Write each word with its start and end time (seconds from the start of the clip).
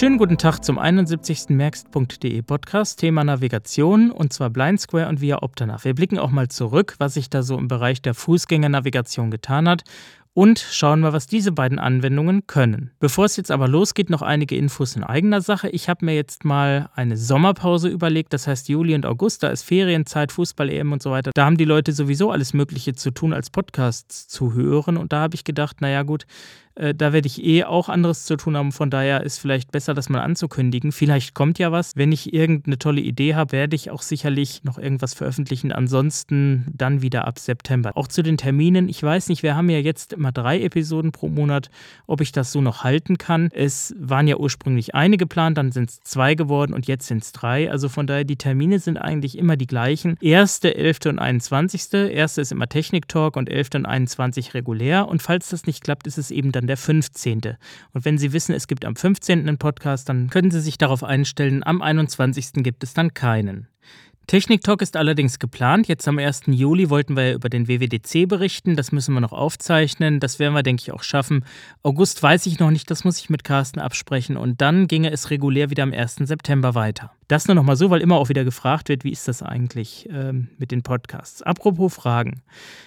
Schönen 0.00 0.16
guten 0.16 0.38
Tag 0.38 0.60
zum 0.64 0.78
71. 0.78 1.50
Merkst.de 1.50 2.40
Podcast, 2.40 3.00
Thema 3.00 3.22
Navigation 3.22 4.10
und 4.10 4.32
zwar 4.32 4.48
Blind 4.48 4.80
Square 4.80 5.10
und 5.10 5.20
via 5.20 5.42
Optanav. 5.42 5.84
Wir 5.84 5.94
blicken 5.94 6.18
auch 6.18 6.30
mal 6.30 6.48
zurück, 6.48 6.94
was 6.96 7.12
sich 7.12 7.28
da 7.28 7.42
so 7.42 7.58
im 7.58 7.68
Bereich 7.68 8.00
der 8.00 8.14
Fußgängernavigation 8.14 9.30
getan 9.30 9.68
hat 9.68 9.82
und 10.32 10.58
schauen 10.58 11.00
wir, 11.00 11.12
was 11.12 11.26
diese 11.26 11.52
beiden 11.52 11.78
Anwendungen 11.78 12.46
können. 12.46 12.92
Bevor 12.98 13.26
es 13.26 13.36
jetzt 13.36 13.50
aber 13.50 13.68
losgeht, 13.68 14.08
noch 14.08 14.22
einige 14.22 14.56
Infos 14.56 14.96
in 14.96 15.04
eigener 15.04 15.42
Sache. 15.42 15.68
Ich 15.68 15.90
habe 15.90 16.06
mir 16.06 16.14
jetzt 16.14 16.46
mal 16.46 16.88
eine 16.94 17.18
Sommerpause 17.18 17.90
überlegt, 17.90 18.32
das 18.32 18.46
heißt 18.46 18.70
Juli 18.70 18.94
und 18.94 19.04
August, 19.04 19.42
da 19.42 19.48
ist 19.48 19.64
Ferienzeit, 19.64 20.32
Fußball-EM 20.32 20.92
und 20.92 21.02
so 21.02 21.10
weiter. 21.10 21.32
Da 21.34 21.44
haben 21.44 21.58
die 21.58 21.66
Leute 21.66 21.92
sowieso 21.92 22.30
alles 22.30 22.54
Mögliche 22.54 22.94
zu 22.94 23.10
tun, 23.10 23.34
als 23.34 23.50
Podcasts 23.50 24.28
zu 24.28 24.54
hören 24.54 24.96
und 24.96 25.12
da 25.12 25.20
habe 25.20 25.34
ich 25.34 25.44
gedacht, 25.44 25.82
naja 25.82 26.04
gut, 26.04 26.24
äh, 26.74 26.94
da 26.94 27.12
werde 27.12 27.26
ich 27.26 27.44
eh 27.44 27.64
auch 27.64 27.88
anderes 27.88 28.24
zu 28.24 28.36
tun 28.36 28.56
haben. 28.56 28.72
Von 28.72 28.90
daher 28.90 29.22
ist 29.22 29.38
vielleicht 29.38 29.72
besser, 29.72 29.94
das 29.94 30.08
mal 30.08 30.20
anzukündigen. 30.20 30.92
Vielleicht 30.92 31.34
kommt 31.34 31.58
ja 31.58 31.72
was. 31.72 31.96
Wenn 31.96 32.12
ich 32.12 32.32
irgendeine 32.32 32.78
tolle 32.78 33.00
Idee 33.00 33.34
habe, 33.34 33.52
werde 33.52 33.76
ich 33.76 33.90
auch 33.90 34.02
sicherlich 34.02 34.64
noch 34.64 34.78
irgendwas 34.78 35.14
veröffentlichen. 35.14 35.72
Ansonsten 35.72 36.66
dann 36.72 37.02
wieder 37.02 37.26
ab 37.26 37.38
September. 37.38 37.96
Auch 37.96 38.08
zu 38.08 38.22
den 38.22 38.36
Terminen. 38.36 38.88
Ich 38.88 39.02
weiß 39.02 39.28
nicht, 39.28 39.42
wir 39.42 39.56
haben 39.56 39.68
ja 39.68 39.78
jetzt 39.78 40.12
immer 40.12 40.32
drei 40.32 40.60
Episoden 40.60 41.12
pro 41.12 41.28
Monat, 41.28 41.70
ob 42.06 42.20
ich 42.20 42.32
das 42.32 42.52
so 42.52 42.60
noch 42.60 42.84
halten 42.84 43.18
kann. 43.18 43.50
Es 43.52 43.94
waren 43.98 44.26
ja 44.26 44.36
ursprünglich 44.36 44.94
eine 44.94 45.16
geplant, 45.16 45.58
dann 45.58 45.72
sind 45.72 45.90
es 45.90 46.00
zwei 46.00 46.34
geworden 46.34 46.72
und 46.72 46.86
jetzt 46.86 47.06
sind 47.06 47.22
es 47.22 47.32
drei. 47.32 47.70
Also 47.70 47.88
von 47.88 48.06
daher, 48.06 48.24
die 48.24 48.36
Termine 48.36 48.78
sind 48.78 48.96
eigentlich 48.96 49.36
immer 49.36 49.56
die 49.56 49.66
gleichen. 49.66 50.16
Erste, 50.20 50.74
11. 50.74 51.06
und 51.06 51.18
21. 51.18 51.92
Erste 51.92 52.40
ist 52.40 52.52
immer 52.52 52.68
Technik 52.68 53.08
Talk 53.08 53.36
und 53.36 53.48
11. 53.48 53.70
und 53.74 53.86
21 53.86 54.54
regulär. 54.54 55.08
Und 55.08 55.22
falls 55.22 55.48
das 55.50 55.66
nicht 55.66 55.82
klappt, 55.82 56.06
ist 56.06 56.18
es 56.18 56.30
eben 56.30 56.52
dann 56.52 56.59
der 56.66 56.76
15. 56.76 57.56
Und 57.92 58.04
wenn 58.04 58.18
Sie 58.18 58.32
wissen, 58.32 58.54
es 58.54 58.66
gibt 58.66 58.84
am 58.84 58.96
15. 58.96 59.40
einen 59.40 59.58
Podcast, 59.58 60.08
dann 60.08 60.30
können 60.30 60.50
Sie 60.50 60.60
sich 60.60 60.78
darauf 60.78 61.04
einstellen, 61.04 61.62
am 61.64 61.82
21. 61.82 62.62
gibt 62.62 62.82
es 62.82 62.94
dann 62.94 63.14
keinen. 63.14 63.68
Technik 64.26 64.62
Talk 64.62 64.80
ist 64.80 64.96
allerdings 64.96 65.40
geplant. 65.40 65.88
Jetzt 65.88 66.06
am 66.06 66.18
1. 66.18 66.42
Juli 66.46 66.88
wollten 66.88 67.16
wir 67.16 67.30
ja 67.30 67.34
über 67.34 67.48
den 67.48 67.66
WWDC 67.66 68.28
berichten. 68.28 68.76
Das 68.76 68.92
müssen 68.92 69.12
wir 69.12 69.20
noch 69.20 69.32
aufzeichnen. 69.32 70.20
Das 70.20 70.38
werden 70.38 70.54
wir, 70.54 70.62
denke 70.62 70.82
ich, 70.82 70.92
auch 70.92 71.02
schaffen. 71.02 71.44
August 71.82 72.22
weiß 72.22 72.46
ich 72.46 72.60
noch 72.60 72.70
nicht. 72.70 72.90
Das 72.92 73.02
muss 73.02 73.18
ich 73.18 73.28
mit 73.28 73.42
Carsten 73.42 73.80
absprechen. 73.80 74.36
Und 74.36 74.60
dann 74.60 74.86
ginge 74.86 75.10
es 75.10 75.30
regulär 75.30 75.70
wieder 75.70 75.82
am 75.82 75.92
1. 75.92 76.16
September 76.16 76.76
weiter. 76.76 77.10
Das 77.30 77.46
nur 77.46 77.54
noch 77.54 77.62
mal 77.62 77.76
so, 77.76 77.90
weil 77.90 78.00
immer 78.00 78.16
auch 78.16 78.28
wieder 78.28 78.42
gefragt 78.42 78.88
wird, 78.88 79.04
wie 79.04 79.12
ist 79.12 79.28
das 79.28 79.40
eigentlich 79.40 80.08
ähm, 80.10 80.48
mit 80.58 80.72
den 80.72 80.82
Podcasts. 80.82 81.42
Apropos 81.42 81.94
Fragen. 81.94 82.42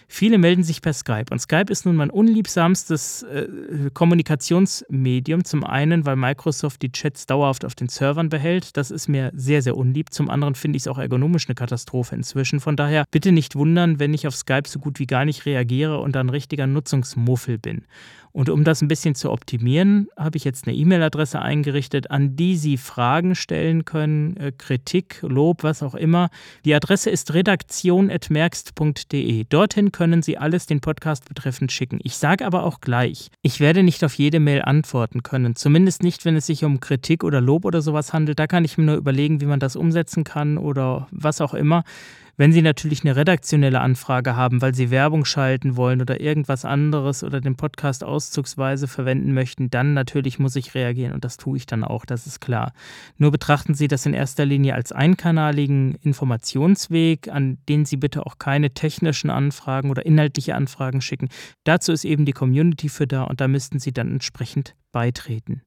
Viele 0.10 0.38
melden 0.38 0.66
sich 0.66 0.82
per 0.82 0.92
Skype 0.92 1.28
und 1.32 1.40
Skype 1.40 1.72
ist 1.72 1.86
nun 1.86 1.96
mein 1.96 2.10
unliebsamstes 2.10 3.24
äh, 3.24 3.48
Kommunikationsmedium. 3.94 5.46
Zum 5.46 5.64
einen, 5.64 6.06
weil 6.06 6.18
Microsoft 6.18 6.82
die 6.82 6.92
Chats 6.92 7.26
dauerhaft 7.26 7.64
auf 7.64 7.74
den 7.74 7.88
Servern 7.88 8.28
behält. 8.28 8.76
Das 8.76 8.92
ist 8.92 9.08
mir 9.08 9.32
sehr, 9.34 9.62
sehr 9.62 9.78
unlieb. 9.78 10.14
Zum 10.14 10.30
anderen 10.30 10.56
finde 10.56 10.76
ich 10.76 10.84
es 10.84 10.88
auch 10.90 10.98
ergonomisch 10.98 11.48
eine 11.48 11.56
Katastrophe 11.56 12.14
inzwischen. 12.14 12.60
Von 12.60 12.76
daher 12.76 13.06
bitte 13.12 13.32
nicht 13.32 13.56
wundern, 13.56 14.00
wenn 14.00 14.14
ich 14.14 14.28
auf 14.28 14.36
Skype 14.36 14.68
so 14.68 14.78
gut 14.78 15.00
wie 15.00 15.08
gar 15.08 15.24
nicht 15.24 15.46
reagiere 15.46 16.00
und 16.00 16.18
ein 16.18 16.28
richtiger 16.28 16.68
Nutzungsmuffel 16.68 17.60
bin. 17.60 17.86
Und 18.34 18.50
um 18.50 18.64
das 18.64 18.82
ein 18.82 18.88
bisschen 18.88 19.14
zu 19.14 19.32
optimieren, 19.32 20.08
habe 20.18 20.38
ich 20.38 20.44
jetzt 20.44 20.68
eine 20.68 20.76
E-Mail-Adresse 20.76 21.40
eingerichtet, 21.40 22.10
an 22.10 22.36
die 22.36 22.58
Sie 22.58 22.78
Fragen 22.78 23.36
stellen 23.36 23.86
können, 23.86 24.36
äh, 24.38 24.52
Kritik, 24.52 25.20
Lob, 25.22 25.62
was 25.62 25.84
auch 25.84 25.94
immer. 25.94 26.32
Die 26.66 26.74
Adresse 26.74 27.12
ist 27.12 27.36
redaktion.merkst.de. 27.36 29.44
Dorthin 29.48 29.92
können 29.92 30.24
Sie 30.24 30.40
alles 30.40 30.66
den 30.66 30.82
Podcast 30.82 31.30
betreffend 31.30 31.72
schicken. 31.72 32.00
Ich 32.02 32.18
sage 32.18 32.44
aber 32.46 32.64
auch 32.64 32.82
gleich, 32.82 33.30
ich 33.44 33.60
werde 33.60 33.84
nicht 33.84 34.04
auf 34.04 34.16
jede 34.16 34.40
Mail 34.40 34.64
antworten 34.64 35.22
können. 35.22 35.56
Zumindest 35.56 36.02
nicht, 36.02 36.26
wenn 36.26 36.36
es 36.36 36.48
sich 36.48 36.64
um 36.64 36.80
Kritik 36.80 37.24
oder 37.24 37.40
Lob 37.40 37.66
oder 37.66 37.84
sowas 37.84 38.14
handelt. 38.14 38.40
Da 38.40 38.48
kann 38.48 38.66
ich 38.66 38.80
mir 38.80 38.86
nur 38.86 38.96
überlegen, 38.96 39.42
wie 39.42 39.46
man 39.46 39.60
das 39.60 39.76
umsetzen 39.76 40.24
kann 40.24 40.58
oder 40.58 41.08
was 41.12 41.40
auch 41.40 41.54
immer. 41.54 41.84
Wenn 42.36 42.52
Sie 42.52 42.64
natürlich 42.64 43.04
eine 43.04 43.16
redaktionelle 43.16 43.80
Anfrage 43.80 44.36
haben, 44.36 44.60
weil 44.64 44.74
Sie 44.74 44.90
Werbung 44.90 45.24
schalten 45.24 45.78
wollen 45.78 46.02
oder 46.02 46.20
irgendwas 46.20 46.66
anderes 46.66 47.24
oder 47.24 47.42
den 47.42 47.56
Podcast 47.56 48.04
auszugsweise 48.04 48.88
verwenden 48.88 49.36
möchten, 49.36 49.70
dann 49.70 49.94
natürlich 49.94 50.40
muss 50.40 50.56
ich 50.56 50.74
reagieren 50.74 51.14
und 51.14 51.24
das 51.24 51.38
tue 51.38 51.58
ich 51.58 51.68
dann 51.68 51.84
auch, 51.84 52.06
das 52.06 52.26
ist 52.26 52.42
klar. 52.42 52.74
Nur 53.18 53.30
betrachten 53.30 53.76
Sie 53.76 53.88
das 53.88 54.08
in 54.08 54.16
erster 54.16 54.46
Linie 54.46 54.74
als 54.74 54.92
einkanaligen 54.92 55.94
Informationsweg, 56.02 57.28
an 57.28 57.60
den 57.70 57.86
Sie 57.86 57.98
bitte 57.98 58.26
auch 58.26 58.40
keine 58.40 58.74
technischen 58.74 59.30
Anfragen 59.30 59.92
oder 59.92 60.04
inhaltliche 60.04 60.56
Anfragen 60.56 61.02
schicken. 61.02 61.30
Dazu 61.66 61.92
ist 61.92 62.04
eben 62.04 62.26
die 62.26 62.34
Community 62.34 62.90
für 62.90 63.06
da 63.06 63.26
und 63.26 63.42
da 63.42 63.48
müssten 63.48 63.78
Sie 63.78 63.94
dann 63.94 64.12
entsprechend 64.12 64.76
beitreten. 64.92 65.62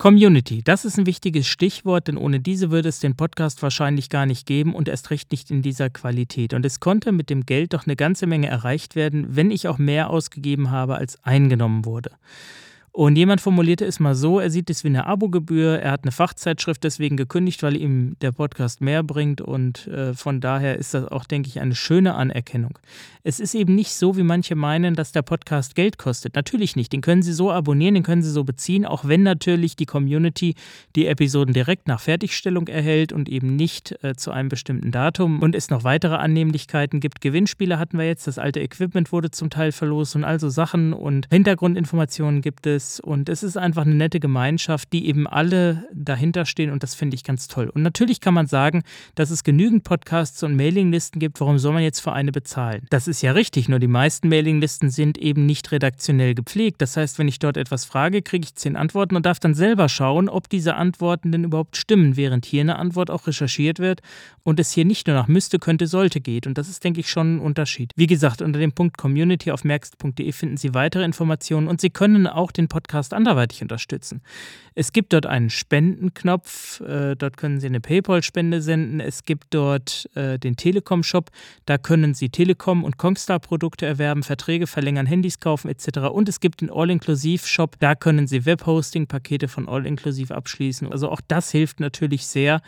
Community, 0.00 0.62
das 0.64 0.86
ist 0.86 0.98
ein 0.98 1.04
wichtiges 1.04 1.46
Stichwort, 1.46 2.08
denn 2.08 2.16
ohne 2.16 2.40
diese 2.40 2.70
würde 2.70 2.88
es 2.88 3.00
den 3.00 3.16
Podcast 3.16 3.62
wahrscheinlich 3.62 4.08
gar 4.08 4.24
nicht 4.24 4.46
geben 4.46 4.74
und 4.74 4.88
erst 4.88 5.10
recht 5.10 5.30
nicht 5.30 5.50
in 5.50 5.60
dieser 5.60 5.90
Qualität. 5.90 6.54
Und 6.54 6.64
es 6.64 6.80
konnte 6.80 7.12
mit 7.12 7.28
dem 7.28 7.44
Geld 7.44 7.74
doch 7.74 7.84
eine 7.86 7.96
ganze 7.96 8.26
Menge 8.26 8.46
erreicht 8.46 8.96
werden, 8.96 9.36
wenn 9.36 9.50
ich 9.50 9.68
auch 9.68 9.76
mehr 9.76 10.08
ausgegeben 10.08 10.70
habe, 10.70 10.94
als 10.94 11.22
eingenommen 11.22 11.84
wurde. 11.84 12.12
Und 12.92 13.14
jemand 13.14 13.40
formulierte 13.40 13.84
es 13.84 14.00
mal 14.00 14.16
so, 14.16 14.40
er 14.40 14.50
sieht 14.50 14.68
es 14.68 14.82
wie 14.82 14.88
eine 14.88 15.06
Abogebühr, 15.06 15.78
er 15.78 15.92
hat 15.92 16.02
eine 16.02 16.10
Fachzeitschrift 16.10 16.82
deswegen 16.82 17.16
gekündigt, 17.16 17.62
weil 17.62 17.76
ihm 17.76 18.16
der 18.20 18.32
Podcast 18.32 18.80
mehr 18.80 19.04
bringt 19.04 19.40
und 19.40 19.86
äh, 19.86 20.12
von 20.12 20.40
daher 20.40 20.76
ist 20.76 20.92
das 20.94 21.06
auch, 21.06 21.24
denke 21.24 21.48
ich, 21.48 21.60
eine 21.60 21.76
schöne 21.76 22.14
Anerkennung. 22.14 22.80
Es 23.22 23.38
ist 23.38 23.54
eben 23.54 23.76
nicht 23.76 23.94
so, 23.94 24.16
wie 24.16 24.24
manche 24.24 24.56
meinen, 24.56 24.96
dass 24.96 25.12
der 25.12 25.22
Podcast 25.22 25.76
Geld 25.76 25.98
kostet. 25.98 26.34
Natürlich 26.34 26.74
nicht, 26.74 26.92
den 26.92 27.00
können 27.00 27.22
Sie 27.22 27.32
so 27.32 27.52
abonnieren, 27.52 27.94
den 27.94 28.02
können 28.02 28.22
Sie 28.22 28.30
so 28.30 28.42
beziehen, 28.42 28.84
auch 28.84 29.04
wenn 29.06 29.22
natürlich 29.22 29.76
die 29.76 29.86
Community 29.86 30.56
die 30.96 31.06
Episoden 31.06 31.54
direkt 31.54 31.86
nach 31.86 32.00
Fertigstellung 32.00 32.66
erhält 32.66 33.12
und 33.12 33.28
eben 33.28 33.54
nicht 33.54 34.02
äh, 34.02 34.16
zu 34.16 34.32
einem 34.32 34.48
bestimmten 34.48 34.90
Datum 34.90 35.42
und 35.42 35.54
es 35.54 35.70
noch 35.70 35.84
weitere 35.84 36.16
Annehmlichkeiten 36.16 36.98
gibt. 36.98 37.20
Gewinnspiele 37.20 37.78
hatten 37.78 37.98
wir 37.98 38.06
jetzt, 38.06 38.26
das 38.26 38.38
alte 38.38 38.58
Equipment 38.58 39.12
wurde 39.12 39.30
zum 39.30 39.48
Teil 39.48 39.70
verlost 39.70 40.16
und 40.16 40.24
also 40.24 40.48
Sachen 40.48 40.92
und 40.92 41.28
Hintergrundinformationen 41.30 42.40
gibt 42.40 42.66
es 42.66 42.79
ist. 42.80 43.00
Und 43.00 43.28
es 43.28 43.42
ist 43.42 43.56
einfach 43.56 43.82
eine 43.82 43.94
nette 43.94 44.20
Gemeinschaft, 44.20 44.92
die 44.92 45.06
eben 45.06 45.26
alle 45.26 45.84
dahinter 45.92 46.46
stehen 46.46 46.70
und 46.70 46.82
das 46.82 46.94
finde 46.94 47.14
ich 47.14 47.24
ganz 47.24 47.48
toll. 47.48 47.68
Und 47.68 47.82
natürlich 47.82 48.20
kann 48.20 48.34
man 48.34 48.46
sagen, 48.46 48.82
dass 49.14 49.30
es 49.30 49.44
genügend 49.44 49.84
Podcasts 49.84 50.42
und 50.42 50.56
Mailinglisten 50.56 51.20
gibt. 51.20 51.40
Warum 51.40 51.58
soll 51.58 51.74
man 51.74 51.82
jetzt 51.82 52.00
für 52.00 52.12
eine 52.12 52.32
bezahlen? 52.32 52.86
Das 52.90 53.08
ist 53.08 53.22
ja 53.22 53.32
richtig, 53.32 53.68
nur 53.68 53.78
die 53.78 53.86
meisten 53.86 54.28
Mailinglisten 54.28 54.90
sind 54.90 55.18
eben 55.18 55.46
nicht 55.46 55.70
redaktionell 55.72 56.34
gepflegt. 56.34 56.80
Das 56.80 56.96
heißt, 56.96 57.18
wenn 57.18 57.28
ich 57.28 57.38
dort 57.38 57.56
etwas 57.56 57.84
frage, 57.84 58.22
kriege 58.22 58.44
ich 58.44 58.54
zehn 58.54 58.76
Antworten 58.76 59.16
und 59.16 59.26
darf 59.26 59.40
dann 59.40 59.54
selber 59.54 59.88
schauen, 59.88 60.28
ob 60.28 60.48
diese 60.48 60.74
Antworten 60.76 61.32
denn 61.32 61.44
überhaupt 61.44 61.76
stimmen, 61.76 62.16
während 62.16 62.46
hier 62.46 62.62
eine 62.62 62.78
Antwort 62.78 63.10
auch 63.10 63.26
recherchiert 63.26 63.78
wird 63.78 64.00
und 64.42 64.58
es 64.58 64.72
hier 64.72 64.84
nicht 64.84 65.06
nur 65.06 65.16
nach 65.16 65.28
müsste, 65.28 65.58
könnte, 65.58 65.86
sollte 65.86 66.20
geht. 66.20 66.46
Und 66.46 66.56
das 66.56 66.68
ist, 66.68 66.82
denke 66.82 67.00
ich, 67.00 67.10
schon 67.10 67.36
ein 67.36 67.40
Unterschied. 67.40 67.92
Wie 67.96 68.06
gesagt, 68.06 68.42
unter 68.42 68.58
dem 68.58 68.72
Punkt 68.72 68.96
Community 68.96 69.50
auf 69.50 69.64
merkst.de 69.64 70.32
finden 70.32 70.56
Sie 70.56 70.74
weitere 70.74 71.04
Informationen 71.04 71.68
und 71.68 71.80
Sie 71.80 71.90
können 71.90 72.26
auch 72.26 72.50
den 72.50 72.68
Podcast 72.70 73.12
anderweitig 73.12 73.60
unterstützen. 73.60 74.22
Es 74.74 74.92
gibt 74.92 75.12
dort 75.12 75.26
einen 75.26 75.50
Spendenknopf, 75.50 76.80
äh, 76.80 77.14
dort 77.16 77.36
können 77.36 77.60
Sie 77.60 77.66
eine 77.66 77.80
PayPal-Spende 77.82 78.62
senden. 78.62 79.00
Es 79.00 79.26
gibt 79.26 79.48
dort 79.50 80.08
äh, 80.14 80.38
den 80.38 80.56
Telekom-Shop, 80.56 81.30
da 81.66 81.76
können 81.76 82.14
Sie 82.14 82.30
Telekom- 82.30 82.82
und 82.82 82.96
Kongstar-Produkte 82.96 83.84
erwerben, 83.84 84.22
Verträge 84.22 84.66
verlängern, 84.66 85.04
Handys 85.04 85.38
kaufen 85.38 85.68
etc. 85.68 85.98
Und 86.10 86.30
es 86.30 86.40
gibt 86.40 86.62
den 86.62 86.70
All-Inclusive-Shop, 86.70 87.76
da 87.78 87.94
können 87.94 88.26
Sie 88.26 88.46
Webhosting-Pakete 88.46 89.48
von 89.48 89.68
All-Inclusive 89.68 90.34
abschließen. 90.34 90.90
Also 90.90 91.10
auch 91.10 91.20
das 91.28 91.50
hilft 91.50 91.80
natürlich 91.80 92.26
sehr, 92.26 92.62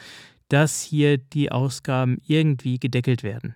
dass 0.49 0.83
hier 0.83 1.17
die 1.17 1.51
Ausgaben 1.51 2.19
irgendwie 2.27 2.79
gedeckelt 2.79 3.23
werden. 3.23 3.55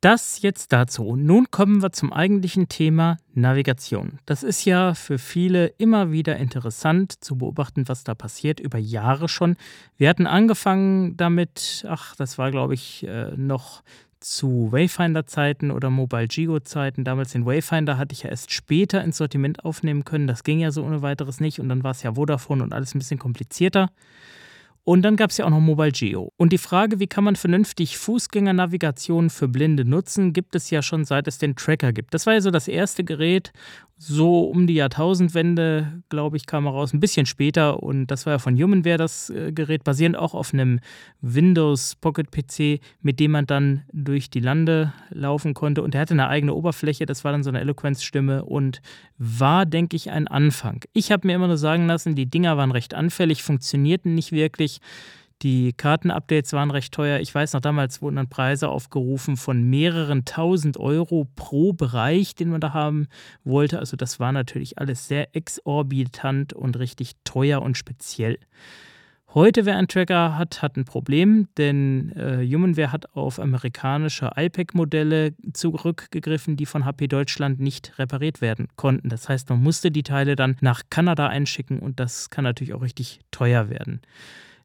Das 0.00 0.42
jetzt 0.42 0.72
dazu. 0.72 1.16
Nun 1.16 1.50
kommen 1.50 1.82
wir 1.82 1.90
zum 1.90 2.12
eigentlichen 2.12 2.68
Thema 2.68 3.16
Navigation. 3.34 4.20
Das 4.26 4.44
ist 4.44 4.64
ja 4.64 4.94
für 4.94 5.18
viele 5.18 5.66
immer 5.78 6.12
wieder 6.12 6.36
interessant 6.36 7.24
zu 7.24 7.36
beobachten, 7.36 7.88
was 7.88 8.04
da 8.04 8.14
passiert, 8.14 8.60
über 8.60 8.78
Jahre 8.78 9.28
schon. 9.28 9.56
Wir 9.96 10.08
hatten 10.08 10.28
angefangen 10.28 11.16
damit, 11.16 11.84
ach, 11.88 12.14
das 12.14 12.38
war 12.38 12.52
glaube 12.52 12.74
ich 12.74 13.04
äh, 13.08 13.32
noch 13.36 13.82
zu 14.20 14.70
Wayfinder-Zeiten 14.70 15.72
oder 15.72 15.90
Mobile 15.90 16.28
Gigo-Zeiten. 16.28 17.02
Damals 17.02 17.32
den 17.32 17.44
Wayfinder 17.44 17.98
hatte 17.98 18.12
ich 18.12 18.22
ja 18.22 18.30
erst 18.30 18.52
später 18.52 19.02
ins 19.02 19.16
Sortiment 19.16 19.64
aufnehmen 19.64 20.04
können. 20.04 20.28
Das 20.28 20.44
ging 20.44 20.60
ja 20.60 20.70
so 20.70 20.84
ohne 20.84 21.02
weiteres 21.02 21.40
nicht 21.40 21.58
und 21.58 21.68
dann 21.68 21.82
war 21.82 21.90
es 21.90 22.04
ja 22.04 22.14
Vodafone 22.14 22.62
und 22.62 22.72
alles 22.72 22.94
ein 22.94 23.00
bisschen 23.00 23.18
komplizierter. 23.18 23.90
Und 24.84 25.02
dann 25.02 25.16
gab 25.16 25.30
es 25.30 25.36
ja 25.36 25.44
auch 25.44 25.50
noch 25.50 25.60
Mobile 25.60 25.92
Geo. 25.92 26.32
Und 26.36 26.52
die 26.52 26.58
Frage, 26.58 26.98
wie 26.98 27.06
kann 27.06 27.24
man 27.24 27.36
vernünftig 27.36 27.98
Fußgängernavigation 27.98 29.28
für 29.28 29.46
Blinde 29.46 29.84
nutzen, 29.84 30.32
gibt 30.32 30.54
es 30.54 30.70
ja 30.70 30.80
schon 30.82 31.04
seit 31.04 31.28
es 31.28 31.38
den 31.38 31.56
Tracker 31.56 31.92
gibt. 31.92 32.14
Das 32.14 32.26
war 32.26 32.34
ja 32.34 32.40
so 32.40 32.50
das 32.50 32.68
erste 32.68 33.04
Gerät 33.04 33.52
so 34.00 34.42
um 34.44 34.68
die 34.68 34.74
Jahrtausendwende, 34.74 36.02
glaube 36.08 36.36
ich, 36.36 36.46
kam 36.46 36.66
er 36.66 36.72
raus, 36.72 36.92
ein 36.92 37.00
bisschen 37.00 37.26
später. 37.26 37.82
Und 37.82 38.06
das 38.06 38.26
war 38.26 38.34
ja 38.34 38.38
von 38.38 38.56
Humanware 38.56 38.96
das 38.96 39.28
äh, 39.30 39.52
Gerät, 39.52 39.82
basierend 39.82 40.16
auch 40.16 40.34
auf 40.34 40.54
einem 40.54 40.78
Windows 41.20 41.96
Pocket 41.96 42.30
PC, 42.30 42.80
mit 43.02 43.18
dem 43.18 43.32
man 43.32 43.46
dann 43.46 43.82
durch 43.92 44.30
die 44.30 44.40
Lande 44.40 44.92
laufen 45.10 45.52
konnte. 45.52 45.82
Und 45.82 45.96
er 45.96 46.02
hatte 46.02 46.14
eine 46.14 46.28
eigene 46.28 46.54
Oberfläche, 46.54 47.06
das 47.06 47.24
war 47.24 47.32
dann 47.32 47.42
so 47.42 47.50
eine 47.50 47.60
Eloquenzstimme 47.60 48.44
und 48.44 48.80
war, 49.18 49.66
denke 49.66 49.96
ich, 49.96 50.10
ein 50.10 50.28
Anfang. 50.28 50.84
Ich 50.92 51.10
habe 51.10 51.26
mir 51.26 51.34
immer 51.34 51.48
nur 51.48 51.58
sagen 51.58 51.86
lassen, 51.88 52.14
die 52.14 52.26
Dinger 52.26 52.56
waren 52.56 52.70
recht 52.70 52.94
anfällig, 52.94 53.42
funktionierten 53.42 54.14
nicht 54.14 54.30
wirklich. 54.30 54.80
Die 55.42 55.72
Kartenupdates 55.72 56.52
waren 56.52 56.72
recht 56.72 56.92
teuer. 56.92 57.20
Ich 57.20 57.32
weiß 57.32 57.52
noch, 57.52 57.60
damals 57.60 58.02
wurden 58.02 58.16
dann 58.16 58.28
Preise 58.28 58.68
aufgerufen 58.68 59.36
von 59.36 59.62
mehreren 59.62 60.24
tausend 60.24 60.76
Euro 60.78 61.28
pro 61.36 61.72
Bereich, 61.72 62.34
den 62.34 62.48
man 62.48 62.60
da 62.60 62.72
haben 62.72 63.06
wollte. 63.44 63.78
Also 63.78 63.96
das 63.96 64.18
war 64.18 64.32
natürlich 64.32 64.78
alles 64.78 65.06
sehr 65.06 65.36
exorbitant 65.36 66.54
und 66.54 66.78
richtig 66.78 67.12
teuer 67.22 67.62
und 67.62 67.76
speziell. 67.76 68.38
Heute, 69.34 69.66
wer 69.66 69.76
einen 69.76 69.88
Tracker 69.88 70.38
hat, 70.38 70.62
hat 70.62 70.76
ein 70.76 70.86
Problem, 70.86 71.48
denn 71.58 72.12
äh, 72.16 72.44
Humanware 72.44 72.90
hat 72.90 73.14
auf 73.14 73.38
amerikanische 73.38 74.30
iPac-Modelle 74.34 75.34
zurückgegriffen, 75.52 76.56
die 76.56 76.64
von 76.64 76.86
HP 76.86 77.08
Deutschland 77.08 77.60
nicht 77.60 77.98
repariert 77.98 78.40
werden 78.40 78.68
konnten. 78.76 79.10
Das 79.10 79.28
heißt, 79.28 79.50
man 79.50 79.62
musste 79.62 79.90
die 79.90 80.02
Teile 80.02 80.34
dann 80.34 80.56
nach 80.62 80.82
Kanada 80.88 81.28
einschicken 81.28 81.78
und 81.78 82.00
das 82.00 82.30
kann 82.30 82.42
natürlich 82.42 82.72
auch 82.72 82.80
richtig 82.80 83.20
teuer 83.30 83.68
werden. 83.68 84.00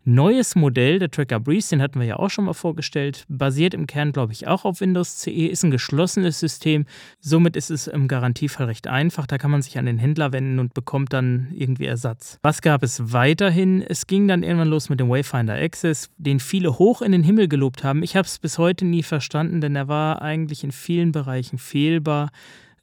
Neues 0.05 0.55
Modell, 0.55 0.99
der 0.99 1.09
Tracker 1.09 1.39
Breeze, 1.39 1.69
den 1.69 1.81
hatten 1.81 1.97
wir 1.97 2.05
ja 2.05 2.17
auch 2.17 2.29
schon 2.29 2.43
mal 2.43 2.53
vorgestellt, 2.53 3.23
basiert 3.29 3.73
im 3.73 3.87
Kern, 3.87 4.11
glaube 4.11 4.33
ich, 4.33 4.47
auch 4.47 4.65
auf 4.65 4.81
Windows 4.81 5.19
CE, 5.19 5.47
ist 5.47 5.63
ein 5.63 5.71
geschlossenes 5.71 6.41
System. 6.41 6.85
Somit 7.21 7.55
ist 7.55 7.71
es 7.71 7.87
im 7.87 8.09
Garantiefall 8.09 8.65
recht 8.65 8.87
einfach. 8.87 9.27
Da 9.27 9.37
kann 9.37 9.49
man 9.49 9.61
sich 9.61 9.77
an 9.77 9.85
den 9.85 9.97
Händler 9.97 10.33
wenden 10.33 10.59
und 10.59 10.73
bekommt 10.73 11.13
dann 11.13 11.47
irgendwie 11.55 11.85
Ersatz. 11.85 12.37
Was 12.43 12.61
gab 12.61 12.83
es 12.83 13.13
weiterhin? 13.13 13.81
Es 13.81 14.05
ging 14.05 14.27
dann 14.27 14.43
irgendwann 14.43 14.67
los 14.67 14.89
mit 14.89 14.99
dem 14.99 15.09
Wayfinder 15.09 15.55
Access, 15.55 16.09
den 16.17 16.41
viele 16.41 16.77
hoch 16.79 17.01
in 17.01 17.13
den 17.13 17.23
Himmel 17.23 17.47
gelobt 17.47 17.85
haben. 17.85 18.03
Ich 18.03 18.17
habe 18.17 18.27
es 18.27 18.39
bis 18.39 18.57
heute 18.57 18.83
nie 18.83 19.03
verstanden, 19.03 19.61
denn 19.61 19.73
er 19.77 19.87
war 19.87 20.21
eigentlich 20.21 20.65
in 20.65 20.73
vielen 20.73 21.13
Bereichen 21.13 21.57
fehlbar. 21.57 22.29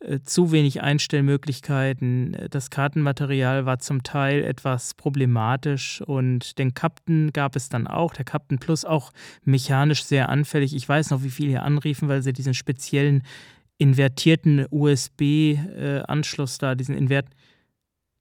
Äh, 0.01 0.21
zu 0.23 0.51
wenig 0.51 0.83
Einstellmöglichkeiten. 0.83 2.37
Das 2.51 2.71
Kartenmaterial 2.71 3.67
war 3.67 3.81
zum 3.81 4.03
Teil 4.03 4.43
etwas 4.43 4.95
problematisch 4.95 6.01
und 6.01 6.59
den 6.59 6.73
Captain 6.73 7.33
gab 7.33 7.55
es 7.55 7.69
dann 7.69 7.87
auch. 7.87 8.15
Der 8.15 8.25
Captain 8.25 8.59
Plus 8.59 8.85
auch 8.85 9.13
mechanisch 9.45 10.05
sehr 10.05 10.31
anfällig. 10.31 10.75
Ich 10.75 10.89
weiß 10.89 11.11
noch, 11.11 11.23
wie 11.23 11.31
viele 11.31 11.51
hier 11.51 11.65
anriefen, 11.65 12.09
weil 12.09 12.23
sie 12.23 12.33
diesen 12.33 12.55
speziellen 12.55 13.23
invertierten 13.77 14.67
USB-Anschluss 14.71 16.59
da, 16.59 16.75
diesen 16.75 16.97
Invert 16.97 17.27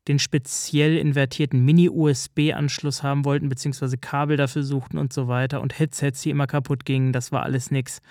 den 0.07 0.17
speziell 0.17 0.97
invertierten 0.97 1.63
Mini-USB-Anschluss 1.65 3.03
haben 3.03 3.25
wollten, 3.25 3.47
beziehungsweise 3.47 3.97
Kabel 3.97 4.37
dafür 4.37 4.63
suchten 4.63 4.97
und 4.97 5.13
so 5.13 5.27
weiter 5.27 5.61
und 5.61 5.77
Headsets, 5.77 6.21
die 6.21 6.31
immer 6.31 6.47
kaputt 6.47 6.83
gingen. 6.83 7.13
Das 7.13 7.31
war 7.31 7.43
alles 7.43 7.69
nichts. 7.69 8.01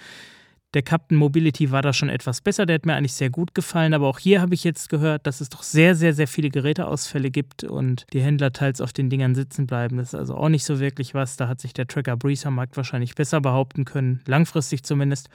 Der 0.74 0.82
Captain 0.82 1.16
Mobility 1.16 1.70
war 1.70 1.80
da 1.80 1.94
schon 1.94 2.10
etwas 2.10 2.42
besser, 2.42 2.66
der 2.66 2.74
hat 2.74 2.84
mir 2.84 2.94
eigentlich 2.94 3.14
sehr 3.14 3.30
gut 3.30 3.54
gefallen, 3.54 3.94
aber 3.94 4.06
auch 4.06 4.18
hier 4.18 4.42
habe 4.42 4.52
ich 4.52 4.64
jetzt 4.64 4.90
gehört, 4.90 5.26
dass 5.26 5.40
es 5.40 5.48
doch 5.48 5.62
sehr, 5.62 5.94
sehr, 5.94 6.12
sehr 6.12 6.28
viele 6.28 6.50
Geräteausfälle 6.50 7.30
gibt 7.30 7.64
und 7.64 8.04
die 8.12 8.20
Händler 8.20 8.52
teils 8.52 8.82
auf 8.82 8.92
den 8.92 9.08
Dingern 9.08 9.34
sitzen 9.34 9.66
bleiben. 9.66 9.96
Das 9.96 10.08
ist 10.08 10.14
also 10.14 10.34
auch 10.34 10.50
nicht 10.50 10.64
so 10.64 10.78
wirklich 10.78 11.14
was. 11.14 11.38
Da 11.38 11.48
hat 11.48 11.60
sich 11.60 11.72
der 11.72 11.86
Tracker 11.86 12.18
Breeze 12.18 12.46
am 12.46 12.56
Markt 12.56 12.76
wahrscheinlich 12.76 13.14
besser 13.14 13.40
behaupten 13.40 13.86
können, 13.86 14.20
langfristig 14.26 14.82
zumindest. 14.82 15.30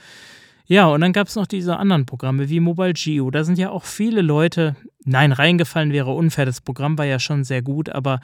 Ja, 0.65 0.85
und 0.85 1.01
dann 1.01 1.13
gab 1.13 1.27
es 1.27 1.35
noch 1.35 1.47
diese 1.47 1.77
anderen 1.77 2.05
Programme 2.05 2.49
wie 2.49 2.59
Mobile 2.59 2.93
Geo. 2.93 3.31
Da 3.31 3.43
sind 3.43 3.57
ja 3.57 3.71
auch 3.71 3.83
viele 3.83 4.21
Leute, 4.21 4.75
nein, 5.03 5.31
reingefallen 5.31 5.91
wäre 5.91 6.13
unfair. 6.13 6.45
Das 6.45 6.61
Programm 6.61 6.97
war 6.97 7.05
ja 7.05 7.19
schon 7.19 7.43
sehr 7.43 7.61
gut, 7.61 7.89
aber 7.89 8.21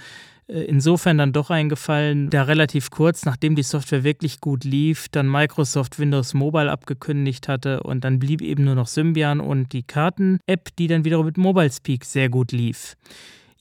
insofern 0.50 1.18
dann 1.18 1.32
doch 1.32 1.50
eingefallen, 1.50 2.30
da 2.30 2.44
relativ 2.44 2.90
kurz, 2.90 3.26
nachdem 3.26 3.56
die 3.56 3.64
Software 3.64 4.04
wirklich 4.04 4.42
gut 4.42 4.64
lief, 4.64 5.08
dann 5.10 5.30
Microsoft 5.30 6.00
Windows 6.00 6.34
Mobile 6.34 6.72
abgekündigt 6.72 7.48
hatte 7.48 7.84
und 7.84 8.04
dann 8.04 8.20
blieb 8.20 8.42
eben 8.42 8.64
nur 8.64 8.76
noch 8.76 8.88
Symbian 8.88 9.40
und 9.40 9.74
die 9.74 9.84
Karten-App, 9.84 10.76
die 10.78 10.88
dann 10.88 11.06
wiederum 11.06 11.28
mit 11.28 11.38
Mobile 11.38 11.72
Speak 11.72 12.04
sehr 12.04 12.30
gut 12.30 12.52
lief. 12.52 12.96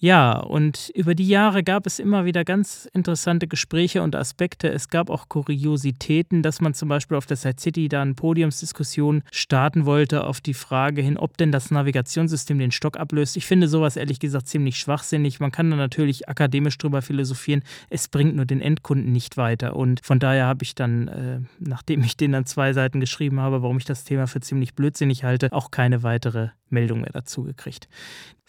Ja, 0.00 0.38
und 0.38 0.92
über 0.94 1.16
die 1.16 1.26
Jahre 1.26 1.64
gab 1.64 1.84
es 1.84 1.98
immer 1.98 2.24
wieder 2.24 2.44
ganz 2.44 2.88
interessante 2.92 3.48
Gespräche 3.48 4.00
und 4.00 4.14
Aspekte. 4.14 4.68
Es 4.68 4.90
gab 4.90 5.10
auch 5.10 5.28
Kuriositäten, 5.28 6.44
dass 6.44 6.60
man 6.60 6.72
zum 6.72 6.88
Beispiel 6.88 7.16
auf 7.16 7.26
der 7.26 7.36
Side 7.36 7.56
City 7.58 7.88
da 7.88 8.02
eine 8.02 8.14
Podiumsdiskussion 8.14 9.24
starten 9.32 9.86
wollte 9.86 10.22
auf 10.22 10.40
die 10.40 10.54
Frage 10.54 11.02
hin, 11.02 11.16
ob 11.16 11.36
denn 11.36 11.50
das 11.50 11.72
Navigationssystem 11.72 12.60
den 12.60 12.70
Stock 12.70 12.96
ablöst. 12.96 13.36
Ich 13.36 13.46
finde 13.46 13.66
sowas 13.66 13.96
ehrlich 13.96 14.20
gesagt 14.20 14.46
ziemlich 14.46 14.78
schwachsinnig. 14.78 15.40
Man 15.40 15.50
kann 15.50 15.68
da 15.68 15.76
natürlich 15.76 16.28
akademisch 16.28 16.78
drüber 16.78 17.02
philosophieren. 17.02 17.64
Es 17.90 18.06
bringt 18.06 18.36
nur 18.36 18.46
den 18.46 18.60
Endkunden 18.60 19.10
nicht 19.10 19.36
weiter. 19.36 19.74
Und 19.74 20.06
von 20.06 20.20
daher 20.20 20.46
habe 20.46 20.62
ich 20.62 20.76
dann, 20.76 21.08
äh, 21.08 21.40
nachdem 21.58 22.04
ich 22.04 22.16
den 22.16 22.30
dann 22.30 22.46
zwei 22.46 22.72
Seiten 22.72 23.00
geschrieben 23.00 23.40
habe, 23.40 23.62
warum 23.62 23.78
ich 23.78 23.84
das 23.84 24.04
Thema 24.04 24.28
für 24.28 24.38
ziemlich 24.38 24.76
blödsinnig 24.76 25.24
halte, 25.24 25.52
auch 25.52 25.72
keine 25.72 26.04
weitere 26.04 26.50
Meldung 26.70 27.00
mehr 27.00 27.12
dazu 27.12 27.44
gekriegt. 27.44 27.88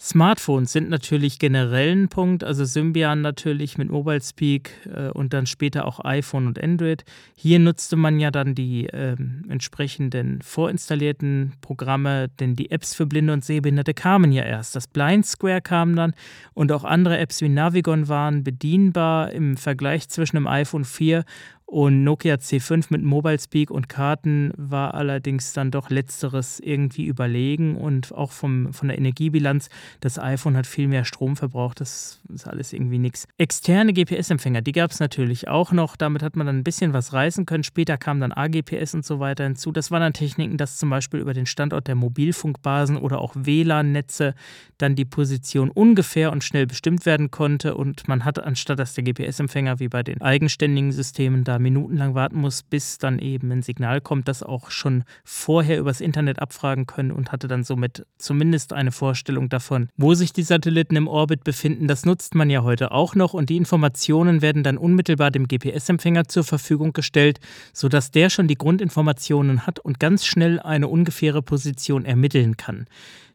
Smartphones 0.01 0.71
sind 0.71 0.89
natürlich 0.89 1.39
generell 1.39 1.91
ein 1.91 2.07
Punkt, 2.07 2.45
also 2.45 2.63
Symbian 2.63 3.19
natürlich 3.19 3.77
mit 3.77 3.89
Mobile 3.89 4.21
Speak 4.21 4.71
äh, 4.85 5.09
und 5.09 5.33
dann 5.33 5.45
später 5.45 5.85
auch 5.85 6.05
iPhone 6.05 6.47
und 6.47 6.63
Android. 6.63 7.03
Hier 7.35 7.59
nutzte 7.59 7.97
man 7.97 8.17
ja 8.17 8.31
dann 8.31 8.55
die 8.55 8.87
äh, 8.87 9.17
entsprechenden 9.49 10.41
vorinstallierten 10.41 11.51
Programme, 11.59 12.29
denn 12.39 12.55
die 12.55 12.71
Apps 12.71 12.95
für 12.95 13.07
Blinde 13.07 13.33
und 13.33 13.43
Sehbehinderte 13.43 13.93
kamen 13.93 14.31
ja 14.31 14.43
erst. 14.43 14.73
Das 14.73 14.87
Blind 14.87 15.25
Square 15.25 15.61
kam 15.61 15.97
dann 15.97 16.13
und 16.53 16.71
auch 16.71 16.85
andere 16.85 17.17
Apps 17.17 17.41
wie 17.41 17.49
Navigon 17.49 18.07
waren 18.07 18.45
bedienbar 18.45 19.33
im 19.33 19.57
Vergleich 19.57 20.07
zwischen 20.07 20.37
dem 20.37 20.47
iPhone 20.47 20.85
4 20.85 21.25
und 21.69 22.03
Nokia 22.03 22.35
C5 22.35 22.87
mit 22.89 23.03
Mobile 23.03 23.37
Speak 23.37 23.69
und 23.69 23.89
Karten 23.89 24.51
war 24.57 24.95
allerdings 24.95 25.53
dann 25.53 25.69
doch 25.69 25.91
letzteres 25.91 26.59
irgendwie 26.59 27.05
überlegen 27.05 27.75
und 27.75 28.11
auch 28.11 28.31
vom, 28.31 28.73
von 28.73 28.87
der 28.87 28.97
Energiebilanz, 28.97 29.69
das 29.99 30.17
iPhone 30.17 30.57
hat 30.57 30.65
viel 30.65 30.87
mehr 30.87 31.05
Strom 31.05 31.35
verbraucht, 31.35 31.79
das 31.79 32.21
ist 32.33 32.47
alles 32.47 32.73
irgendwie 32.73 32.97
nichts. 32.97 33.27
Externe 33.37 33.93
GPS-Empfänger, 33.93 34.63
die 34.63 34.71
gab 34.71 34.89
es 34.89 34.99
natürlich 34.99 35.47
auch 35.47 35.71
noch, 35.71 35.95
damit 35.95 36.23
hat 36.23 36.35
man 36.35 36.47
dann 36.47 36.57
ein 36.57 36.63
bisschen 36.63 36.93
was 36.93 37.13
reißen 37.13 37.45
können. 37.45 37.63
Später 37.63 37.99
kam 37.99 38.19
dann 38.19 38.31
AGPS 38.31 38.95
und 38.95 39.05
so 39.05 39.19
weiter 39.19 39.43
hinzu. 39.43 39.71
Das 39.71 39.91
waren 39.91 40.01
dann 40.01 40.13
Techniken, 40.13 40.57
dass 40.57 40.77
zum 40.77 40.89
Beispiel 40.89 41.19
über 41.19 41.35
den 41.35 41.45
Standort 41.45 41.87
der 41.87 41.93
Mobilfunkbasen 41.93 42.97
oder 42.97 43.21
auch 43.21 43.35
WLAN-Netze 43.35 44.33
dann 44.79 44.95
die 44.95 45.05
Position 45.05 45.69
ungefähr 45.69 46.31
und 46.31 46.43
schnell 46.43 46.65
bestimmt 46.65 47.05
werden 47.05 47.29
konnte 47.29 47.75
und 47.75 48.07
man 48.07 48.25
hat 48.25 48.43
anstatt 48.43 48.79
dass 48.79 48.95
der 48.95 49.03
GPS-Empfänger 49.03 49.79
wie 49.79 49.89
bei 49.89 50.01
den 50.01 50.21
eigenständigen 50.21 50.91
Systemen 50.91 51.43
da 51.43 51.58
minutenlang 51.59 52.15
warten 52.15 52.39
muss, 52.39 52.63
bis 52.63 52.97
dann 52.97 53.19
eben 53.19 53.51
ein 53.51 53.61
Signal 53.61 54.01
kommt, 54.01 54.27
das 54.27 54.43
auch 54.43 54.71
schon 54.71 55.03
vorher 55.23 55.79
übers 55.79 56.01
Internet 56.01 56.39
abfragen 56.39 56.85
können 56.85 57.11
und 57.11 57.31
hatte 57.31 57.47
dann 57.47 57.63
somit 57.63 58.05
zumindest 58.17 58.73
eine 58.73 58.91
Vorstellung 58.91 59.49
davon, 59.49 59.89
wo 59.97 60.13
sich 60.13 60.33
die 60.33 60.43
Satelliten 60.43 60.95
im 60.95 61.07
Orbit 61.07 61.43
befinden. 61.43 61.87
Das 61.87 62.05
nutzt 62.05 62.35
man 62.35 62.49
ja 62.49 62.63
heute 62.63 62.91
auch 62.91 63.15
noch 63.15 63.33
und 63.33 63.49
die 63.49 63.57
Informationen 63.57 64.41
werden 64.41 64.63
dann 64.63 64.77
unmittelbar 64.77 65.31
dem 65.31 65.47
GPS-Empfänger 65.47 66.27
zur 66.27 66.43
Verfügung 66.43 66.93
gestellt, 66.93 67.39
sodass 67.73 68.11
der 68.11 68.29
schon 68.29 68.47
die 68.47 68.57
Grundinformationen 68.57 69.67
hat 69.67 69.79
und 69.79 69.99
ganz 69.99 70.25
schnell 70.25 70.59
eine 70.59 70.87
ungefähre 70.87 71.41
Position 71.41 72.05
ermitteln 72.05 72.57
kann. 72.57 72.87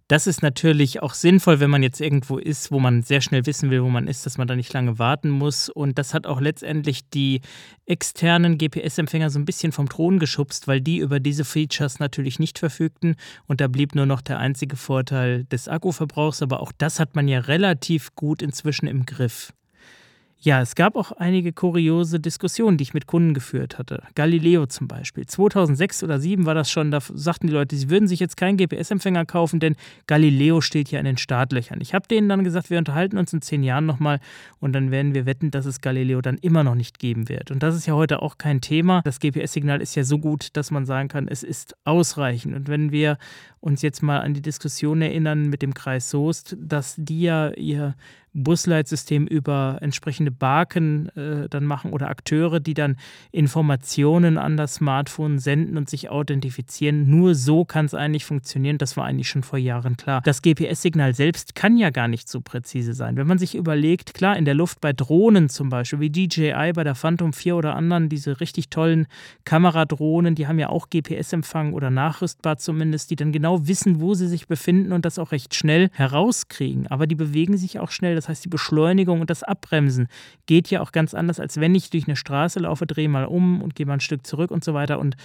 Das 0.09 0.27
ist 0.27 0.43
natürlich 0.43 1.03
auch 1.03 1.15
sinnvoll, 1.15 1.61
wenn 1.61 1.71
man 1.71 1.83
jetzt 1.83 1.99
irgendwo 1.99 2.37
ist, 2.37 2.71
wo 2.71 2.79
man 2.79 3.03
sehr 3.03 3.23
schnell 3.23 3.47
wissen 3.47 3.71
will, 3.71 3.83
wo 3.83 3.89
man 3.89 4.07
ist, 4.07 4.27
dass 4.27 4.37
man 4.37 4.47
da 4.47 4.55
nicht 4.55 4.71
lange 4.75 4.99
warten 4.99 5.31
muss. 5.31 5.71
Und 5.71 5.97
das 5.97 6.13
hat 6.13 6.27
auch 6.27 6.43
letztendlich 6.43 7.09
die 7.09 7.41
externen 7.87 8.59
GPS-Empfänger 8.59 9.31
so 9.31 9.39
ein 9.39 9.47
bisschen 9.47 9.73
vom 9.73 9.89
Thron 9.89 10.19
geschubst, 10.19 10.69
weil 10.69 10.83
die 10.83 10.99
über 10.99 11.21
diese 11.21 11.47
Features 11.47 12.01
natürlich 12.01 12.39
nicht 12.39 12.59
verfügten. 12.59 13.17
Und 13.47 13.63
da 13.63 13.69
blieb 13.69 13.95
nur 13.95 14.05
noch 14.05 14.21
der 14.21 14.39
einzige 14.39 14.77
Vorteil 14.77 15.45
des 15.45 15.69
Akkuverbrauchs. 15.69 16.43
Aber 16.43 16.61
auch 16.61 16.73
das 16.77 17.01
hat 17.01 17.17
man 17.17 17.27
ja 17.27 17.39
relativ 17.39 18.15
gut 18.15 18.43
inzwischen 18.43 18.87
im 18.87 19.07
Griff. 19.07 19.55
Ja, 20.45 20.61
es 20.61 20.75
gab 20.75 20.95
auch 20.95 21.11
einige 21.13 21.55
kuriose 21.55 22.21
Diskussionen, 22.21 22.77
die 22.77 22.83
ich 22.83 22.93
mit 22.93 23.07
Kunden 23.07 23.33
geführt 23.33 23.79
hatte. 23.79 24.03
Galileo 24.15 24.67
zum 24.67 24.89
Beispiel. 24.89 25.25
2006 25.25 26.03
oder 26.03 26.17
2007 26.17 26.45
war 26.45 26.55
das 26.55 26.71
schon, 26.71 26.91
da 26.91 27.01
sagten 27.01 27.47
die 27.47 27.53
Leute, 27.55 27.75
sie 27.77 27.89
würden 27.89 28.07
sich 28.07 28.21
jetzt 28.21 28.37
keinen 28.37 28.59
GPS-Empfänger 28.59 29.25
kaufen, 29.25 29.59
denn 29.59 29.75
Galileo 30.07 30.61
steht 30.61 30.91
ja 30.91 30.99
in 30.99 31.07
den 31.07 31.17
Startlöchern. 31.17 31.81
Ich 31.81 31.95
habe 31.95 32.07
denen 32.09 32.29
dann 32.29 32.45
gesagt, 32.45 32.69
wir 32.69 32.77
unterhalten 32.77 33.17
uns 33.17 33.33
in 33.33 33.41
zehn 33.41 33.63
Jahren 33.63 33.87
nochmal 33.87 34.21
und 34.61 34.75
dann 34.75 34.91
werden 34.91 35.15
wir 35.15 35.25
wetten, 35.25 35.51
dass 35.51 35.65
es 35.65 35.81
Galileo 35.81 36.21
dann 36.21 36.37
immer 36.37 36.63
noch 36.63 36.75
nicht 36.75 36.99
geben 36.99 37.31
wird. 37.31 37.51
Und 37.51 37.63
das 37.63 37.75
ist 37.75 37.87
ja 37.87 37.95
heute 37.95 38.21
auch 38.21 38.37
kein 38.37 38.61
Thema. 38.61 39.01
Das 39.03 39.21
GPS-Signal 39.21 39.81
ist 39.81 39.95
ja 39.95 40.05
so 40.05 40.19
gut, 40.19 40.49
dass 40.59 40.71
man 40.71 40.85
sagen 40.85 41.09
kann, 41.09 41.27
es 41.27 41.43
ist 41.43 41.75
ausreichend. 41.87 42.55
Und 42.55 42.69
wenn 42.69 42.93
wir 42.93 43.17
uns 43.61 43.81
jetzt 43.81 44.03
mal 44.03 44.21
an 44.21 44.35
die 44.35 44.43
Diskussion 44.43 45.01
erinnern 45.01 45.49
mit 45.49 45.63
dem 45.63 45.73
Kreis 45.73 46.11
Soest, 46.11 46.55
dass 46.61 46.97
die 46.99 47.23
ja 47.23 47.49
ihr 47.53 47.95
Busleitsystem 48.35 49.27
über 49.27 49.79
entsprechende 49.81 50.31
Barken 50.31 51.09
äh, 51.17 51.49
dann 51.49 51.65
machen 51.65 51.93
oder 51.93 52.11
Akteure, 52.11 52.61
die 52.61 52.75
dann 52.75 52.97
Informationen 53.33 54.37
an 54.39 54.57
das 54.57 54.75
Smartphone 54.75 55.39
senden 55.39 55.77
und 55.77 55.89
sich 55.89 56.11
authentifizieren. 56.11 57.09
Nur 57.09 57.35
so 57.35 57.65
kann 57.65 57.87
es 57.87 57.95
eigentlich 57.95 58.25
funktionieren. 58.25 58.79
Das 58.79 58.97
war 58.97 59.05
eigentlich 59.05 59.29
schon 59.29 59.45
vor 59.45 59.59
Jahren 59.59 59.97
klar. 59.97 60.21
Das 60.23 60.43
GPS-Signal 60.43 61.15
selbst 61.15 61.55
kann 61.55 61.77
ja 61.77 61.91
gar 61.91 62.09
nicht 62.09 62.29
so 62.29 62.41
präzise 62.41 62.93
sein. 62.93 63.17
Wenn 63.17 63.27
man 63.27 63.39
sich 63.39 63.55
überlegt, 63.55 64.15
klar, 64.15 64.37
in 64.37 64.45
der 64.45 64.55
Luft 64.55 64.81
bei 64.81 64.93
Drohnen 64.93 65.49
zum 65.49 65.69
Beispiel, 65.69 66.01
wie 66.01 66.11
DJI 66.11 66.73
bei 66.75 66.85
der 66.85 66.95
Phantom 66.95 67.33
4 67.33 67.57
oder 67.57 67.77
anderen, 67.77 68.09
diese 68.09 68.41
richtig 68.41 68.69
tollen 68.69 69.07
Kameradrohnen, 69.45 70.35
die 70.35 70.49
haben 70.49 70.59
ja 70.59 70.69
auch 70.69 70.91
GPS-Empfang 70.91 71.73
oder 71.73 71.91
nachrüstbar 71.91 72.57
zumindest, 72.59 73.11
die 73.11 73.17
dann 73.17 73.33
genau 73.33 73.67
wissen, 73.69 74.01
wo 74.01 74.15
sie 74.15 74.27
sich 74.27 74.49
befinden 74.49 74.93
und 74.93 75.05
das 75.05 75.19
auch 75.19 75.31
recht 75.31 75.55
schnell 75.55 75.89
herauskriegen. 75.93 76.89
Aber 76.89 77.07
die 77.07 77.15
bewegen 77.15 77.57
sich 77.57 77.79
auch 77.79 77.91
schnell. 77.91 78.15
Das 78.15 78.24
heißt, 78.29 78.45
die 78.45 78.49
Beschleunigung 78.49 79.21
und 79.21 79.31
das 79.31 79.43
Abbremsen 79.43 80.09
geht 80.47 80.71
ja 80.71 80.81
auch 80.81 80.93
ganz 80.93 81.15
anders, 81.15 81.41
als 81.41 81.59
wenn 81.61 81.75
ich 81.75 81.91
durch 81.91 82.07
eine 82.07 82.17
Straße 82.17 82.61
laufe, 82.61 82.87
drehe 82.87 83.09
mal 83.09 83.25
um 83.25 83.63
und 83.63 83.75
gehe 83.75 83.87
mal 83.87 83.95
ein 83.95 84.01
Stück 84.01 84.27
zurück 84.27 84.51
und 84.51 84.65
so 84.65 84.75
weiter. 84.75 84.99
Und 84.99 85.17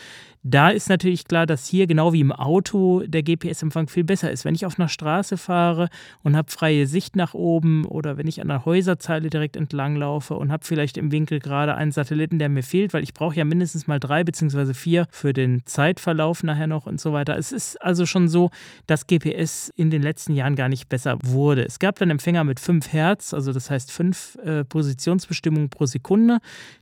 da 0.42 0.70
ist 0.70 0.88
natürlich 0.90 1.26
klar, 1.26 1.46
dass 1.46 1.68
hier 1.68 1.86
genau 1.86 2.14
wie 2.14 2.22
im 2.22 2.32
Auto 2.32 3.04
der 3.06 3.24
GPS-Empfang 3.24 3.90
viel 3.90 4.06
besser 4.06 4.32
ist. 4.32 4.46
Wenn 4.46 4.56
ich 4.56 4.66
auf 4.66 4.80
einer 4.80 4.88
Straße 4.88 5.38
fahre 5.38 5.90
und 6.24 6.38
habe 6.38 6.50
freie 6.50 6.88
Sicht 6.88 7.18
nach 7.18 7.34
oben 7.34 7.84
oder 7.86 8.18
wenn 8.18 8.28
ich 8.28 8.40
an 8.40 8.50
einer 8.50 8.64
Häuserzeile 8.64 9.30
direkt 9.30 9.58
entlang 9.58 9.98
laufe 9.98 10.36
und 10.36 10.52
habe 10.52 10.66
vielleicht 10.66 10.98
im 10.98 11.12
Winkel 11.12 11.40
gerade 11.40 11.76
einen 11.76 11.92
Satelliten, 11.92 12.40
der 12.40 12.48
mir 12.48 12.64
fehlt, 12.64 12.94
weil 12.94 13.04
ich 13.04 13.14
brauche 13.14 13.36
ja 13.36 13.44
mindestens 13.44 13.88
mal 13.88 14.00
drei 14.00 14.24
beziehungsweise 14.24 14.74
vier 14.74 15.08
für 15.12 15.34
den 15.34 15.66
Zeitverlauf 15.66 16.42
nachher 16.44 16.68
noch 16.68 16.86
und 16.86 17.02
so 17.02 17.12
weiter. 17.12 17.38
Es 17.38 17.52
ist 17.52 17.82
also 17.82 18.06
schon 18.06 18.30
so, 18.30 18.50
dass 18.88 19.08
GPS 19.08 19.72
in 19.76 19.90
den 19.90 20.02
letzten 20.02 20.34
Jahren 20.34 20.56
gar 20.56 20.70
nicht 20.70 20.88
besser 20.88 21.18
wurde. 21.22 21.66
Es 21.66 21.80
gab 21.80 22.00
dann 22.00 22.10
Empfänger 22.10 22.46
mit 22.46 22.60
5 22.90 22.94
Hertz, 22.94 23.34
also 23.34 23.54
das 23.54 23.70
heißt 23.70 23.92
5 23.92 24.36
äh, 24.44 24.64
Positionsbestimmungen 24.66 25.70
pro 25.70 25.86
Sekunde. 25.86 26.40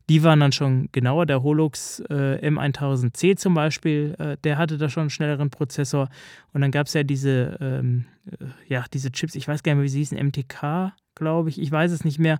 Die 0.09 0.23
waren 0.23 0.39
dann 0.39 0.51
schon 0.51 0.89
genauer. 0.91 1.25
Der 1.25 1.43
Holux 1.43 1.99
äh, 2.09 2.47
M1000C 2.47 3.35
zum 3.35 3.53
Beispiel, 3.53 4.15
äh, 4.17 4.37
der 4.43 4.57
hatte 4.57 4.77
da 4.77 4.89
schon 4.89 5.01
einen 5.01 5.09
schnelleren 5.09 5.49
Prozessor. 5.49 6.09
Und 6.53 6.61
dann 6.61 6.71
gab 6.71 6.87
es 6.87 6.93
ja 6.93 7.03
diese, 7.03 7.57
ähm, 7.59 8.05
äh, 8.31 8.45
ja, 8.67 8.85
diese 8.93 9.11
Chips, 9.11 9.35
ich 9.35 9.47
weiß 9.47 9.63
gar 9.63 9.73
nicht 9.73 9.77
mehr, 9.77 9.85
wie 9.85 9.89
sie 9.89 9.99
hießen, 9.99 10.17
MTK, 10.17 10.93
glaube 11.15 11.49
ich, 11.49 11.59
ich 11.59 11.71
weiß 11.71 11.91
es 11.91 12.05
nicht 12.05 12.19
mehr 12.19 12.39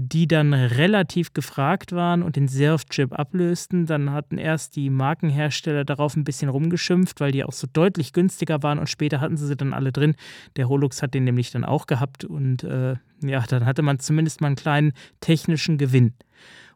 die 0.00 0.28
dann 0.28 0.54
relativ 0.54 1.32
gefragt 1.32 1.90
waren 1.90 2.22
und 2.22 2.36
den 2.36 2.46
Surf-Chip 2.46 3.12
ablösten. 3.18 3.84
Dann 3.84 4.12
hatten 4.12 4.38
erst 4.38 4.76
die 4.76 4.90
Markenhersteller 4.90 5.84
darauf 5.84 6.14
ein 6.14 6.22
bisschen 6.22 6.48
rumgeschimpft, 6.48 7.18
weil 7.20 7.32
die 7.32 7.42
auch 7.42 7.52
so 7.52 7.66
deutlich 7.72 8.12
günstiger 8.12 8.62
waren 8.62 8.78
und 8.78 8.88
später 8.88 9.20
hatten 9.20 9.36
sie 9.36 9.48
sie 9.48 9.56
dann 9.56 9.74
alle 9.74 9.90
drin. 9.90 10.14
Der 10.54 10.68
Holux 10.68 11.02
hat 11.02 11.14
den 11.14 11.24
nämlich 11.24 11.50
dann 11.50 11.64
auch 11.64 11.86
gehabt 11.86 12.24
und 12.24 12.62
äh, 12.62 12.94
ja, 13.24 13.44
dann 13.48 13.66
hatte 13.66 13.82
man 13.82 13.98
zumindest 13.98 14.40
mal 14.40 14.46
einen 14.46 14.56
kleinen 14.56 14.92
technischen 15.20 15.78
Gewinn. 15.78 16.14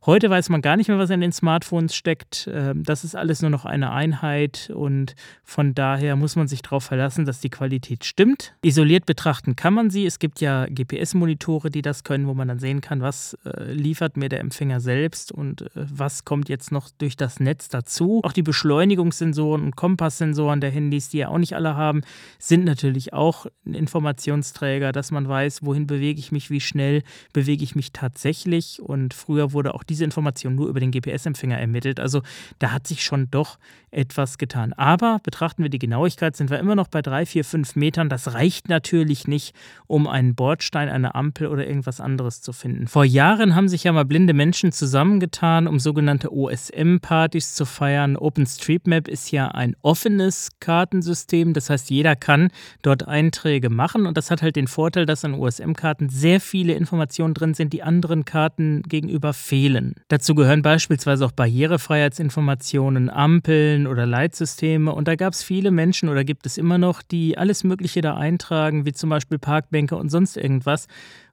Heute 0.04 0.28
weiß 0.28 0.48
man 0.48 0.62
gar 0.62 0.76
nicht 0.76 0.88
mehr, 0.88 0.98
was 0.98 1.10
in 1.10 1.20
den 1.20 1.30
Smartphones 1.30 1.94
steckt. 1.94 2.50
Ähm, 2.52 2.82
das 2.82 3.04
ist 3.04 3.14
alles 3.14 3.40
nur 3.40 3.52
noch 3.52 3.64
eine 3.64 3.92
Einheit 3.92 4.68
und 4.74 5.14
von 5.44 5.76
daher 5.76 6.16
muss 6.16 6.34
man 6.34 6.48
sich 6.48 6.60
darauf 6.60 6.82
verlassen, 6.82 7.24
dass 7.24 7.38
die 7.38 7.50
Qualität 7.50 8.04
stimmt. 8.04 8.52
Isoliert 8.62 9.06
betrachten 9.06 9.54
kann 9.54 9.74
man 9.74 9.90
sie. 9.90 10.04
Es 10.04 10.18
gibt 10.18 10.40
ja 10.40 10.66
GPS-Monitore, 10.66 11.70
die 11.70 11.82
das 11.82 12.02
können, 12.02 12.26
wo 12.26 12.34
man 12.34 12.48
dann 12.48 12.58
sehen 12.58 12.80
kann, 12.80 13.00
was 13.00 13.38
äh, 13.44 13.72
liefert 13.72 14.16
mir 14.16 14.28
der 14.28 14.40
Empfänger 14.40 14.80
selbst 14.80 15.30
und 15.30 15.62
äh, 15.62 15.68
was 15.74 16.24
kommt 16.24 16.48
jetzt 16.48 16.72
noch 16.72 16.90
durch 16.98 17.16
das 17.16 17.38
Netz 17.38 17.68
dazu. 17.68 18.22
Auch 18.24 18.32
die 18.32 18.42
Beschleunigungssensoren 18.42 19.62
und 19.62 19.76
Kompasssensoren 19.76 20.60
der 20.60 20.70
Handys, 20.70 21.10
die 21.10 21.18
ja 21.18 21.28
auch 21.28 21.38
nicht 21.38 21.54
alle 21.54 21.76
haben, 21.76 22.00
sind 22.40 22.64
natürlich 22.64 23.12
auch 23.12 23.46
ein 23.64 23.74
Informationsträger, 23.74 24.90
dass 24.90 25.12
man 25.12 25.28
weiß, 25.28 25.64
wohin 25.64 25.86
bewege 25.86 26.18
ich 26.18 26.32
mich, 26.32 26.50
wie 26.50 26.60
schnell 26.60 27.04
bewege 27.32 27.62
ich 27.62 27.76
mich 27.76 27.92
tatsächlich. 27.92 28.82
Und 28.82 29.14
früher 29.14 29.52
wurde 29.52 29.74
auch 29.74 29.84
diese 29.92 30.04
Information 30.04 30.54
nur 30.54 30.68
über 30.68 30.80
den 30.80 30.90
GPS-Empfänger 30.90 31.58
ermittelt. 31.58 32.00
Also 32.00 32.22
da 32.58 32.72
hat 32.72 32.86
sich 32.86 33.04
schon 33.04 33.30
doch 33.30 33.58
etwas 33.90 34.38
getan. 34.38 34.72
Aber 34.72 35.20
betrachten 35.22 35.62
wir 35.62 35.68
die 35.68 35.78
Genauigkeit, 35.78 36.34
sind 36.34 36.48
wir 36.48 36.58
immer 36.58 36.74
noch 36.74 36.88
bei 36.88 37.02
drei, 37.02 37.26
vier, 37.26 37.44
fünf 37.44 37.76
Metern. 37.76 38.08
Das 38.08 38.32
reicht 38.32 38.70
natürlich 38.70 39.28
nicht, 39.28 39.54
um 39.86 40.08
einen 40.08 40.34
Bordstein, 40.34 40.88
eine 40.88 41.14
Ampel 41.14 41.46
oder 41.46 41.66
irgendwas 41.66 42.00
anderes 42.00 42.40
zu 42.40 42.54
finden. 42.54 42.86
Vor 42.86 43.04
Jahren 43.04 43.54
haben 43.54 43.68
sich 43.68 43.84
ja 43.84 43.92
mal 43.92 44.06
blinde 44.06 44.32
Menschen 44.32 44.72
zusammengetan, 44.72 45.68
um 45.68 45.78
sogenannte 45.78 46.32
OSM-Partys 46.32 47.54
zu 47.54 47.66
feiern. 47.66 48.16
OpenStreetMap 48.16 49.08
ist 49.08 49.30
ja 49.30 49.48
ein 49.48 49.76
offenes 49.82 50.48
Kartensystem. 50.58 51.52
Das 51.52 51.68
heißt, 51.68 51.90
jeder 51.90 52.16
kann 52.16 52.48
dort 52.80 53.06
Einträge 53.06 53.68
machen. 53.68 54.06
Und 54.06 54.16
das 54.16 54.30
hat 54.30 54.40
halt 54.40 54.56
den 54.56 54.68
Vorteil, 54.68 55.04
dass 55.04 55.24
an 55.26 55.34
OSM-Karten 55.34 56.08
sehr 56.08 56.40
viele 56.40 56.72
Informationen 56.72 57.34
drin 57.34 57.52
sind, 57.52 57.74
die 57.74 57.82
anderen 57.82 58.24
Karten 58.24 58.82
gegenüber 58.84 59.34
fehlen 59.34 59.81
können. 59.82 59.94
Dazu 60.08 60.34
gehören 60.34 60.62
beispielsweise 60.62 61.24
auch 61.24 61.32
Barrierefreiheitsinformationen, 61.32 63.10
Ampeln 63.10 63.86
oder 63.86 64.06
Leitsysteme. 64.06 64.92
Und 64.92 65.08
da 65.08 65.16
gab 65.16 65.32
es 65.32 65.42
viele 65.42 65.70
Menschen 65.70 66.08
oder 66.08 66.24
gibt 66.24 66.46
es 66.46 66.58
immer 66.58 66.78
noch, 66.78 67.02
die 67.02 67.38
alles 67.38 67.64
Mögliche 67.64 68.00
da 68.00 68.14
eintragen, 68.14 68.86
wie 68.86 68.92
zum 68.92 69.10
Beispiel 69.10 69.38
Parkbänke 69.38 69.96
und 69.96 70.10
sonst 70.10 70.36
irgendwas. 70.36 70.86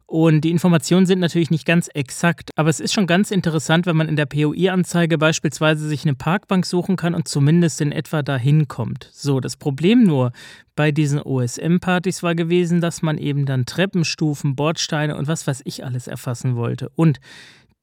Und 0.06 0.41
die 0.41 0.50
Informationen 0.50 1.06
sind 1.06 1.20
natürlich 1.20 1.51
nicht 1.51 1.68
ganz 1.68 1.88
exakt, 1.94 2.50
aber 2.56 2.70
es 2.70 2.79
ist 2.79 2.94
schon 2.94 3.06
ganz 3.06 3.29
interessant, 3.29 3.86
wenn 3.86 3.96
man 3.96 4.10
in 4.10 4.15
der 4.15 4.25
POI-Anzeige 4.25 5.20
beispielsweise 5.20 5.88
sich 5.88 6.03
eine 6.03 6.15
Parkbank 6.15 6.65
suchen 6.65 6.96
kann 6.96 7.13
und 7.13 7.27
zumindest 7.27 7.79
in 7.79 7.91
etwa 7.91 8.24
dahin 8.24 8.68
kommt. 8.68 9.12
So, 9.13 9.39
das 9.39 9.56
Problem 9.56 10.06
nur 10.06 10.32
bei 10.75 10.91
diesen 10.91 11.22
OSM-Partys 11.22 12.24
war 12.24 12.34
gewesen, 12.34 12.82
dass 12.82 13.03
man 13.03 13.20
eben 13.20 13.46
dann 13.46 13.68
Treppenstufen, 13.68 14.56
Bordsteine 14.56 15.15
und 15.15 15.27
was 15.27 15.46
weiß 15.46 15.62
ich 15.65 15.86
alles 15.86 16.08
erfassen 16.08 16.56
wollte. 16.56 16.89
Und 16.96 17.20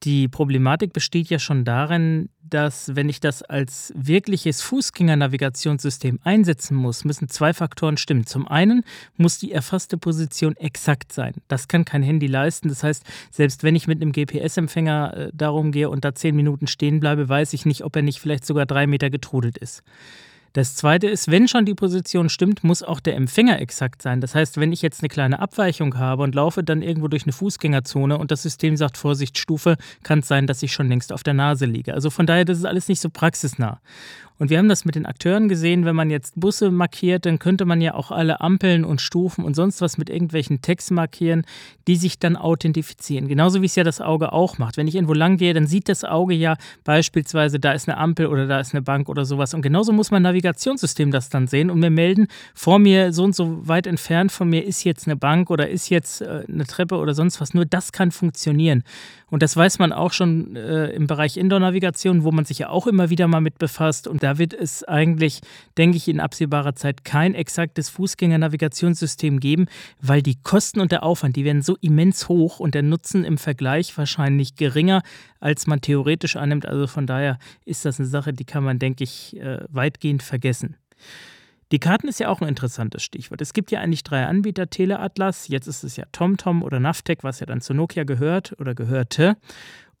die 0.03 0.27
Problematik 0.27 0.93
besteht 0.93 1.29
ja 1.29 1.39
schon 1.39 1.65
darin, 1.65 2.29
dass 2.49 2.95
wenn 2.95 3.09
ich 3.09 3.19
das 3.19 3.41
als 3.41 3.91
wirkliches 3.95 4.61
Fußgängernavigationssystem 4.61 6.19
einsetzen 6.23 6.75
muss, 6.75 7.03
müssen 7.03 7.27
zwei 7.29 7.53
Faktoren 7.53 7.97
stimmen. 7.97 8.25
Zum 8.25 8.47
einen 8.47 8.83
muss 9.17 9.39
die 9.39 9.51
erfasste 9.51 9.97
Position 9.97 10.55
exakt 10.57 11.11
sein. 11.11 11.33
Das 11.47 11.67
kann 11.67 11.83
kein 11.83 12.03
Handy 12.03 12.27
leisten. 12.27 12.69
Das 12.69 12.83
heißt, 12.83 13.03
selbst 13.31 13.63
wenn 13.63 13.75
ich 13.75 13.87
mit 13.87 14.01
einem 14.01 14.11
GPS-Empfänger 14.11 15.17
äh, 15.17 15.31
darum 15.33 15.71
gehe 15.71 15.89
und 15.89 16.05
da 16.05 16.13
zehn 16.13 16.35
Minuten 16.35 16.67
stehen 16.67 16.99
bleibe, 16.99 17.27
weiß 17.27 17.53
ich 17.53 17.65
nicht, 17.65 17.83
ob 17.83 17.95
er 17.95 18.01
nicht 18.03 18.19
vielleicht 18.19 18.45
sogar 18.45 18.65
drei 18.65 18.87
Meter 18.87 19.09
getrudelt 19.09 19.57
ist. 19.57 19.83
Das 20.57 20.75
zweite 20.75 21.05
ist, 21.05 21.29
wenn 21.29 21.47
schon 21.47 21.65
die 21.65 21.75
Position 21.75 22.29
stimmt, 22.29 22.63
muss 22.63 22.81
auch 22.81 22.99
der 22.99 23.15
Empfänger 23.15 23.61
exakt 23.61 24.01
sein. 24.01 24.21
Das 24.21 24.33
heißt, 24.33 24.57
wenn 24.57 24.71
ich 24.71 24.81
jetzt 24.81 25.03
eine 25.03 25.07
kleine 25.07 25.37
Abweichung 25.37 25.99
habe 25.99 26.23
und 26.23 26.33
laufe 26.33 26.63
dann 26.63 26.81
irgendwo 26.81 27.07
durch 27.07 27.25
eine 27.25 27.31
Fußgängerzone 27.33 28.17
und 28.17 28.31
das 28.31 28.41
System 28.41 28.75
sagt 28.75 28.97
Vorsichtsstufe, 28.97 29.77
kann 30.01 30.17
es 30.17 30.27
sein, 30.27 30.47
dass 30.47 30.63
ich 30.63 30.73
schon 30.73 30.89
längst 30.89 31.13
auf 31.13 31.21
der 31.21 31.35
Nase 31.35 31.67
liege. 31.67 31.93
Also 31.93 32.09
von 32.09 32.25
daher, 32.25 32.43
das 32.43 32.57
ist 32.57 32.65
alles 32.65 32.87
nicht 32.87 33.01
so 33.01 33.11
praxisnah. 33.11 33.79
Und 34.39 34.49
wir 34.49 34.57
haben 34.59 34.69
das 34.69 34.85
mit 34.85 34.95
den 34.95 35.05
Akteuren 35.05 35.49
gesehen, 35.49 35.85
wenn 35.85 35.95
man 35.95 36.09
jetzt 36.09 36.39
Busse 36.39 36.69
markiert, 36.69 37.25
dann 37.25 37.39
könnte 37.39 37.65
man 37.65 37.81
ja 37.81 37.95
auch 37.95 38.11
alle 38.11 38.39
Ampeln 38.41 38.85
und 38.85 39.01
Stufen 39.01 39.43
und 39.43 39.55
sonst 39.55 39.81
was 39.81 39.97
mit 39.97 40.09
irgendwelchen 40.09 40.61
Text 40.61 40.91
markieren, 40.91 41.43
die 41.87 41.95
sich 41.95 42.19
dann 42.19 42.35
authentifizieren. 42.35 43.27
Genauso 43.27 43.61
wie 43.61 43.65
es 43.65 43.75
ja 43.75 43.83
das 43.83 43.99
Auge 43.99 44.33
auch 44.33 44.57
macht. 44.57 44.77
Wenn 44.77 44.87
ich 44.87 44.95
irgendwo 44.95 45.13
lang 45.13 45.37
gehe, 45.37 45.53
dann 45.53 45.65
sieht 45.65 45.89
das 45.89 46.03
Auge 46.03 46.35
ja 46.35 46.55
beispielsweise, 46.83 47.59
da 47.59 47.71
ist 47.71 47.89
eine 47.89 47.97
Ampel 47.97 48.27
oder 48.27 48.45
da 48.45 48.59
ist 48.59 48.73
eine 48.73 48.81
Bank 48.81 49.09
oder 49.09 49.25
sowas. 49.25 49.53
Und 49.53 49.61
genauso 49.61 49.91
muss 49.91 50.11
mein 50.11 50.21
Navigationssystem 50.21 51.11
das 51.11 51.29
dann 51.29 51.47
sehen 51.47 51.71
und 51.71 51.79
mir 51.79 51.89
melden, 51.89 52.27
vor 52.53 52.77
mir 52.77 53.13
so 53.13 53.23
und 53.23 53.35
so 53.35 53.67
weit 53.67 53.87
entfernt 53.87 54.31
von 54.31 54.49
mir 54.49 54.63
ist 54.65 54.83
jetzt 54.83 55.07
eine 55.07 55.15
Bank 55.15 55.49
oder 55.49 55.69
ist 55.69 55.89
jetzt 55.89 56.21
äh, 56.21 56.43
eine 56.47 56.65
Treppe 56.65 56.97
oder 56.97 57.13
sonst 57.13 57.41
was. 57.41 57.53
Nur 57.53 57.65
das 57.65 57.91
kann 57.91 58.11
funktionieren. 58.11 58.83
Und 59.29 59.43
das 59.43 59.57
weiß 59.57 59.79
man 59.79 59.91
auch 59.91 60.13
schon 60.13 60.55
äh, 60.55 60.87
im 60.91 61.07
Bereich 61.07 61.35
Indoor-Navigation, 61.35 62.23
wo 62.23 62.31
man 62.31 62.45
sich 62.45 62.59
ja 62.59 62.69
auch 62.69 62.87
immer 62.87 63.09
wieder 63.09 63.27
mal 63.27 63.41
mit 63.41 63.57
befasst. 63.57 64.07
Und 64.07 64.23
da 64.27 64.37
wird 64.37 64.53
es 64.53 64.83
eigentlich, 64.83 65.39
denke 65.77 65.95
ich, 65.95 66.09
in 66.09 66.19
absehbarer 66.19 66.75
Zeit 66.75 67.05
kein 67.05 67.33
exaktes 67.33 67.87
Fußgänger-Navigationssystem 67.91 69.39
geben, 69.39 69.67
weil 70.01 70.21
die 70.21 70.35
Kosten 70.35 70.81
und 70.81 70.91
der 70.91 71.03
Aufwand, 71.03 71.37
die 71.37 71.45
werden 71.45 71.61
so 71.61 71.77
immens 71.79 72.27
hoch 72.27 72.59
und 72.59 72.75
der 72.75 72.83
Nutzen 72.83 73.23
im 73.23 73.37
Vergleich 73.37 73.97
wahrscheinlich 73.97 74.57
geringer, 74.57 75.01
als 75.39 75.65
man 75.65 75.79
theoretisch 75.79 76.35
annimmt. 76.35 76.65
Also 76.65 76.87
von 76.87 77.07
daher 77.07 77.39
ist 77.63 77.85
das 77.85 78.01
eine 78.01 78.09
Sache, 78.09 78.33
die 78.33 78.43
kann 78.43 78.65
man, 78.65 78.79
denke 78.79 79.05
ich, 79.05 79.37
äh, 79.37 79.59
weitgehend 79.69 80.23
vergessen. 80.23 80.75
Die 81.71 81.79
Karten 81.79 82.09
ist 82.09 82.19
ja 82.19 82.27
auch 82.27 82.41
ein 82.41 82.49
interessantes 82.49 83.03
Stichwort. 83.03 83.39
Es 83.39 83.53
gibt 83.53 83.71
ja 83.71 83.79
eigentlich 83.79 84.03
drei 84.03 84.25
Anbieter, 84.25 84.69
Teleatlas, 84.69 85.47
jetzt 85.47 85.67
ist 85.67 85.85
es 85.85 85.95
ja 85.95 86.03
TomTom 86.11 86.63
oder 86.63 86.81
Navtec, 86.81 87.23
was 87.23 87.39
ja 87.39 87.45
dann 87.45 87.61
zu 87.61 87.73
Nokia 87.73 88.03
gehört 88.03 88.59
oder 88.59 88.75
gehörte, 88.75 89.37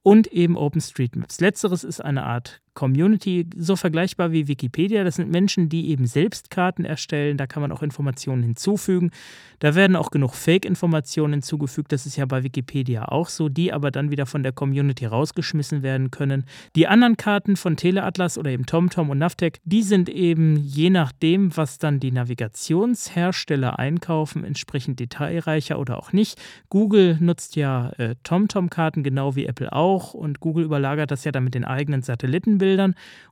und 0.07 0.27
eben 0.27 0.55
OpenStreetMaps. 0.55 1.41
Letzteres 1.41 1.83
ist 1.83 1.99
eine 1.99 2.23
Art 2.23 2.61
Community, 2.77 3.47
so 3.57 3.75
vergleichbar 3.75 4.31
wie 4.31 4.47
Wikipedia. 4.47 5.03
Das 5.03 5.15
sind 5.15 5.31
Menschen, 5.31 5.67
die 5.67 5.89
eben 5.89 6.05
selbst 6.05 6.51
Karten 6.51 6.85
erstellen. 6.85 7.35
Da 7.35 7.47
kann 7.47 7.61
man 7.61 7.71
auch 7.71 7.81
Informationen 7.81 8.43
hinzufügen. 8.43 9.09
Da 9.57 9.73
werden 9.73 9.95
auch 9.95 10.11
genug 10.11 10.35
Fake-Informationen 10.35 11.33
hinzugefügt. 11.33 11.91
Das 11.91 12.05
ist 12.05 12.17
ja 12.17 12.27
bei 12.27 12.43
Wikipedia 12.43 13.05
auch 13.05 13.29
so, 13.29 13.49
die 13.49 13.73
aber 13.73 13.89
dann 13.89 14.11
wieder 14.11 14.27
von 14.27 14.43
der 14.43 14.51
Community 14.51 15.07
rausgeschmissen 15.07 15.81
werden 15.81 16.11
können. 16.11 16.45
Die 16.75 16.87
anderen 16.87 17.17
Karten 17.17 17.55
von 17.55 17.77
Teleatlas 17.77 18.37
oder 18.37 18.51
eben 18.51 18.67
TomTom 18.67 19.09
und 19.09 19.17
Navtec, 19.17 19.59
die 19.65 19.81
sind 19.81 20.07
eben 20.07 20.57
je 20.57 20.91
nachdem, 20.91 21.57
was 21.57 21.79
dann 21.79 21.99
die 21.99 22.11
Navigationshersteller 22.11 23.79
einkaufen, 23.79 24.43
entsprechend 24.43 24.99
detailreicher 24.99 25.79
oder 25.79 25.97
auch 25.97 26.13
nicht. 26.13 26.39
Google 26.69 27.17
nutzt 27.19 27.55
ja 27.55 27.89
äh, 27.97 28.13
TomTom-Karten 28.21 29.01
genau 29.01 29.35
wie 29.35 29.47
Apple 29.47 29.73
auch 29.73 30.13
und 30.13 30.41
Google 30.41 30.65
überlagert 30.65 31.09
das 31.09 31.23
ja 31.23 31.31
dann 31.31 31.43
mit 31.43 31.55
den 31.55 31.65
eigenen 31.65 32.03
Satellitenbildern 32.03 32.66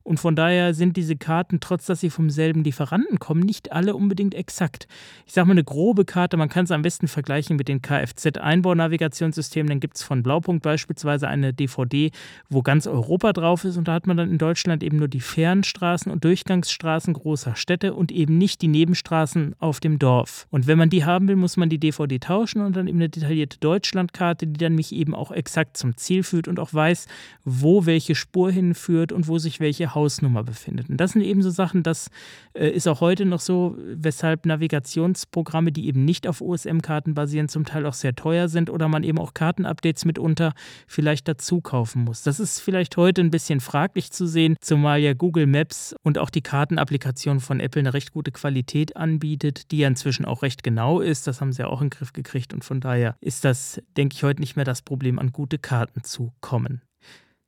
und 0.05 0.19
von 0.19 0.35
daher 0.35 0.75
sind 0.75 0.97
diese 0.97 1.15
Karten, 1.15 1.59
trotz 1.59 1.87
dass 1.87 1.99
sie 1.99 2.11
vom 2.11 2.29
selben 2.29 2.63
Lieferanten 2.63 3.17
kommen, 3.17 3.41
nicht 3.41 3.71
alle 3.71 3.95
unbedingt 3.95 4.35
exakt. 4.35 4.87
Ich 5.25 5.33
sage 5.33 5.47
mal 5.47 5.53
eine 5.53 5.63
grobe 5.63 6.05
Karte, 6.05 6.37
man 6.37 6.47
kann 6.47 6.65
es 6.65 6.71
am 6.71 6.83
besten 6.83 7.07
vergleichen 7.07 7.55
mit 7.55 7.67
den 7.67 7.81
Kfz-Einbaunavigationssystemen. 7.81 9.67
Dann 9.67 9.79
gibt 9.79 9.97
es 9.97 10.03
von 10.03 10.21
Blaupunkt 10.21 10.61
beispielsweise 10.61 11.27
eine 11.27 11.53
DVD, 11.53 12.11
wo 12.49 12.61
ganz 12.61 12.85
Europa 12.85 13.33
drauf 13.33 13.65
ist 13.65 13.77
und 13.77 13.87
da 13.87 13.93
hat 13.93 14.05
man 14.05 14.15
dann 14.15 14.29
in 14.29 14.37
Deutschland 14.37 14.83
eben 14.83 14.97
nur 14.97 15.07
die 15.07 15.21
Fernstraßen 15.21 16.11
und 16.11 16.23
Durchgangsstraßen 16.23 17.11
großer 17.15 17.55
Städte 17.55 17.95
und 17.95 18.11
eben 18.11 18.37
nicht 18.37 18.61
die 18.61 18.67
Nebenstraßen 18.67 19.55
auf 19.57 19.79
dem 19.79 19.97
Dorf. 19.97 20.45
Und 20.51 20.67
wenn 20.67 20.77
man 20.77 20.91
die 20.91 21.03
haben 21.03 21.27
will, 21.27 21.35
muss 21.35 21.57
man 21.57 21.69
die 21.69 21.79
DVD 21.79 22.19
tauschen 22.19 22.61
und 22.61 22.75
dann 22.75 22.87
eben 22.87 22.99
eine 22.99 23.09
detaillierte 23.09 23.57
Deutschlandkarte, 23.57 24.45
die 24.45 24.59
dann 24.59 24.75
mich 24.75 24.91
eben 24.91 25.15
auch 25.15 25.31
exakt 25.31 25.77
zum 25.77 25.97
Ziel 25.97 26.21
führt 26.21 26.47
und 26.47 26.59
auch 26.59 26.75
weiß, 26.75 27.07
wo 27.43 27.87
welche 27.87 28.13
Spur 28.13 28.51
hinführt 28.51 29.11
und 29.11 29.24
wo 29.27 29.37
sich 29.37 29.59
welche 29.59 29.95
Hausnummer 29.95 30.43
befindet. 30.43 30.89
Und 30.89 30.97
das 30.97 31.11
sind 31.11 31.21
eben 31.21 31.41
so 31.41 31.49
Sachen, 31.49 31.83
das 31.83 32.09
äh, 32.53 32.69
ist 32.69 32.87
auch 32.87 33.01
heute 33.01 33.25
noch 33.25 33.39
so, 33.39 33.75
weshalb 33.77 34.45
Navigationsprogramme, 34.45 35.71
die 35.71 35.87
eben 35.87 36.05
nicht 36.05 36.27
auf 36.27 36.41
OSM-Karten 36.41 37.13
basieren, 37.13 37.49
zum 37.49 37.65
Teil 37.65 37.85
auch 37.85 37.93
sehr 37.93 38.15
teuer 38.15 38.47
sind 38.47 38.69
oder 38.69 38.87
man 38.87 39.03
eben 39.03 39.19
auch 39.19 39.33
Kartenupdates 39.33 40.05
mitunter 40.05 40.53
vielleicht 40.87 41.27
dazu 41.27 41.61
kaufen 41.61 42.03
muss. 42.03 42.23
Das 42.23 42.39
ist 42.39 42.59
vielleicht 42.59 42.97
heute 42.97 43.21
ein 43.21 43.31
bisschen 43.31 43.59
fraglich 43.59 44.11
zu 44.11 44.27
sehen, 44.27 44.55
zumal 44.61 44.99
ja 44.99 45.13
Google 45.13 45.47
Maps 45.47 45.95
und 46.03 46.17
auch 46.17 46.29
die 46.29 46.41
Kartenapplikation 46.41 47.39
von 47.39 47.59
Apple 47.59 47.81
eine 47.81 47.93
recht 47.93 48.11
gute 48.11 48.31
Qualität 48.31 48.95
anbietet, 48.95 49.71
die 49.71 49.79
ja 49.79 49.87
inzwischen 49.87 50.25
auch 50.25 50.41
recht 50.41 50.63
genau 50.63 50.99
ist. 50.99 51.27
Das 51.27 51.41
haben 51.41 51.51
sie 51.51 51.61
ja 51.61 51.67
auch 51.67 51.81
in 51.81 51.89
den 51.89 51.97
Griff 51.97 52.13
gekriegt 52.13 52.53
und 52.53 52.63
von 52.63 52.79
daher 52.79 53.15
ist 53.21 53.45
das, 53.45 53.81
denke 53.97 54.15
ich, 54.15 54.23
heute 54.23 54.41
nicht 54.41 54.55
mehr 54.55 54.65
das 54.65 54.81
Problem, 54.81 55.19
an 55.19 55.31
gute 55.31 55.57
Karten 55.57 56.03
zu 56.03 56.33
kommen. 56.41 56.81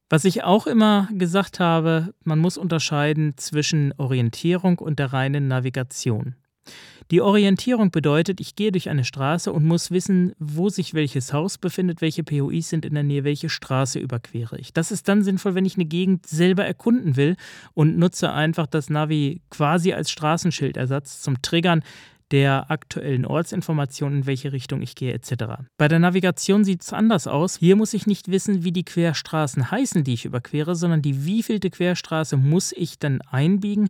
Was 0.09 0.23
ich 0.23 0.43
auch 0.43 0.67
immer 0.67 1.09
gesagt 1.11 1.59
habe, 1.59 2.13
man 2.23 2.39
muss 2.39 2.57
unterscheiden 2.57 3.33
zwischen 3.35 3.93
Orientierung 3.97 4.79
und 4.79 4.99
der 4.99 5.11
reinen 5.11 5.49
Navigation. 5.49 6.35
Die 7.11 7.21
Orientierung 7.21 7.91
bedeutet, 7.91 8.41
ich 8.41 8.55
gehe 8.55 8.71
durch 8.71 8.89
eine 8.89 9.05
Straße 9.05 9.51
und 9.51 9.65
muss 9.65 9.91
wissen, 9.91 10.33
wo 10.39 10.69
sich 10.69 10.93
welches 10.93 11.31
Haus 11.31 11.57
befindet, 11.57 12.01
welche 12.01 12.23
POIs 12.23 12.69
sind 12.69 12.85
in 12.85 12.93
der 12.93 13.03
Nähe, 13.03 13.23
welche 13.23 13.49
Straße 13.49 13.99
überquere 13.99 14.57
ich. 14.57 14.73
Das 14.73 14.91
ist 14.91 15.07
dann 15.07 15.23
sinnvoll, 15.23 15.55
wenn 15.55 15.65
ich 15.65 15.75
eine 15.75 15.85
Gegend 15.85 16.25
selber 16.25 16.65
erkunden 16.65 17.15
will 17.15 17.35
und 17.73 17.97
nutze 17.97 18.31
einfach 18.31 18.67
das 18.67 18.89
Navi 18.89 19.41
quasi 19.49 19.93
als 19.93 20.11
Straßenschildersatz 20.11 21.21
zum 21.21 21.41
Triggern 21.41 21.81
der 22.31 22.69
aktuellen 22.69 23.25
Ortsinformationen, 23.25 24.19
in 24.19 24.25
welche 24.25 24.51
Richtung 24.51 24.81
ich 24.81 24.95
gehe 24.95 25.13
etc. 25.13 25.61
Bei 25.77 25.87
der 25.87 25.99
Navigation 25.99 26.63
sieht 26.63 26.81
es 26.81 26.93
anders 26.93 27.27
aus. 27.27 27.57
Hier 27.57 27.75
muss 27.75 27.93
ich 27.93 28.07
nicht 28.07 28.29
wissen, 28.29 28.63
wie 28.63 28.71
die 28.71 28.83
Querstraßen 28.83 29.71
heißen, 29.71 30.03
die 30.03 30.13
ich 30.13 30.25
überquere, 30.25 30.75
sondern 30.75 31.01
die 31.01 31.25
wievielte 31.25 31.69
Querstraße 31.69 32.37
muss 32.37 32.71
ich 32.71 32.99
dann 32.99 33.21
einbiegen 33.21 33.89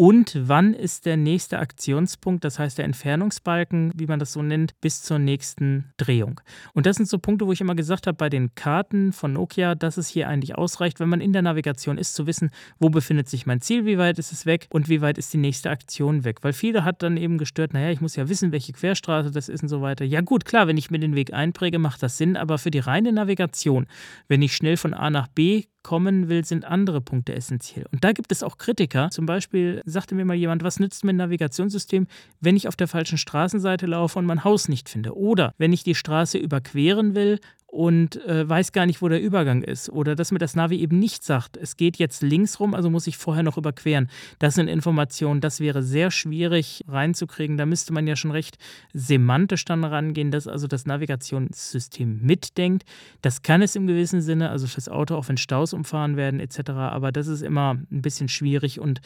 und 0.00 0.34
wann 0.48 0.72
ist 0.72 1.04
der 1.04 1.18
nächste 1.18 1.58
Aktionspunkt, 1.58 2.42
das 2.44 2.58
heißt 2.58 2.78
der 2.78 2.86
Entfernungsbalken, 2.86 3.92
wie 3.94 4.06
man 4.06 4.18
das 4.18 4.32
so 4.32 4.40
nennt, 4.40 4.80
bis 4.80 5.02
zur 5.02 5.18
nächsten 5.18 5.92
Drehung. 5.98 6.40
Und 6.72 6.86
das 6.86 6.96
sind 6.96 7.06
so 7.06 7.18
Punkte, 7.18 7.46
wo 7.46 7.52
ich 7.52 7.60
immer 7.60 7.74
gesagt 7.74 8.06
habe 8.06 8.16
bei 8.16 8.30
den 8.30 8.54
Karten 8.54 9.12
von 9.12 9.34
Nokia, 9.34 9.74
dass 9.74 9.98
es 9.98 10.08
hier 10.08 10.26
eigentlich 10.26 10.56
ausreicht, 10.56 11.00
wenn 11.00 11.10
man 11.10 11.20
in 11.20 11.34
der 11.34 11.42
Navigation 11.42 11.98
ist, 11.98 12.14
zu 12.14 12.26
wissen, 12.26 12.48
wo 12.78 12.88
befindet 12.88 13.28
sich 13.28 13.44
mein 13.44 13.60
Ziel, 13.60 13.84
wie 13.84 13.98
weit 13.98 14.18
ist 14.18 14.32
es 14.32 14.46
weg 14.46 14.68
und 14.70 14.88
wie 14.88 15.02
weit 15.02 15.18
ist 15.18 15.34
die 15.34 15.36
nächste 15.36 15.68
Aktion 15.68 16.24
weg. 16.24 16.38
Weil 16.40 16.54
viele 16.54 16.82
hat 16.82 17.02
dann 17.02 17.18
eben 17.18 17.36
gestört, 17.36 17.74
naja, 17.74 17.90
ich 17.90 18.00
muss 18.00 18.16
ja 18.16 18.26
wissen, 18.30 18.52
welche 18.52 18.72
Querstraße 18.72 19.30
das 19.30 19.50
ist 19.50 19.64
und 19.64 19.68
so 19.68 19.82
weiter. 19.82 20.06
Ja 20.06 20.22
gut, 20.22 20.46
klar, 20.46 20.66
wenn 20.66 20.78
ich 20.78 20.90
mir 20.90 20.98
den 20.98 21.14
Weg 21.14 21.34
einpräge, 21.34 21.78
macht 21.78 22.02
das 22.02 22.16
Sinn, 22.16 22.38
aber 22.38 22.56
für 22.56 22.70
die 22.70 22.78
reine 22.78 23.12
Navigation, 23.12 23.86
wenn 24.28 24.40
ich 24.40 24.56
schnell 24.56 24.78
von 24.78 24.94
A 24.94 25.10
nach 25.10 25.28
B 25.28 25.64
kommen 25.82 26.28
will, 26.28 26.44
sind 26.44 26.64
andere 26.64 27.00
Punkte 27.00 27.34
essentiell. 27.34 27.86
Und 27.92 28.04
da 28.04 28.12
gibt 28.12 28.32
es 28.32 28.42
auch 28.42 28.58
Kritiker. 28.58 29.10
Zum 29.10 29.26
Beispiel 29.26 29.82
sagte 29.84 30.14
mir 30.14 30.24
mal 30.24 30.34
jemand, 30.34 30.62
was 30.62 30.80
nützt 30.80 31.04
mir 31.04 31.12
ein 31.12 31.16
Navigationssystem, 31.16 32.06
wenn 32.40 32.56
ich 32.56 32.68
auf 32.68 32.76
der 32.76 32.88
falschen 32.88 33.18
Straßenseite 33.18 33.86
laufe 33.86 34.18
und 34.18 34.26
mein 34.26 34.44
Haus 34.44 34.68
nicht 34.68 34.88
finde? 34.88 35.16
Oder 35.16 35.54
wenn 35.58 35.72
ich 35.72 35.82
die 35.82 35.94
Straße 35.94 36.38
überqueren 36.38 37.14
will 37.14 37.40
und 37.70 38.16
äh, 38.26 38.48
weiß 38.48 38.72
gar 38.72 38.84
nicht, 38.84 39.00
wo 39.00 39.08
der 39.08 39.22
Übergang 39.22 39.62
ist. 39.62 39.90
Oder 39.90 40.16
dass 40.16 40.32
mir 40.32 40.38
das 40.38 40.56
Navi 40.56 40.80
eben 40.80 40.98
nicht 40.98 41.22
sagt, 41.22 41.56
es 41.56 41.76
geht 41.76 41.98
jetzt 41.98 42.20
links 42.20 42.58
rum, 42.58 42.74
also 42.74 42.90
muss 42.90 43.06
ich 43.06 43.16
vorher 43.16 43.44
noch 43.44 43.56
überqueren. 43.56 44.10
Das 44.40 44.54
sind 44.54 44.66
Informationen, 44.66 45.40
das 45.40 45.60
wäre 45.60 45.84
sehr 45.84 46.10
schwierig 46.10 46.84
reinzukriegen. 46.88 47.56
Da 47.56 47.66
müsste 47.66 47.92
man 47.92 48.08
ja 48.08 48.16
schon 48.16 48.32
recht 48.32 48.58
semantisch 48.92 49.64
dann 49.64 49.84
rangehen, 49.84 50.32
dass 50.32 50.48
also 50.48 50.66
das 50.66 50.84
Navigationssystem 50.84 52.20
mitdenkt. 52.20 52.84
Das 53.22 53.42
kann 53.42 53.62
es 53.62 53.76
im 53.76 53.86
gewissen 53.86 54.20
Sinne, 54.20 54.50
also 54.50 54.66
fürs 54.66 54.88
Auto 54.88 55.14
auch 55.14 55.28
wenn 55.28 55.36
Staus 55.36 55.72
umfahren 55.72 56.16
werden 56.16 56.40
etc. 56.40 56.70
Aber 56.70 57.12
das 57.12 57.28
ist 57.28 57.42
immer 57.42 57.74
ein 57.74 58.02
bisschen 58.02 58.28
schwierig 58.28 58.80
und 58.80 59.00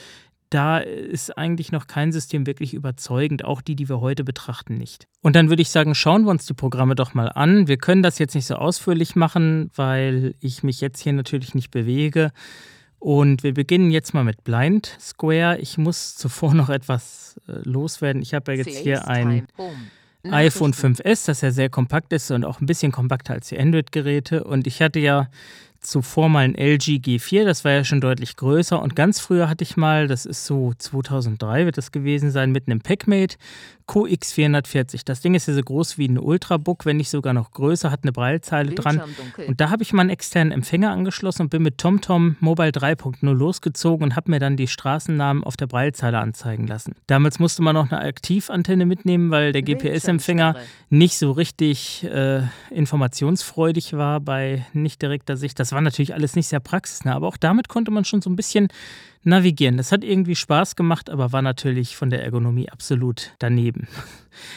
da 0.55 0.79
ist 0.79 1.37
eigentlich 1.37 1.73
noch 1.73 1.89
kein 1.89 2.13
System 2.13 2.47
wirklich 2.47 2.75
überzeugend, 2.75 3.45
auch 3.45 3.61
die, 3.61 3.75
die 3.75 3.89
wir 3.89 4.01
heute 4.01 4.23
betrachten, 4.23 4.77
nicht. 4.77 5.09
Und 5.21 5.35
dann 5.35 5.49
würde 5.49 5.63
ich 5.63 5.71
sagen, 5.71 5.97
schauen 5.97 6.25
wir 6.25 6.31
uns 6.31 6.47
die 6.47 6.55
Programme 6.55 6.95
doch 6.95 7.13
mal 7.13 7.29
an. 7.29 7.67
Wir 7.67 7.77
können 7.77 8.05
das 8.05 8.21
jetzt 8.21 8.37
nicht 8.37 8.47
so 8.47 8.55
ausführlich 8.55 9.17
machen, 9.17 9.73
weil 9.75 10.37
ich 10.39 10.63
mich 10.63 10.81
jetzt 10.81 11.01
hier 11.01 11.13
natürlich 11.13 11.57
nicht 11.57 11.73
bewege. 11.73 12.31
Und 13.01 13.43
wir 13.43 13.53
beginnen 13.53 13.91
jetzt 13.91 14.15
mal 14.15 14.23
mit 14.23 14.45
Blind 14.45 14.97
Square. 15.01 15.59
Ich 15.59 15.77
muss 15.77 16.15
zuvor 16.15 16.55
noch 16.55 16.69
etwas 16.69 17.41
äh, 17.49 17.53
loswerden. 17.65 18.23
Ich 18.23 18.33
habe 18.33 18.53
ja 18.53 18.59
jetzt 18.59 18.79
hier 18.79 19.09
ein 19.09 19.49
iPhone 20.23 20.73
5S, 20.73 21.27
das 21.27 21.41
ja 21.41 21.51
sehr 21.51 21.69
kompakt 21.69 22.13
ist 22.13 22.31
und 22.31 22.45
auch 22.45 22.61
ein 22.61 22.67
bisschen 22.67 22.93
kompakter 22.93 23.35
als 23.35 23.49
die 23.49 23.59
Android-Geräte. 23.59 24.45
Und 24.45 24.69
ich 24.69 24.81
hatte 24.81 25.01
ja 25.01 25.29
zuvor 25.85 26.29
mal 26.29 26.45
ein 26.45 26.55
LG 26.55 27.01
G4, 27.01 27.45
das 27.45 27.65
war 27.65 27.73
ja 27.73 27.85
schon 27.85 28.01
deutlich 28.01 28.37
größer. 28.37 28.81
Und 28.81 28.97
ganz 28.97 29.21
früher 29.21 29.49
hatte 29.49 29.65
ich 29.65 29.77
mal, 29.77 30.09
das 30.09 30.27
ist 30.27 30.47
so 30.47 30.73
2003 30.77 31.67
wird 31.67 31.79
das 31.79 31.93
gewesen 31.93 32.31
sein, 32.31 32.53
mit 32.53 32.67
einem 32.67 32.81
Packmate 32.81 33.37
QX440. 33.89 35.03
Das 35.05 35.21
Ding 35.21 35.35
ist 35.35 35.47
ja 35.47 35.55
so 35.55 35.61
groß 35.61 35.99
wie 35.99 36.09
ein 36.09 36.19
Ultrabook, 36.19 36.87
wenn 36.87 36.97
nicht 36.97 37.11
sogar 37.11 37.35
noch 37.35 37.51
größer, 37.51 37.91
hat 37.91 38.01
eine 38.03 38.13
Breilzeile 38.13 38.73
dran. 38.73 39.03
Und 39.47 39.61
da 39.61 39.71
habe 39.71 39.83
ich 39.83 39.93
mal 39.93 40.03
einen 40.03 40.11
externen 40.11 40.53
Empfänger 40.53 40.91
angeschlossen 40.91 41.43
und 41.43 41.51
bin 41.51 41.63
mit 41.63 41.79
TomTom 41.79 42.37
Mobile 42.41 42.71
3.0 42.71 43.31
losgezogen 43.31 44.05
und 44.05 44.17
habe 44.17 44.31
mir 44.31 44.41
dann 44.41 44.57
die 44.57 44.69
Straßennamen 44.69 45.45
auf 45.45 45.57
der 45.57 45.67
Breilzeile 45.67 46.19
anzeigen 46.19 46.67
lassen. 46.67 46.95
Damals 47.07 47.39
musste 47.39 47.63
man 47.63 47.75
noch 47.75 47.91
eine 47.91 48.01
Aktivantenne 48.01 48.87
mitnehmen, 48.87 49.31
weil 49.31 49.53
der 49.53 49.63
GPS-Empfänger 49.63 50.57
nicht 50.89 51.19
so 51.19 51.33
richtig 51.33 52.05
äh, 52.05 52.43
informationsfreudig 52.71 53.93
war 53.93 54.21
bei 54.21 54.65
nicht 54.73 55.03
direkter 55.03 55.37
Sicht. 55.37 55.61
Das 55.61 55.74
war 55.75 55.81
natürlich 55.81 56.15
alles 56.15 56.37
nicht 56.37 56.49
sehr 56.49 56.61
praxisnah, 56.61 57.15
aber 57.15 57.29
auch 57.29 57.37
damit 57.37 57.69
konnte 57.69 57.91
man 57.91 58.05
schon 58.05 58.23
so 58.23 58.31
ein 58.31 58.37
bisschen 58.37 58.69
navigieren. 59.23 59.77
Das 59.77 59.93
hat 59.93 60.05
irgendwie 60.05 60.37
Spaß 60.37 60.77
gemacht, 60.77 61.11
aber 61.11 61.33
war 61.33 61.43
natürlich 61.43 61.97
von 61.97 62.11
der 62.11 62.23
Ergonomie 62.23 62.69
absolut 62.71 63.33
daneben. 63.39 63.89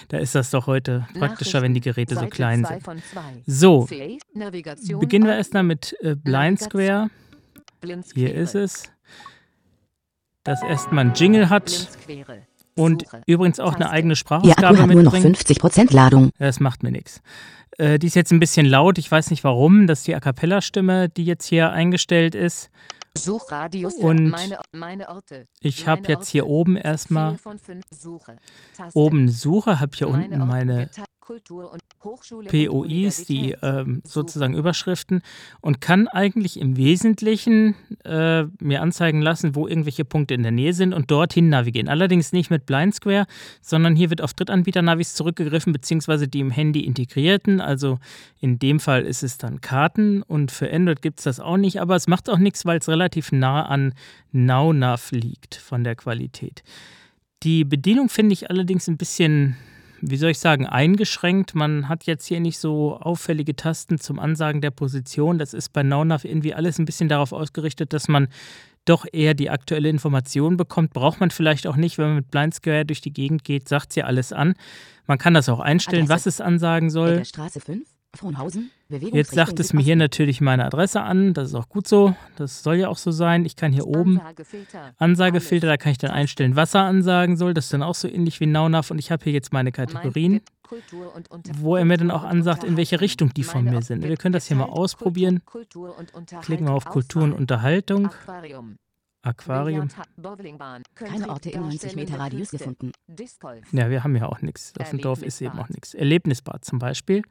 Da 0.08 0.18
ist 0.18 0.34
das 0.34 0.50
doch 0.50 0.66
heute 0.66 1.08
praktischer, 1.14 1.62
wenn 1.62 1.76
die 1.76 1.82
Geräte 1.82 2.16
so 2.16 2.26
klein 2.26 2.66
sind. 2.66 2.84
So, 3.46 3.88
beginnen 5.00 5.28
wir 5.28 5.36
erstmal 5.36 5.62
mit 5.62 5.96
äh, 6.02 6.16
Blind 6.16 6.60
Square. 6.60 7.12
Hier 8.16 8.34
ist 8.34 8.56
es. 8.56 8.92
Das 10.44 10.64
erstmal 10.64 11.06
ein 11.06 11.14
Jingle 11.14 11.48
hat. 11.52 11.90
Und 12.78 13.06
übrigens 13.26 13.60
auch 13.60 13.76
eine 13.76 13.90
eigene 13.90 14.16
Sprachausgabe 14.16 14.68
Akku 14.68 14.78
hat 14.82 14.90
nur 14.90 15.04
noch 15.04 15.16
50% 15.16 15.94
Ladung. 15.94 16.32
Das 16.38 16.60
macht 16.60 16.84
mir 16.84 16.92
nichts. 16.92 17.22
Äh, 17.78 18.00
die 18.00 18.08
ist 18.08 18.16
jetzt 18.16 18.32
ein 18.32 18.40
bisschen 18.40 18.66
laut. 18.66 18.98
Ich 18.98 19.10
weiß 19.12 19.30
nicht 19.32 19.44
warum. 19.44 19.88
Das 19.88 20.00
ist 20.00 20.08
die 20.08 20.16
A 20.16 20.20
Cappella-Stimme, 20.20 21.10
die 21.10 21.26
jetzt 21.26 21.46
hier 21.46 21.72
eingestellt 21.72 22.36
ist. 22.36 22.70
Suchradius 23.18 23.96
Und 23.96 24.30
meine, 24.30 24.60
meine 24.72 25.10
Orte. 25.10 25.48
ich 25.60 25.88
habe 25.88 26.04
jetzt 26.08 26.30
hier 26.30 26.46
oben 26.46 26.78
erstmal 26.78 27.36
oben 28.94 29.30
Suche, 29.30 29.80
habe 29.80 29.92
hier 29.98 30.08
Meine 30.08 30.26
unten 30.26 30.48
meine 30.48 30.90
Geta- 31.28 31.38
Kultur 31.48 31.72
und 31.72 31.82
Hochschule 32.04 32.50
und 32.50 32.70
POIs, 32.70 33.26
die 33.26 33.56
ähm, 33.62 34.02
sozusagen 34.06 34.54
Überschriften 34.54 35.22
und 35.62 35.82
kann 35.82 36.08
eigentlich 36.08 36.60
im 36.60 36.78
Wesentlichen 36.78 37.76
äh, 38.06 38.44
mir 38.60 38.82
anzeigen 38.82 39.22
lassen, 39.22 39.56
wo 39.56 39.68
irgendwelche 39.68 40.06
Punkte 40.06 40.34
in 40.34 40.44
der 40.44 40.52
Nähe 40.52 40.74
sind 40.74 40.94
und 40.94 41.12
dorthin 41.12 41.50
navigieren. 41.50 41.90
Allerdings 41.90 42.32
nicht 42.32 42.50
mit 42.50 42.66
Blind 42.66 42.96
Square, 42.96 43.26
sondern 43.62 43.96
hier 43.96 44.10
wird 44.10 44.22
auf 44.22 44.34
Drittanbieter-Navis 44.34 45.16
zurückgegriffen, 45.16 45.74
beziehungsweise 45.74 46.28
die 46.28 46.40
im 46.40 46.52
Handy 46.52 46.82
integrierten. 46.82 47.60
Also 47.60 48.00
in 48.40 48.58
dem 48.58 48.80
Fall 48.80 49.04
ist 49.04 49.24
es 49.24 49.38
dann 49.38 49.60
Karten 49.62 50.22
und 50.22 50.52
für 50.52 50.72
Android 50.72 51.02
gibt 51.02 51.20
es 51.20 51.26
das 51.26 51.40
auch 51.40 51.58
nicht, 51.58 51.82
aber 51.82 51.96
es 51.96 52.08
macht 52.08 52.30
auch 52.30 52.38
nichts, 52.38 52.66
weil 52.66 52.80
es 52.80 52.88
relativ 52.88 53.32
nah 53.32 53.66
an 53.66 53.94
NowNav 54.32 55.12
liegt 55.12 55.56
von 55.56 55.84
der 55.84 55.96
Qualität. 55.96 56.64
Die 57.44 57.66
Bedienung 57.66 58.10
finde 58.10 58.34
ich 58.34 58.50
allerdings 58.50 58.88
ein 58.88 58.98
bisschen, 58.98 59.58
wie 60.02 60.18
soll 60.18 60.32
ich 60.32 60.40
sagen, 60.40 60.66
eingeschränkt. 60.66 61.56
Man 61.56 61.90
hat 61.90 62.06
jetzt 62.06 62.26
hier 62.26 62.40
nicht 62.40 62.60
so 62.60 62.98
auffällige 62.98 63.56
Tasten 63.56 64.00
zum 64.00 64.20
Ansagen 64.20 64.62
der 64.62 64.72
Position. 64.72 65.38
Das 65.38 65.54
ist 65.54 65.74
bei 65.74 65.84
NowNav 65.84 66.26
irgendwie 66.26 66.54
alles 66.54 66.80
ein 66.80 66.86
bisschen 66.86 67.10
darauf 67.10 67.32
ausgerichtet, 67.32 67.94
dass 67.94 68.08
man 68.08 68.28
doch 68.86 69.06
eher 69.12 69.34
die 69.34 69.50
aktuelle 69.50 69.90
Information 69.90 70.58
bekommt. 70.58 70.94
Braucht 70.94 71.20
man 71.20 71.32
vielleicht 71.32 71.68
auch 71.68 71.76
nicht, 71.76 71.98
wenn 71.98 72.08
man 72.08 72.16
mit 72.18 72.32
Blind 72.32 72.54
Square 72.54 72.86
durch 72.86 73.02
die 73.02 73.14
Gegend 73.14 73.44
geht, 73.44 73.68
sagt 73.68 73.94
sie 73.94 74.04
alles 74.04 74.32
an. 74.32 74.54
Man 75.08 75.18
kann 75.18 75.34
das 75.34 75.50
auch 75.50 75.60
einstellen, 75.60 76.04
Adresse. 76.04 76.26
was 76.28 76.36
es 76.36 76.42
ansagen 76.42 76.90
soll. 76.90 77.14
Eggerstraße 77.14 77.60
5, 77.60 77.88
Frohnhausen, 78.16 78.72
Jetzt 78.90 79.32
sagt 79.32 79.60
es 79.60 79.74
mir 79.74 79.82
hier 79.82 79.98
natürlich 79.98 80.40
meine 80.40 80.64
Adresse 80.66 81.02
an. 81.02 81.34
Das 81.34 81.50
ist 81.50 81.56
auch 81.56 81.68
gut 81.68 81.88
so. 81.88 82.16
Das 82.38 82.64
soll 82.64 82.76
ja 82.76 82.88
auch 82.88 82.98
so 82.98 83.12
sein. 83.12 83.44
Ich 83.44 83.58
kann 83.58 83.74
hier 83.74 83.86
oben 83.86 84.20
Ansagefilter. 84.20 84.94
Ansagefilter, 84.98 85.68
da 85.68 85.78
kann 85.78 85.92
ich 85.92 85.98
dann 85.98 86.12
einstellen, 86.12 86.56
was 86.56 86.74
er 86.74 86.84
ansagen 86.84 87.36
soll. 87.36 87.54
Das 87.54 87.66
ist 87.66 87.74
dann 87.74 87.84
auch 87.84 87.96
so 87.96 88.08
ähnlich 88.08 88.40
wie 88.40 88.46
NowNav. 88.46 88.90
Und 88.92 89.00
ich 89.00 89.12
habe 89.12 89.26
hier 89.26 89.34
jetzt 89.34 89.52
meine 89.52 89.74
Kategorien, 89.74 90.42
wo 91.58 91.76
er 91.76 91.84
mir 91.84 91.98
dann 91.98 92.12
auch 92.12 92.24
ansagt, 92.24 92.64
in 92.64 92.78
welche. 92.78 92.98
Richtung 93.02 93.34
die 93.34 93.44
von 93.44 93.64
mir 93.64 93.82
sind. 93.82 94.04
Wir 94.04 94.18
können 94.18 94.34
das 94.34 94.48
hier 94.48 94.58
mal 94.58 94.66
ausprobieren. 94.66 95.42
Klicken 96.42 96.66
wir 96.66 96.74
auf 96.74 96.86
Kultur 96.86 97.24
und. 97.24 97.34
Unterhaltung. 97.34 98.10
Aquarium. 99.28 99.90
Keine 100.96 101.30
Orte 101.30 101.50
in 101.50 101.62
90 101.62 101.96
Meter 101.96 102.20
Radius 102.20 102.52
gefunden. 102.52 102.92
Ja, 103.72 103.90
wir 103.90 104.04
haben 104.04 104.16
ja 104.16 104.28
auch 104.28 104.42
nichts. 104.42 104.74
Auf 104.80 104.90
dem 104.90 105.00
Dorf 105.00 105.22
ist 105.22 105.42
eben 105.42 105.60
auch 105.60 105.70
nichts. 105.70 105.94
Erlebnisbad 105.94 106.64
zum 106.66 106.80
Beispiel. 106.80 107.24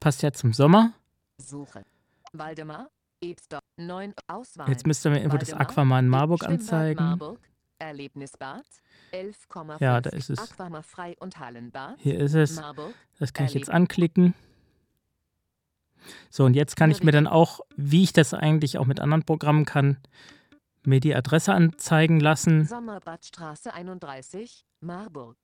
Passt 0.00 0.22
ja 0.22 0.32
zum 0.32 0.52
Sommer. 0.52 0.92
Suche. 1.38 1.84
Waldemar. 2.32 2.90
Ebster. 3.22 3.60
9. 3.76 4.14
Auswahl. 4.26 4.68
Jetzt 4.68 4.86
müsste 4.86 5.10
mir 5.10 5.18
irgendwo 5.18 5.38
das 5.38 5.50
in 5.50 6.08
Marburg 6.08 6.44
anzeigen. 6.44 7.02
Marburg. 7.02 7.38
Erlebnisbad. 7.78 8.64
11,5. 9.12 9.80
Ja, 9.80 10.00
da 10.00 10.10
ist 10.10 10.30
es. 10.30 10.38
Hier 11.98 12.18
ist 12.18 12.34
es. 12.34 12.62
Das 13.18 13.32
kann 13.32 13.46
ich 13.46 13.54
jetzt 13.54 13.70
anklicken. 13.70 14.34
So, 16.30 16.44
und 16.44 16.54
jetzt 16.54 16.76
kann 16.76 16.90
ich 16.90 17.02
mir 17.02 17.12
dann 17.12 17.26
auch, 17.26 17.60
wie 17.76 18.02
ich 18.02 18.12
das 18.12 18.34
eigentlich 18.34 18.78
auch 18.78 18.86
mit 18.86 19.00
anderen 19.00 19.24
Programmen 19.24 19.64
kann, 19.64 19.96
mir 20.86 21.00
die 21.00 21.14
Adresse 21.14 21.52
anzeigen 21.54 22.20
lassen 22.20 22.64
Sommerbadstraße 22.64 23.72
31. 23.74 24.64
Marburg. 24.80 25.36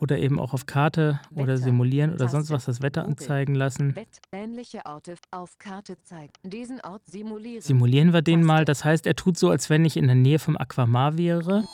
oder 0.00 0.18
eben 0.18 0.38
auch 0.40 0.52
auf 0.54 0.66
Karte 0.66 1.20
oder 1.32 1.46
Wetter. 1.46 1.58
simulieren 1.58 2.12
oder 2.12 2.28
sonst 2.28 2.50
was 2.50 2.64
das 2.64 2.82
Wetter 2.82 3.04
anzeigen 3.04 3.54
lassen. 3.54 3.94
Ähnliche 4.32 4.84
Orte 4.86 5.14
auf 5.30 5.56
Karte 5.58 5.96
zeigen. 6.02 6.32
Diesen 6.42 6.80
Ort 6.80 7.06
simulieren. 7.06 7.62
Simulieren 7.62 8.12
wir 8.12 8.22
den 8.22 8.42
mal. 8.42 8.64
Taste. 8.64 8.66
Das 8.66 8.84
heißt, 8.84 9.06
er 9.06 9.14
tut 9.14 9.38
so, 9.38 9.50
als 9.50 9.70
wenn 9.70 9.84
ich 9.84 9.96
in 9.96 10.06
der 10.06 10.16
Nähe 10.16 10.38
vom 10.38 10.56
Aquamar 10.56 11.16
wäre. 11.16 11.64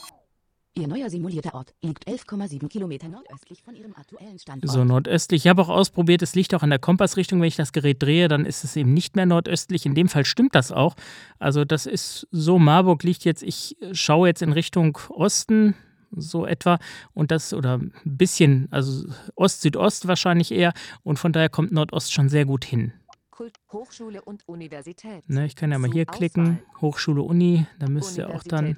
Ihr 0.74 0.86
neuer 0.86 1.10
simulierter 1.10 1.54
Ort 1.54 1.74
liegt 1.82 2.06
11,7 2.06 2.68
Kilometer 2.68 3.08
nordöstlich 3.08 3.60
von 3.62 3.74
Ihrem 3.74 3.92
aktuellen 3.96 4.38
Standort. 4.38 4.72
So 4.72 4.84
nordöstlich. 4.84 5.44
Ich 5.44 5.48
habe 5.48 5.62
auch 5.62 5.68
ausprobiert, 5.68 6.22
es 6.22 6.36
liegt 6.36 6.54
auch 6.54 6.62
an 6.62 6.70
der 6.70 6.78
Kompassrichtung. 6.78 7.40
Wenn 7.40 7.48
ich 7.48 7.56
das 7.56 7.72
Gerät 7.72 8.00
drehe, 8.00 8.28
dann 8.28 8.46
ist 8.46 8.62
es 8.62 8.76
eben 8.76 8.94
nicht 8.94 9.16
mehr 9.16 9.26
nordöstlich. 9.26 9.84
In 9.84 9.96
dem 9.96 10.08
Fall 10.08 10.24
stimmt 10.24 10.54
das 10.54 10.70
auch. 10.70 10.94
Also 11.40 11.64
das 11.64 11.86
ist 11.86 12.28
so, 12.30 12.60
Marburg 12.60 13.02
liegt 13.02 13.24
jetzt, 13.24 13.42
ich 13.42 13.76
schaue 13.92 14.28
jetzt 14.28 14.42
in 14.42 14.52
Richtung 14.52 14.96
Osten, 15.08 15.74
so 16.12 16.46
etwa. 16.46 16.78
Und 17.14 17.32
das, 17.32 17.52
oder 17.52 17.78
ein 17.78 17.92
bisschen, 18.04 18.68
also 18.70 19.08
Ost-Südost 19.34 20.06
wahrscheinlich 20.06 20.52
eher. 20.52 20.72
Und 21.02 21.18
von 21.18 21.32
daher 21.32 21.48
kommt 21.48 21.72
Nordost 21.72 22.12
schon 22.12 22.28
sehr 22.28 22.44
gut 22.44 22.64
hin. 22.64 22.92
Kult, 23.32 23.56
Hochschule 23.72 24.22
und 24.22 24.46
Universität. 24.46 25.28
Ne, 25.28 25.46
ich 25.46 25.56
kann 25.56 25.72
ja 25.72 25.78
mal 25.78 25.90
hier 25.90 26.06
klicken. 26.06 26.60
Hochschule 26.80 27.22
Uni, 27.22 27.66
da 27.80 27.88
müsste 27.88 28.28
auch 28.28 28.44
dann. 28.44 28.76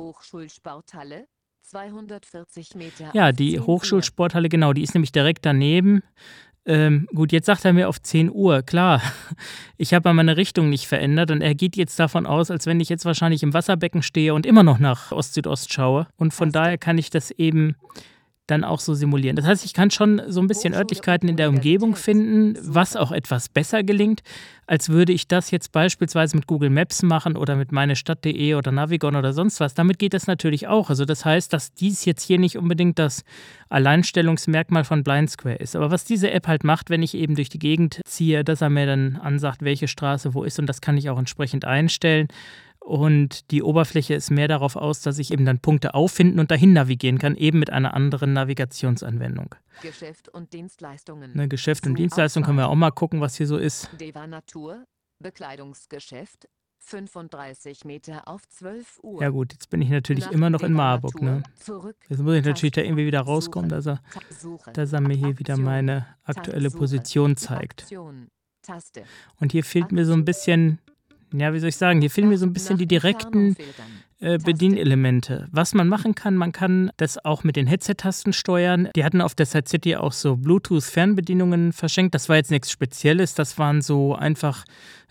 Hochschulsporthalle. 0.00 1.26
240 1.62 2.74
Meter. 2.74 3.10
Ja, 3.12 3.32
die 3.32 3.52
10 3.52 3.60
Uhr. 3.60 3.66
Hochschulsporthalle, 3.66 4.48
genau, 4.48 4.72
die 4.72 4.82
ist 4.82 4.94
nämlich 4.94 5.12
direkt 5.12 5.44
daneben. 5.44 6.02
Ähm, 6.66 7.08
gut, 7.14 7.32
jetzt 7.32 7.46
sagt 7.46 7.64
er 7.64 7.72
mir 7.72 7.88
auf 7.88 8.00
10 8.00 8.30
Uhr, 8.30 8.62
klar. 8.62 9.00
Ich 9.76 9.94
habe 9.94 10.12
meine 10.12 10.36
Richtung 10.36 10.68
nicht 10.68 10.86
verändert 10.86 11.30
und 11.30 11.40
er 11.40 11.54
geht 11.54 11.74
jetzt 11.74 11.98
davon 11.98 12.26
aus, 12.26 12.50
als 12.50 12.66
wenn 12.66 12.80
ich 12.80 12.90
jetzt 12.90 13.06
wahrscheinlich 13.06 13.42
im 13.42 13.54
Wasserbecken 13.54 14.02
stehe 14.02 14.34
und 14.34 14.44
immer 14.44 14.62
noch 14.62 14.78
nach 14.78 15.10
Ost-Südost 15.10 15.72
schaue. 15.72 16.06
Und 16.16 16.34
von 16.34 16.52
daher 16.52 16.76
kann 16.76 16.98
ich 16.98 17.08
das 17.08 17.30
eben 17.30 17.76
dann 18.50 18.64
auch 18.64 18.80
so 18.80 18.94
simulieren. 18.94 19.36
Das 19.36 19.46
heißt, 19.46 19.64
ich 19.64 19.74
kann 19.74 19.90
schon 19.90 20.20
so 20.28 20.40
ein 20.40 20.46
bisschen 20.46 20.74
Örtlichkeiten 20.74 21.28
in 21.28 21.36
der 21.36 21.48
Umgebung 21.48 21.96
finden, 21.96 22.58
was 22.62 22.96
auch 22.96 23.12
etwas 23.12 23.48
besser 23.48 23.82
gelingt, 23.82 24.22
als 24.66 24.88
würde 24.88 25.12
ich 25.12 25.26
das 25.26 25.50
jetzt 25.50 25.72
beispielsweise 25.72 26.36
mit 26.36 26.46
Google 26.46 26.70
Maps 26.70 27.02
machen 27.02 27.36
oder 27.36 27.56
mit 27.56 27.72
meinestadt.de 27.72 28.54
oder 28.54 28.70
Navigon 28.70 29.16
oder 29.16 29.32
sonst 29.32 29.60
was. 29.60 29.74
Damit 29.74 29.98
geht 29.98 30.14
das 30.14 30.26
natürlich 30.26 30.68
auch. 30.68 30.90
Also 30.90 31.04
das 31.04 31.24
heißt, 31.24 31.52
dass 31.52 31.74
dies 31.74 32.04
jetzt 32.04 32.22
hier 32.22 32.38
nicht 32.38 32.56
unbedingt 32.56 32.98
das 32.98 33.24
Alleinstellungsmerkmal 33.68 34.84
von 34.84 35.02
Blind 35.02 35.30
Square 35.30 35.56
ist. 35.56 35.74
Aber 35.76 35.90
was 35.90 36.04
diese 36.04 36.30
App 36.30 36.46
halt 36.46 36.64
macht, 36.64 36.90
wenn 36.90 37.02
ich 37.02 37.14
eben 37.14 37.34
durch 37.34 37.48
die 37.48 37.58
Gegend 37.58 38.00
ziehe, 38.04 38.44
dass 38.44 38.60
er 38.60 38.70
mir 38.70 38.86
dann 38.86 39.16
ansagt, 39.16 39.62
welche 39.62 39.88
Straße 39.88 40.34
wo 40.34 40.44
ist 40.44 40.58
und 40.58 40.66
das 40.66 40.80
kann 40.80 40.96
ich 40.96 41.10
auch 41.10 41.18
entsprechend 41.18 41.64
einstellen. 41.64 42.28
Und 42.80 43.50
die 43.50 43.62
Oberfläche 43.62 44.14
ist 44.14 44.30
mehr 44.30 44.48
darauf 44.48 44.74
aus, 44.74 45.02
dass 45.02 45.18
ich 45.18 45.32
eben 45.32 45.44
dann 45.44 45.60
Punkte 45.60 45.94
auffinden 45.94 46.40
und 46.40 46.50
dahin 46.50 46.72
navigieren 46.72 47.18
kann, 47.18 47.36
eben 47.36 47.58
mit 47.58 47.70
einer 47.70 47.94
anderen 47.94 48.32
Navigationsanwendung. 48.32 49.54
Geschäft 49.82 50.28
und 50.28 50.52
Dienstleistungen. 50.52 51.36
Ne, 51.36 51.46
Geschäft 51.46 51.86
und 51.86 51.92
Zu 51.92 51.96
Dienstleistung 51.96 52.42
können 52.42 52.58
wir 52.58 52.68
auch 52.68 52.74
mal 52.74 52.90
gucken, 52.90 53.20
was 53.20 53.36
hier 53.36 53.46
so 53.46 53.58
ist. 53.58 53.90
Deva 54.00 54.26
Natur. 54.26 54.84
Bekleidungsgeschäft. 55.20 56.48
35 56.82 57.84
Meter 57.84 58.26
auf 58.26 58.48
12 58.48 59.00
Uhr. 59.02 59.22
Ja 59.22 59.28
gut, 59.28 59.52
jetzt 59.52 59.68
bin 59.70 59.82
ich 59.82 59.90
natürlich 59.90 60.24
Nach 60.24 60.32
immer 60.32 60.50
noch 60.50 60.62
in 60.62 60.72
Marburg. 60.72 61.20
Ne? 61.20 61.42
Zurück. 61.60 61.96
Jetzt 62.08 62.22
muss 62.22 62.34
ich 62.34 62.44
natürlich 62.44 62.72
da 62.72 62.80
irgendwie 62.80 63.06
wieder 63.06 63.20
rauskommen, 63.20 63.68
dass 63.68 63.86
er, 63.86 64.00
dass 64.72 64.92
er 64.92 65.00
mir 65.00 65.14
hier 65.14 65.38
wieder 65.38 65.56
meine 65.56 66.06
aktuelle. 66.24 66.70
Position 66.70 67.36
zeigt. 67.36 67.86
Und 69.38 69.52
hier 69.52 69.64
fehlt 69.64 69.92
mir 69.92 70.06
so 70.06 70.14
ein 70.14 70.24
bisschen, 70.24 70.78
ja, 71.32 71.52
wie 71.52 71.60
soll 71.60 71.68
ich 71.68 71.76
sagen, 71.76 72.00
hier 72.00 72.10
fehlen 72.10 72.28
mir 72.28 72.38
so 72.38 72.46
ein 72.46 72.52
bisschen 72.52 72.78
die 72.78 72.86
direkten 72.86 73.56
äh. 74.20 74.38
Bedienelemente. 74.38 75.48
Was 75.50 75.72
man 75.72 75.88
machen 75.88 76.14
kann, 76.14 76.36
man 76.36 76.52
kann 76.52 76.90
das 76.98 77.24
auch 77.24 77.42
mit 77.42 77.56
den 77.56 77.66
Headset-Tasten 77.66 78.34
steuern. 78.34 78.90
Die 78.94 79.02
hatten 79.02 79.22
auf 79.22 79.34
der 79.34 79.46
Side 79.46 79.66
City 79.66 79.96
auch 79.96 80.12
so 80.12 80.36
Bluetooth-Fernbedienungen 80.36 81.72
verschenkt. 81.72 82.14
Das 82.14 82.28
war 82.28 82.36
jetzt 82.36 82.50
nichts 82.50 82.70
Spezielles. 82.70 83.34
Das 83.34 83.58
waren 83.58 83.80
so 83.80 84.14
einfach 84.14 84.64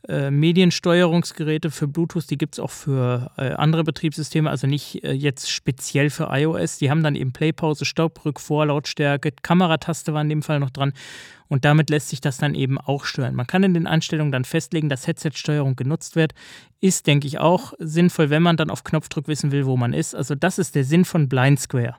äh, 0.07 0.31
Mediensteuerungsgeräte 0.31 1.71
für 1.71 1.87
Bluetooth. 1.87 2.29
Die 2.29 2.37
gibt 2.37 2.55
es 2.55 2.59
auch 2.59 2.71
für 2.71 3.31
äh, 3.37 3.51
andere 3.51 3.83
Betriebssysteme, 3.83 4.49
also 4.49 4.67
nicht 4.67 5.03
äh, 5.03 5.11
jetzt 5.11 5.51
speziell 5.51 6.09
für 6.09 6.29
iOS. 6.31 6.77
Die 6.77 6.89
haben 6.89 7.03
dann 7.03 7.15
eben 7.15 7.33
Playpause, 7.33 7.85
Stopp, 7.85 8.25
Rück, 8.25 8.39
Vor, 8.39 8.65
Lautstärke, 8.65 9.31
Kamerataste 9.41 10.13
war 10.13 10.21
in 10.21 10.29
dem 10.29 10.41
Fall 10.41 10.59
noch 10.59 10.69
dran. 10.69 10.93
Und 11.49 11.65
damit 11.65 11.89
lässt 11.89 12.09
sich 12.09 12.21
das 12.21 12.37
dann 12.37 12.53
eben 12.53 12.77
auch 12.77 13.05
steuern. 13.05 13.33
Man 13.33 13.47
kann 13.47 13.63
in 13.63 13.73
den 13.73 13.87
Einstellungen 13.87 14.31
dann 14.31 14.45
festlegen, 14.45 14.87
dass 14.87 15.07
Headset-Steuerung 15.07 15.75
genutzt 15.75 16.15
wird. 16.15 16.33
Ist, 16.79 17.07
denke 17.07 17.27
ich, 17.27 17.39
auch 17.39 17.73
sinnvoll, 17.79 18.29
wenn 18.29 18.43
man 18.43 18.55
dann 18.55 18.69
auf 18.69 18.83
Knopfdruck 18.83 19.27
wissen 19.27 19.51
will, 19.51 19.65
wo 19.65 19.75
man 19.75 19.91
ist. 19.91 20.15
Also 20.15 20.35
das 20.35 20.59
ist 20.59 20.75
der 20.75 20.85
Sinn 20.85 21.05
von 21.05 21.27
Blind 21.27 21.59
Square. 21.59 21.95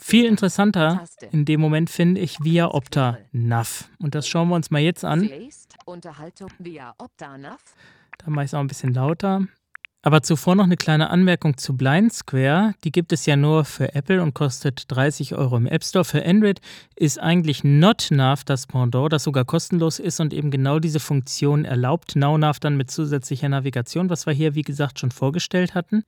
Viel 0.00 0.24
interessanter 0.24 0.96
Taste. 0.98 1.26
in 1.30 1.44
dem 1.44 1.60
Moment 1.60 1.90
finde 1.90 2.22
ich 2.22 2.42
via 2.42 2.68
Opta 2.68 3.18
Nav. 3.32 3.88
Und 3.98 4.14
das 4.14 4.26
schauen 4.26 4.48
wir 4.48 4.56
uns 4.56 4.70
mal 4.70 4.80
jetzt 4.80 5.04
an. 5.04 5.30
Unterhaltung 5.84 6.48
Optanav. 6.98 7.62
Da 8.18 8.30
mache 8.30 8.44
ich 8.44 8.50
es 8.50 8.54
auch 8.54 8.60
ein 8.60 8.66
bisschen 8.66 8.94
lauter. 8.94 9.46
Aber 10.04 10.20
zuvor 10.22 10.56
noch 10.56 10.64
eine 10.64 10.76
kleine 10.76 11.10
Anmerkung 11.10 11.56
zu 11.56 11.76
Blind 11.76 12.12
Square. 12.12 12.74
Die 12.82 12.90
gibt 12.90 13.12
es 13.12 13.24
ja 13.24 13.36
nur 13.36 13.64
für 13.64 13.94
Apple 13.94 14.20
und 14.20 14.34
kostet 14.34 14.84
30 14.88 15.36
Euro 15.36 15.56
im 15.56 15.66
App 15.66 15.84
Store. 15.84 16.04
Für 16.04 16.26
Android 16.26 16.60
ist 16.96 17.20
eigentlich 17.20 17.62
NotNav 17.62 18.42
das 18.42 18.66
Pendant, 18.66 19.12
das 19.12 19.22
sogar 19.22 19.44
kostenlos 19.44 20.00
ist 20.00 20.18
und 20.18 20.34
eben 20.34 20.50
genau 20.50 20.80
diese 20.80 20.98
Funktion 20.98 21.64
erlaubt. 21.64 22.16
NowNav 22.16 22.58
dann 22.58 22.76
mit 22.76 22.90
zusätzlicher 22.90 23.48
Navigation, 23.48 24.10
was 24.10 24.26
wir 24.26 24.32
hier, 24.32 24.56
wie 24.56 24.62
gesagt, 24.62 24.98
schon 24.98 25.12
vorgestellt 25.12 25.76
hatten. 25.76 26.02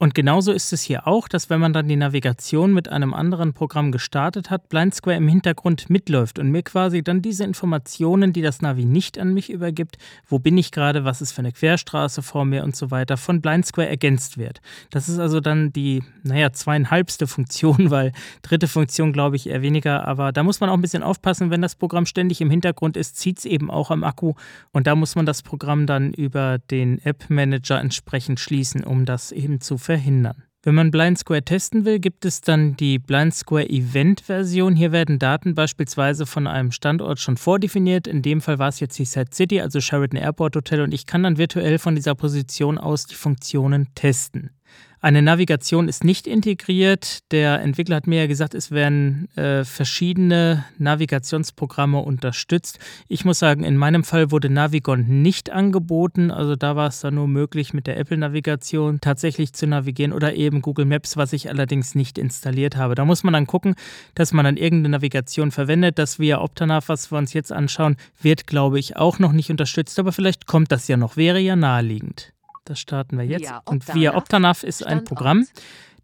Und 0.00 0.14
genauso 0.14 0.52
ist 0.52 0.72
es 0.72 0.82
hier 0.82 1.08
auch, 1.08 1.26
dass 1.26 1.50
wenn 1.50 1.58
man 1.58 1.72
dann 1.72 1.88
die 1.88 1.96
Navigation 1.96 2.72
mit 2.72 2.88
einem 2.88 3.12
anderen 3.12 3.52
Programm 3.52 3.90
gestartet 3.90 4.48
hat, 4.48 4.68
Blind 4.68 4.94
Square 4.94 5.16
im 5.16 5.26
Hintergrund 5.26 5.90
mitläuft 5.90 6.38
und 6.38 6.52
mir 6.52 6.62
quasi 6.62 7.02
dann 7.02 7.20
diese 7.20 7.42
Informationen, 7.42 8.32
die 8.32 8.40
das 8.40 8.62
Navi 8.62 8.84
nicht 8.84 9.18
an 9.18 9.34
mich 9.34 9.50
übergibt, 9.50 9.98
wo 10.28 10.38
bin 10.38 10.56
ich 10.56 10.70
gerade, 10.70 11.04
was 11.04 11.20
ist 11.20 11.32
für 11.32 11.40
eine 11.40 11.50
Querstraße 11.50 12.22
vor 12.22 12.44
mir 12.44 12.62
und 12.62 12.76
so 12.76 12.92
weiter, 12.92 13.16
von 13.16 13.40
Blind 13.40 13.66
Square 13.66 13.88
ergänzt 13.88 14.38
wird. 14.38 14.60
Das 14.90 15.08
ist 15.08 15.18
also 15.18 15.40
dann 15.40 15.72
die, 15.72 16.04
naja, 16.22 16.52
zweieinhalbste 16.52 17.26
Funktion, 17.26 17.90
weil 17.90 18.12
dritte 18.42 18.68
Funktion 18.68 19.12
glaube 19.12 19.34
ich 19.34 19.48
eher 19.48 19.62
weniger, 19.62 20.06
aber 20.06 20.30
da 20.30 20.44
muss 20.44 20.60
man 20.60 20.70
auch 20.70 20.74
ein 20.74 20.82
bisschen 20.82 21.02
aufpassen, 21.02 21.50
wenn 21.50 21.60
das 21.60 21.74
Programm 21.74 22.06
ständig 22.06 22.40
im 22.40 22.50
Hintergrund 22.50 22.96
ist, 22.96 23.16
zieht 23.16 23.38
es 23.38 23.44
eben 23.44 23.68
auch 23.68 23.90
am 23.90 24.04
Akku 24.04 24.34
und 24.70 24.86
da 24.86 24.94
muss 24.94 25.16
man 25.16 25.26
das 25.26 25.42
Programm 25.42 25.86
dann 25.86 26.12
über 26.12 26.58
den 26.70 27.04
App 27.04 27.28
Manager 27.30 27.80
entsprechend 27.80 28.38
schließen, 28.38 28.84
um 28.84 29.04
das 29.04 29.32
eben 29.32 29.60
zu 29.60 29.76
verhindern. 29.88 30.44
Wenn 30.62 30.74
man 30.74 30.90
Blind 30.90 31.18
Square 31.18 31.44
testen 31.44 31.86
will, 31.86 31.98
gibt 31.98 32.26
es 32.26 32.42
dann 32.42 32.76
die 32.76 32.98
Blind 32.98 33.32
Square 33.32 33.70
Event 33.70 34.20
Version. 34.20 34.76
Hier 34.76 34.92
werden 34.92 35.18
Daten 35.18 35.54
beispielsweise 35.54 36.26
von 36.26 36.46
einem 36.46 36.72
Standort 36.72 37.20
schon 37.20 37.38
vordefiniert. 37.38 38.06
In 38.06 38.20
dem 38.20 38.42
Fall 38.42 38.58
war 38.58 38.68
es 38.68 38.80
jetzt 38.80 38.98
die 38.98 39.06
Set 39.06 39.34
City, 39.34 39.62
also 39.62 39.80
Sheraton 39.80 40.18
Airport 40.18 40.56
Hotel, 40.56 40.82
und 40.82 40.92
ich 40.92 41.06
kann 41.06 41.22
dann 41.22 41.38
virtuell 41.38 41.78
von 41.78 41.94
dieser 41.94 42.14
Position 42.14 42.76
aus 42.76 43.06
die 43.06 43.14
Funktionen 43.14 43.88
testen. 43.94 44.50
Eine 45.00 45.22
Navigation 45.22 45.88
ist 45.88 46.02
nicht 46.02 46.26
integriert. 46.26 47.30
Der 47.30 47.60
Entwickler 47.60 47.96
hat 47.96 48.08
mir 48.08 48.22
ja 48.22 48.26
gesagt, 48.26 48.52
es 48.54 48.72
werden 48.72 49.28
äh, 49.36 49.64
verschiedene 49.64 50.64
Navigationsprogramme 50.78 52.00
unterstützt. 52.00 52.80
Ich 53.06 53.24
muss 53.24 53.38
sagen, 53.38 53.62
in 53.62 53.76
meinem 53.76 54.02
Fall 54.02 54.32
wurde 54.32 54.50
Navigon 54.50 55.22
nicht 55.22 55.50
angeboten. 55.50 56.32
Also 56.32 56.56
da 56.56 56.74
war 56.74 56.88
es 56.88 56.98
dann 56.98 57.14
nur 57.14 57.28
möglich, 57.28 57.72
mit 57.72 57.86
der 57.86 57.96
Apple-Navigation 57.96 59.00
tatsächlich 59.00 59.52
zu 59.52 59.68
navigieren 59.68 60.12
oder 60.12 60.34
eben 60.34 60.62
Google 60.62 60.86
Maps, 60.86 61.16
was 61.16 61.32
ich 61.32 61.48
allerdings 61.48 61.94
nicht 61.94 62.18
installiert 62.18 62.76
habe. 62.76 62.96
Da 62.96 63.04
muss 63.04 63.22
man 63.22 63.34
dann 63.34 63.46
gucken, 63.46 63.76
dass 64.16 64.32
man 64.32 64.44
dann 64.44 64.56
irgendeine 64.56 64.96
Navigation 64.96 65.52
verwendet. 65.52 66.00
Das 66.00 66.18
via 66.18 66.40
Optanav, 66.40 66.88
was 66.88 67.12
wir 67.12 67.18
uns 67.18 67.32
jetzt 67.34 67.52
anschauen, 67.52 67.96
wird, 68.20 68.48
glaube 68.48 68.80
ich, 68.80 68.96
auch 68.96 69.20
noch 69.20 69.30
nicht 69.30 69.50
unterstützt. 69.50 70.00
Aber 70.00 70.10
vielleicht 70.10 70.46
kommt 70.46 70.72
das 70.72 70.88
ja 70.88 70.96
noch. 70.96 71.16
Wäre 71.16 71.38
ja 71.38 71.54
naheliegend. 71.54 72.32
Das 72.68 72.78
starten 72.78 73.16
wir 73.16 73.24
jetzt. 73.24 73.44
Via 73.44 73.62
Und 73.64 73.94
Via 73.94 74.14
Optanav 74.14 74.62
ist 74.62 74.82
ein 74.84 74.98
Standort. 74.98 75.08
Programm, 75.08 75.46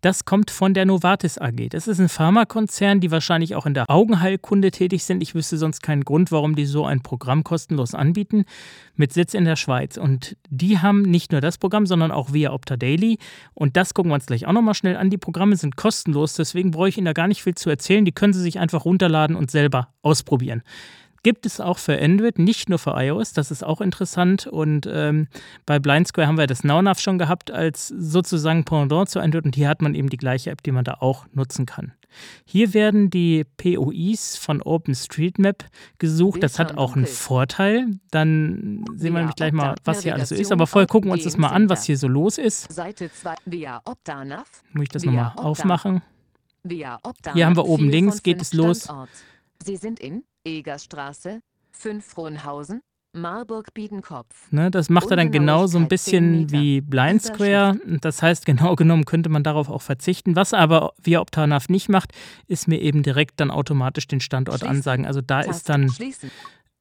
das 0.01 0.25
kommt 0.25 0.51
von 0.51 0.73
der 0.73 0.87
Novartis 0.87 1.39
AG. 1.39 1.69
Das 1.71 1.89
ist 1.89 1.99
ein 1.99 2.09
Pharmakonzern, 2.09 3.01
die 3.01 3.11
wahrscheinlich 3.11 3.55
auch 3.55 3.67
in 3.67 3.75
der 3.75 3.91
Augenheilkunde 3.91 4.71
tätig 4.71 5.05
sind. 5.05 5.23
Ich 5.23 5.35
wüsste 5.35 5.59
sonst 5.59 5.83
keinen 5.83 6.05
Grund, 6.05 6.33
warum 6.33 6.57
die 6.57 6.65
so 6.65 6.87
ein 6.87 7.03
Programm 7.03 7.45
kostenlos 7.45 7.95
anbieten, 7.95 8.45
mit 8.97 9.13
Sitz 9.13 9.35
in 9.35 9.45
der 9.45 9.57
Schweiz. 9.57 9.99
Und 9.99 10.37
die 10.49 10.79
haben 10.79 11.03
nicht 11.03 11.33
nur 11.33 11.43
das 11.43 11.59
Programm, 11.59 11.85
sondern 11.85 12.13
auch 12.13 12.33
Via 12.33 12.53
Opta 12.53 12.77
Daily. 12.77 13.19
Und 13.53 13.77
das 13.77 13.93
gucken 13.93 14.11
wir 14.11 14.15
uns 14.15 14.27
gleich 14.27 14.47
auch 14.47 14.53
nochmal 14.53 14.75
schnell 14.75 14.97
an. 14.97 15.11
Die 15.11 15.19
Programme 15.19 15.57
sind 15.57 15.77
kostenlos, 15.77 16.35
deswegen 16.35 16.71
brauche 16.71 16.89
ich 16.89 16.97
Ihnen 16.97 17.07
da 17.07 17.13
gar 17.13 17.29
nicht 17.29 17.43
viel 17.43 17.55
zu 17.55 17.69
erzählen. 17.69 18.07
Die 18.07 18.13
können 18.13 18.33
Sie 18.33 18.43
sich 18.43 18.59
einfach 18.59 18.87
runterladen 18.87 19.37
und 19.37 19.51
selber 19.51 19.89
ausprobieren. 20.03 20.63
Gibt 21.25 21.47
es 21.47 21.59
auch 21.59 21.79
für 21.79 21.99
Android, 21.99 22.39
nicht 22.39 22.69
nur 22.69 22.79
für 22.79 22.91
iOS, 22.97 23.33
das 23.33 23.51
ist 23.51 23.65
auch 23.65 23.81
interessant. 23.81 24.47
Und 24.47 24.87
ähm, 24.87 25.27
bei 25.65 25.79
Blind 25.79 26.07
Square 26.07 26.27
haben 26.27 26.37
wir 26.37 26.47
das 26.47 26.65
NowNav 26.65 27.01
schon 27.01 27.19
gehabt 27.19 27.51
als 27.51 27.89
sozusagen 27.89 28.65
Pendant 28.65 29.09
zu 29.09 29.21
Android 29.21 29.47
und 29.47 29.57
hier 29.57 29.71
hat 29.71 29.81
man 29.81 29.95
eben 29.95 30.11
die 30.11 30.19
gleiche 30.19 30.51
App, 30.51 30.63
die 30.63 30.71
man 30.71 30.85
da 30.85 30.99
auch 31.01 31.25
nutzen 31.33 31.65
kann. 31.65 31.95
Hier 32.45 32.75
werden 32.75 33.09
die 33.09 33.45
POIs 33.57 34.37
von 34.37 34.61
OpenStreetMap 34.61 35.65
gesucht. 35.99 36.43
Das 36.43 36.59
hat 36.59 36.77
auch 36.77 36.95
einen. 36.95 37.07
Vorteil. 37.07 37.87
Dann 38.11 38.85
sehen 38.95 39.15
wir 39.15 39.21
nämlich 39.21 39.37
gleich 39.37 39.53
mal, 39.53 39.77
was 39.83 40.03
hier 40.03 40.15
alles 40.15 40.29
so 40.29 40.35
ist. 40.35 40.53
Aber 40.53 40.67
vorher 40.67 40.87
gucken 40.87 41.09
wir 41.09 41.15
uns 41.15 41.25
das 41.25 41.39
mal 41.39 41.49
an, 41.49 41.71
was 41.71 41.85
hier 41.85 41.97
so 41.97 42.07
los 42.07 42.37
ist. 42.37 42.71
Seite 42.71 43.11
2 43.11 43.35
via 43.47 43.81
Optanav. 43.87 44.63
Muss 44.73 44.83
ich 44.83 44.89
das 44.91 45.05
nochmal 45.05 45.33
aufmachen? 45.37 46.03
Hier 46.69 46.99
haben 47.47 47.57
wir 47.57 47.65
oben 47.65 47.89
links, 47.89 48.23
geht 48.23 48.43
es 48.43 48.53
los. 48.53 48.89
Sie 49.65 49.77
sind 49.77 50.01
in 50.01 50.23
Egersstraße, 50.45 51.41
5 51.73 52.05
Frohnhausen, 52.05 52.81
Marburg-Biedenkopf. 53.15 54.51
Ne, 54.51 54.71
das 54.71 54.91
macht 54.91 55.11
er 55.11 55.17
dann 55.17 55.31
genau 55.31 55.67
so 55.67 55.79
ein 55.79 55.89
bisschen 55.89 56.33
10 56.33 56.41
Meter. 56.41 56.53
wie 56.53 56.81
Blind 56.81 57.23
Square. 57.23 57.79
Das 58.01 58.23
heißt, 58.23 58.45
genau 58.47 58.75
genommen 58.75 59.05
könnte 59.05 59.29
man 59.29 59.43
darauf 59.43 59.69
auch 59.69 59.83
verzichten. 59.83 60.37
Was 60.37 60.53
aber 60.53 60.93
via 61.03 61.21
Optanav 61.21 61.69
nicht 61.69 61.89
macht, 61.89 62.13
ist 62.47 62.69
mir 62.69 62.81
eben 62.81 63.03
direkt 63.03 63.41
dann 63.41 63.51
automatisch 63.51 64.07
den 64.09 64.21
Standort 64.21 64.59
Schließen. 64.59 64.77
ansagen. 64.77 65.07
Also 65.07 65.21
da 65.21 65.41
ist 65.41 65.67
Taste. 65.67 65.73
dann 65.73 65.89
Schließen. 65.91 66.31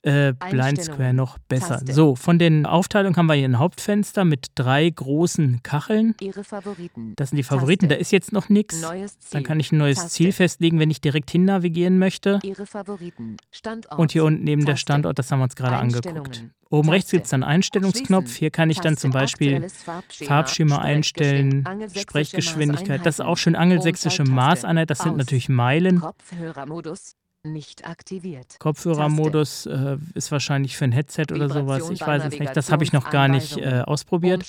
Äh, 0.03 0.33
Blind. 0.49 0.83
Square 0.83 1.13
noch 1.13 1.37
besser. 1.47 1.79
Taste. 1.79 1.93
So, 1.93 2.15
von 2.15 2.37
den 2.37 2.65
Aufteilungen 2.65 3.15
haben 3.15 3.25
wir 3.25 3.33
hier 3.33 3.47
ein 3.47 3.57
Hauptfenster 3.57 4.25
mit 4.25 4.47
drei 4.55 4.89
großen 4.89 5.63
Kacheln. 5.63 6.15
Ihre 6.19 6.43
Favoriten. 6.43 7.13
Das 7.15 7.29
sind 7.29 7.37
die 7.37 7.43
Favoriten. 7.43 7.87
Da 7.87 7.95
Taste. 7.95 8.01
ist 8.01 8.11
jetzt 8.11 8.31
noch 8.31 8.49
nichts. 8.49 8.85
Dann 9.31 9.43
kann 9.43 9.59
ich 9.59 9.71
ein 9.71 9.77
neues 9.77 9.97
Taste. 9.97 10.11
Ziel 10.11 10.31
festlegen, 10.31 10.79
wenn 10.79 10.91
ich 10.91 11.01
direkt 11.01 11.31
hin 11.31 11.45
navigieren 11.45 11.97
möchte. 11.97 12.39
Ihre 12.43 12.65
Favoriten. 12.65 13.37
Standort. 13.51 13.97
Und 13.97 14.11
hier 14.11 14.23
unten 14.23 14.43
neben 14.43 14.65
der. 14.65 14.73
Standort, 14.83 15.17
das 15.19 15.31
haben 15.31 15.39
wir 15.39 15.43
uns 15.43 15.55
gerade 15.55 15.77
angeguckt. 15.77 16.43
Oben 16.69 16.89
rechts 16.89 17.11
gibt 17.11 17.25
es 17.25 17.29
dann 17.29 17.43
einen 17.43 17.53
Einstellungsknopf. 17.53 18.35
Hier 18.35 18.49
kann 18.49 18.69
ich 18.69 18.79
dann 18.79 18.97
zum 18.97 19.11
Beispiel 19.11 19.69
Farbschema, 19.69 20.27
Farbschema 20.27 20.77
einstellen, 20.79 21.63
Sprechgeschwindigkeit. 21.95 23.05
Das 23.05 23.19
ist 23.19 23.25
auch 23.25 23.37
schön 23.37 23.55
angelsächsische. 23.55 24.23
Maßeinheit. 24.23 24.89
Das 24.89 24.99
sind 24.99 25.15
natürlich 25.15 25.49
Meilen. 25.49 26.01
Kopfhörermodus 26.01 27.15
nicht 27.43 27.85
aktiviert. 27.85 28.57
Kopfhörermodus 28.59 29.65
äh, 29.65 29.97
ist 30.13 30.31
wahrscheinlich 30.31 30.77
für 30.77 30.85
ein 30.85 30.91
Headset 30.91 31.25
oder 31.31 31.49
sowas. 31.49 31.89
Ich 31.89 32.01
weiß 32.01 32.25
es 32.25 32.39
nicht. 32.39 32.55
Das 32.55 32.71
habe 32.71 32.83
ich 32.83 32.93
noch 32.93 33.09
gar 33.09 33.27
nicht 33.27 33.57
äh, 33.57 33.81
ausprobiert. 33.85 34.45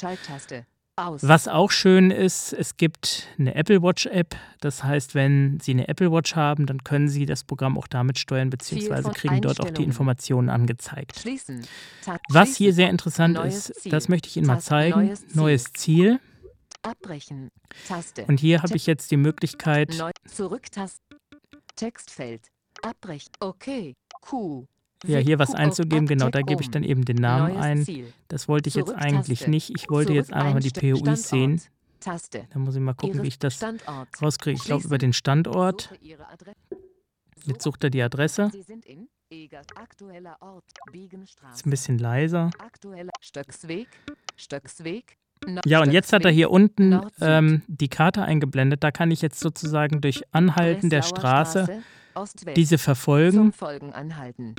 Aus. 0.96 1.26
Was 1.26 1.48
auch 1.48 1.72
schön 1.72 2.12
ist, 2.12 2.52
es 2.52 2.76
gibt 2.76 3.26
eine 3.36 3.56
Apple 3.56 3.82
Watch 3.82 4.06
App. 4.06 4.36
Das 4.60 4.84
heißt, 4.84 5.16
wenn 5.16 5.58
Sie 5.60 5.72
eine 5.72 5.88
Apple 5.88 6.12
Watch 6.12 6.36
haben, 6.36 6.66
dann 6.66 6.84
können 6.84 7.08
Sie 7.08 7.26
das 7.26 7.42
Programm 7.42 7.76
auch 7.76 7.88
damit 7.88 8.16
steuern, 8.16 8.48
beziehungsweise 8.48 9.10
kriegen 9.10 9.40
dort 9.40 9.60
auch 9.60 9.70
die. 9.70 9.82
Informationen 9.82 10.48
angezeigt. 10.48 11.18
Schließen. 11.18 11.66
Was 12.28 12.54
hier 12.54 12.72
sehr 12.72 12.90
interessant 12.90 13.34
Neues 13.34 13.70
ist, 13.70 13.82
Ziel. 13.82 13.90
das 13.90 14.08
möchte 14.08 14.28
ich 14.28 14.36
Ihnen 14.36 14.46
mal 14.46 14.60
zeigen. 14.60 15.06
Neues 15.06 15.26
Ziel. 15.26 15.36
Neues 15.36 15.72
Ziel. 15.72 16.20
Abbrechen. 16.82 17.50
Taste. 17.88 18.26
Und 18.26 18.38
hier 18.38 18.62
habe 18.62 18.76
ich 18.76 18.86
jetzt 18.86 19.10
die 19.10 19.16
Möglichkeit, 19.16 19.96
Neu 19.98 20.12
Zurücktaste. 20.28 21.02
Textfeld. 21.74 22.53
Abbrechen. 22.84 23.32
Okay. 23.40 23.96
Q. 24.20 24.66
ja, 25.06 25.18
hier 25.18 25.38
was 25.38 25.54
einzugeben. 25.54 26.06
Genau, 26.06 26.30
da 26.30 26.42
gebe 26.42 26.62
ich 26.62 26.70
dann 26.70 26.82
eben 26.82 27.04
den 27.04 27.16
Namen 27.16 27.56
ein. 27.56 27.86
Das 28.28 28.48
wollte 28.48 28.68
ich 28.68 28.74
jetzt 28.74 28.94
eigentlich 28.94 29.46
nicht. 29.46 29.70
Ich 29.76 29.90
wollte 29.90 30.12
jetzt 30.12 30.32
einfach 30.32 30.54
mal 30.54 30.60
die. 30.60 30.70
POIs 30.70 31.28
sehen. 31.28 31.60
Da 32.00 32.58
muss 32.58 32.74
ich 32.74 32.80
mal 32.80 32.94
gucken, 32.94 33.22
wie 33.22 33.28
ich 33.28 33.38
das 33.38 33.60
rauskriege. 34.20 34.58
Ich 34.58 34.64
glaube, 34.64 34.84
über 34.84 34.98
den 34.98 35.12
Standort. 35.12 35.90
Jetzt 37.44 37.62
sucht 37.62 37.84
er 37.84 37.90
die 37.90 38.02
Adresse. 38.02 38.50
Ist 38.54 38.70
ein 41.66 41.70
bisschen 41.70 41.98
leiser. 41.98 42.50
Ja, 45.66 45.82
und 45.82 45.92
jetzt 45.92 46.12
hat 46.12 46.24
er 46.24 46.30
hier 46.30 46.50
unten 46.50 47.00
ähm, 47.20 47.62
die 47.66 47.88
Karte 47.88 48.22
eingeblendet. 48.22 48.82
Da 48.82 48.90
kann 48.90 49.10
ich 49.10 49.20
jetzt 49.20 49.40
sozusagen 49.40 50.00
durch 50.00 50.22
Anhalten 50.32 50.90
der 50.90 51.02
Straße. 51.02 51.82
Diese 52.56 52.78
verfolgen. 52.78 53.36
Zum 53.36 53.52
Folgen 53.52 53.92
anhalten. 53.92 54.54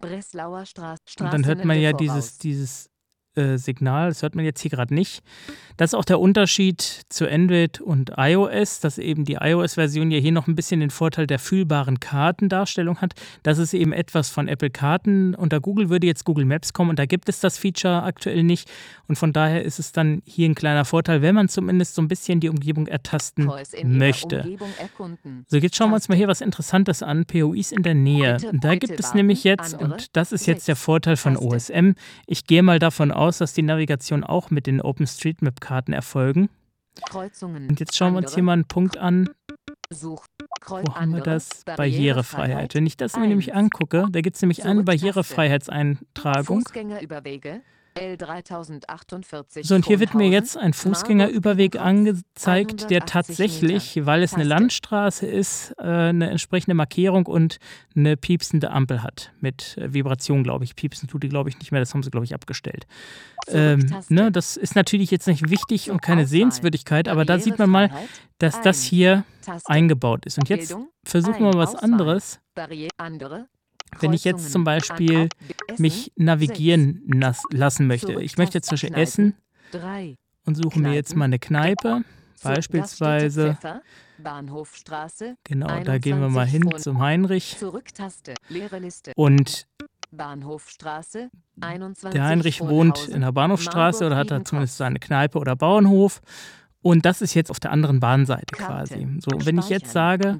Breslauer 0.00 0.66
Straße. 0.66 1.02
Und 1.20 1.32
dann 1.32 1.46
hört 1.46 1.64
man 1.64 1.78
ja 1.78 1.92
dieses, 1.92 2.38
dieses 2.38 2.90
äh, 3.36 3.58
Signal, 3.58 4.08
das 4.08 4.22
hört 4.22 4.34
man 4.34 4.44
jetzt 4.44 4.60
hier 4.60 4.70
gerade 4.70 4.94
nicht. 4.94 5.22
Das 5.76 5.90
ist 5.90 5.94
auch 5.94 6.04
der 6.04 6.18
Unterschied 6.18 6.80
zu 7.08 7.30
Android 7.30 7.80
und 7.80 8.12
iOS, 8.16 8.80
dass 8.80 8.98
eben 8.98 9.24
die 9.24 9.34
iOS-Version 9.34 10.10
ja 10.10 10.18
hier 10.18 10.32
noch 10.32 10.48
ein 10.48 10.56
bisschen 10.56 10.80
den 10.80 10.90
Vorteil 10.90 11.26
der 11.26 11.38
fühlbaren 11.38 12.00
Kartendarstellung 12.00 12.98
hat. 12.98 13.14
Das 13.42 13.58
ist 13.58 13.74
eben 13.74 13.92
etwas 13.92 14.30
von 14.30 14.48
Apple 14.48 14.70
Karten. 14.70 15.34
Unter 15.34 15.60
Google 15.60 15.88
würde 15.88 16.06
jetzt 16.06 16.24
Google 16.24 16.46
Maps 16.46 16.72
kommen 16.72 16.90
und 16.90 16.98
da 16.98 17.06
gibt 17.06 17.28
es 17.28 17.38
das 17.40 17.58
Feature 17.58 18.02
aktuell 18.02 18.42
nicht. 18.42 18.68
Und 19.06 19.16
von 19.16 19.32
daher 19.32 19.62
ist 19.62 19.78
es 19.78 19.92
dann 19.92 20.22
hier 20.24 20.48
ein 20.48 20.54
kleiner 20.54 20.84
Vorteil, 20.84 21.22
wenn 21.22 21.34
man 21.34 21.48
zumindest 21.48 21.94
so 21.94 22.02
ein 22.02 22.08
bisschen 22.08 22.40
die 22.40 22.48
Umgebung 22.48 22.86
ertasten 22.86 23.50
möchte. 23.84 24.40
Umgebung. 24.40 24.68
So, 25.46 25.58
jetzt 25.58 25.76
schauen 25.76 25.90
wir 25.90 25.94
uns 25.96 26.08
mal 26.08 26.16
hier 26.16 26.28
was 26.28 26.40
Interessantes 26.40 27.02
an. 27.02 27.24
POIs 27.24 27.72
in 27.72 27.82
der 27.82 27.94
Nähe. 27.94 28.38
Bitte, 28.40 28.58
da 28.58 28.74
gibt 28.74 28.98
es 28.98 29.14
nämlich 29.14 29.44
jetzt, 29.44 29.74
und 29.74 30.16
das 30.16 30.32
ist 30.32 30.46
jetzt 30.46 30.66
der. 30.66 30.78
Vorteil 30.78 31.16
von. 31.16 31.36
OSM. 31.36 31.92
Ich 32.26 32.46
gehe 32.46 32.62
mal 32.62 32.78
davon 32.78 33.12
aus, 33.18 33.38
dass 33.38 33.52
die 33.52 33.62
Navigation 33.62 34.24
auch 34.24 34.50
mit 34.50 34.66
den 34.66 34.80
OpenStreetMap-Karten 34.80 35.92
erfolgen. 35.92 36.48
Kreuzungen. 37.08 37.68
Und 37.68 37.80
jetzt 37.80 37.96
schauen 37.96 38.14
wir 38.14 38.18
uns 38.18 38.34
hier 38.34 38.42
mal 38.42 38.54
einen 38.54 38.64
Punkt 38.64 38.96
an. 38.96 39.28
Such. 39.90 40.24
Kreuz 40.60 40.86
Wo 40.86 40.94
haben 40.94 41.14
wir 41.14 41.22
das? 41.22 41.64
Barrierefreiheit. 41.64 42.74
Wenn 42.74 42.86
ich 42.86 42.96
das 42.96 43.16
mir 43.16 43.26
nämlich 43.26 43.54
angucke, 43.54 44.06
da 44.10 44.20
gibt 44.20 44.36
es 44.36 44.42
nämlich 44.42 44.64
eine. 44.64 44.82
Barrierefreiheitseintragung. 44.82 46.62
Fußgängerüberwege. 46.62 47.62
L3048 47.98 49.66
So, 49.66 49.74
und 49.74 49.86
hier 49.86 49.98
wird 50.00 50.14
mir 50.14 50.28
jetzt 50.28 50.56
ein 50.56 50.72
Fußgängerüberweg 50.72 51.80
angezeigt, 51.80 52.90
der 52.90 53.02
180 53.02 53.06
tatsächlich, 53.12 54.06
weil 54.06 54.22
es 54.22 54.34
eine. 54.34 54.44
Landstraße 54.44 55.26
ist, 55.26 55.74
äh, 55.78 55.82
eine 55.82 56.30
entsprechende 56.30 56.74
Markierung 56.74 57.26
und 57.26 57.58
eine 57.96 58.16
piepsende 58.16 58.70
Ampel 58.70 59.02
hat. 59.02 59.32
Mit 59.40 59.76
äh, 59.76 59.92
Vibration, 59.92 60.44
glaube 60.44 60.64
ich. 60.64 60.76
Piepsen 60.76 61.08
tut 61.08 61.22
die, 61.22 61.28
glaube 61.28 61.50
ich, 61.50 61.58
nicht 61.58 61.72
mehr. 61.72 61.80
Das 61.80 61.92
haben 61.92 62.02
sie, 62.02 62.10
glaube 62.10 62.24
ich, 62.24 62.34
abgestellt. 62.34 62.86
Ähm, 63.48 63.94
ne, 64.08 64.30
das 64.30 64.56
ist 64.56 64.74
natürlich 64.74 65.10
jetzt 65.10 65.26
nicht 65.26 65.50
wichtig 65.50 65.90
und 65.90 66.00
keine. 66.00 66.28
Sehenswürdigkeit, 66.28 67.08
aber 67.08 67.24
da 67.24 67.38
sieht 67.38 67.58
man 67.58 67.70
mal, 67.70 67.90
dass 68.38 68.60
das 68.60 68.82
hier 68.82 69.24
eingebaut 69.64 70.26
ist. 70.26 70.38
Und 70.38 70.48
jetzt 70.48 70.76
versuchen 71.04 71.38
wir 71.40 71.52
mal 71.52 71.58
was 71.58 71.74
anderes. 71.74 72.40
Barriere 72.54 72.90
andere. 72.96 73.48
Wenn 74.00 74.12
ich 74.12 74.24
jetzt 74.24 74.52
zum 74.52 74.64
Beispiel 74.64 75.28
mich 75.78 76.12
navigieren 76.16 77.02
lassen 77.50 77.86
möchte. 77.86 78.20
Ich 78.20 78.36
möchte 78.36 78.58
jetzt 78.58 78.68
Zurücktasten, 78.68 79.34
essen 79.72 80.16
und 80.44 80.54
suche 80.56 80.78
mir 80.80 80.92
jetzt 80.92 81.16
mal 81.16 81.26
eine 81.26 81.38
Kneipe. 81.38 82.02
Beispielsweise, 82.42 83.58
Bahnhofstraße, 84.18 85.36
genau, 85.42 85.80
da 85.82 85.98
gehen 85.98 86.20
wir 86.20 86.28
mal 86.28 86.46
hin 86.46 86.62
21 86.62 86.84
zum 86.84 87.00
Heinrich. 87.00 87.56
Und 89.16 89.66
Bahnhofstraße, 90.12 91.30
21 91.60 92.12
der 92.12 92.24
Heinrich 92.24 92.60
wohnt 92.60 93.08
in 93.08 93.22
der 93.22 93.32
Bahnhofstraße 93.32 94.06
oder 94.06 94.16
hat 94.16 94.30
da 94.30 94.44
zumindest 94.44 94.76
seine 94.76 95.00
Kneipe 95.00 95.38
oder 95.38 95.56
Bauernhof. 95.56 96.20
Und 96.80 97.04
das 97.04 97.22
ist 97.22 97.34
jetzt 97.34 97.50
auf 97.50 97.58
der 97.58 97.72
anderen 97.72 97.98
Bahnseite 97.98 98.54
quasi. 98.54 99.06
So, 99.18 99.32
wenn 99.44 99.58
ich 99.58 99.68
jetzt 99.68 99.90
sage, 99.90 100.38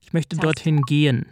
ich 0.00 0.12
möchte 0.12 0.36
dorthin 0.36 0.82
gehen, 0.82 1.26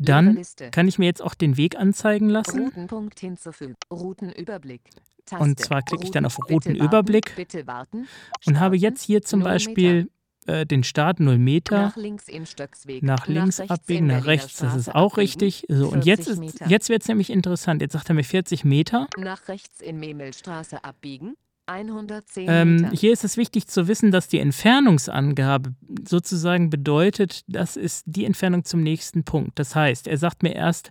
dann 0.00 0.40
kann 0.70 0.88
ich 0.88 0.98
mir 0.98 1.06
jetzt 1.06 1.22
auch 1.22 1.34
den 1.34 1.56
Weg 1.56 1.76
anzeigen 1.76 2.28
lassen. 2.28 2.70
Und 5.38 5.60
zwar 5.60 5.82
klicke 5.82 6.04
ich 6.04 6.10
dann 6.10 6.24
auf 6.24 6.38
Routenüberblick 6.38 7.34
und 8.46 8.60
habe 8.60 8.76
jetzt 8.76 9.02
hier 9.02 9.22
zum 9.22 9.40
Beispiel 9.40 10.10
äh, 10.46 10.64
den 10.64 10.82
Start 10.82 11.20
0 11.20 11.36
Meter. 11.38 11.82
Nach 11.82 11.96
links 11.96 12.26
nach 13.02 13.26
links 13.26 13.60
abbiegen, 13.60 14.06
nach 14.06 14.24
rechts, 14.24 14.56
das 14.56 14.74
ist 14.74 14.94
auch 14.94 15.18
richtig. 15.18 15.66
So, 15.68 15.88
und 15.88 16.06
jetzt, 16.06 16.24
40 16.24 16.32
ist, 16.32 16.38
Meter. 16.38 16.70
jetzt 16.70 16.88
wird 16.88 17.02
es 17.02 17.08
nämlich 17.08 17.30
interessant. 17.30 17.82
Jetzt 17.82 17.92
sagt 17.92 18.08
er 18.08 18.14
mir 18.14 18.24
40 18.24 18.64
Meter. 18.64 19.08
Nach 19.18 19.48
rechts 19.48 19.80
in 19.80 19.98
Memmelstraße 19.98 20.82
abbiegen. 20.84 21.36
110 21.68 22.46
Ähm, 22.48 22.90
hier 22.92 23.12
ist 23.12 23.24
es 23.24 23.36
wichtig 23.36 23.66
zu 23.66 23.88
wissen, 23.88 24.10
dass 24.10 24.28
die 24.28 24.38
Entfernungsangabe 24.38 25.74
sozusagen 26.06 26.70
bedeutet, 26.70 27.44
das 27.46 27.76
ist 27.76 28.04
die 28.06 28.24
Entfernung 28.24 28.64
zum 28.64 28.82
nächsten 28.82 29.24
Punkt. 29.24 29.58
Das 29.58 29.74
heißt, 29.74 30.06
er 30.06 30.16
sagt 30.16 30.42
mir 30.42 30.54
erst 30.54 30.90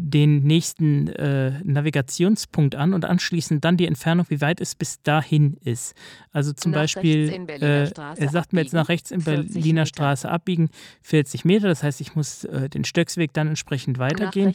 den 0.00 0.44
nächsten 0.44 1.08
äh, 1.08 1.60
Navigationspunkt 1.64 2.76
an 2.76 2.94
und 2.94 3.04
anschließend 3.04 3.64
dann 3.64 3.76
die 3.76 3.86
Entfernung, 3.86 4.26
wie 4.28 4.40
weit 4.40 4.60
es 4.60 4.76
bis 4.76 5.02
dahin 5.02 5.56
ist. 5.64 5.94
Also 6.30 6.52
zum 6.52 6.70
Nach 6.70 6.82
Beispiel, 6.82 7.32
äh, 7.48 7.90
er 7.90 8.28
sagt 8.28 8.52
mir 8.52 8.60
jetzt 8.60 8.72
nach 8.72 8.82
abbiegen, 8.82 8.92
rechts 8.92 9.10
in 9.10 9.20
40 9.22 9.54
Berliner 9.54 9.80
Meter. 9.80 9.86
Straße 9.86 10.30
abbiegen, 10.30 10.70
40 11.02 11.44
Meter. 11.44 11.66
Das 11.66 11.82
heißt, 11.82 12.00
ich 12.00 12.14
muss 12.14 12.44
äh, 12.44 12.68
den 12.68 12.84
Stöcksweg 12.84 13.32
dann 13.32 13.48
entsprechend 13.48 13.98
weitergehen. 13.98 14.54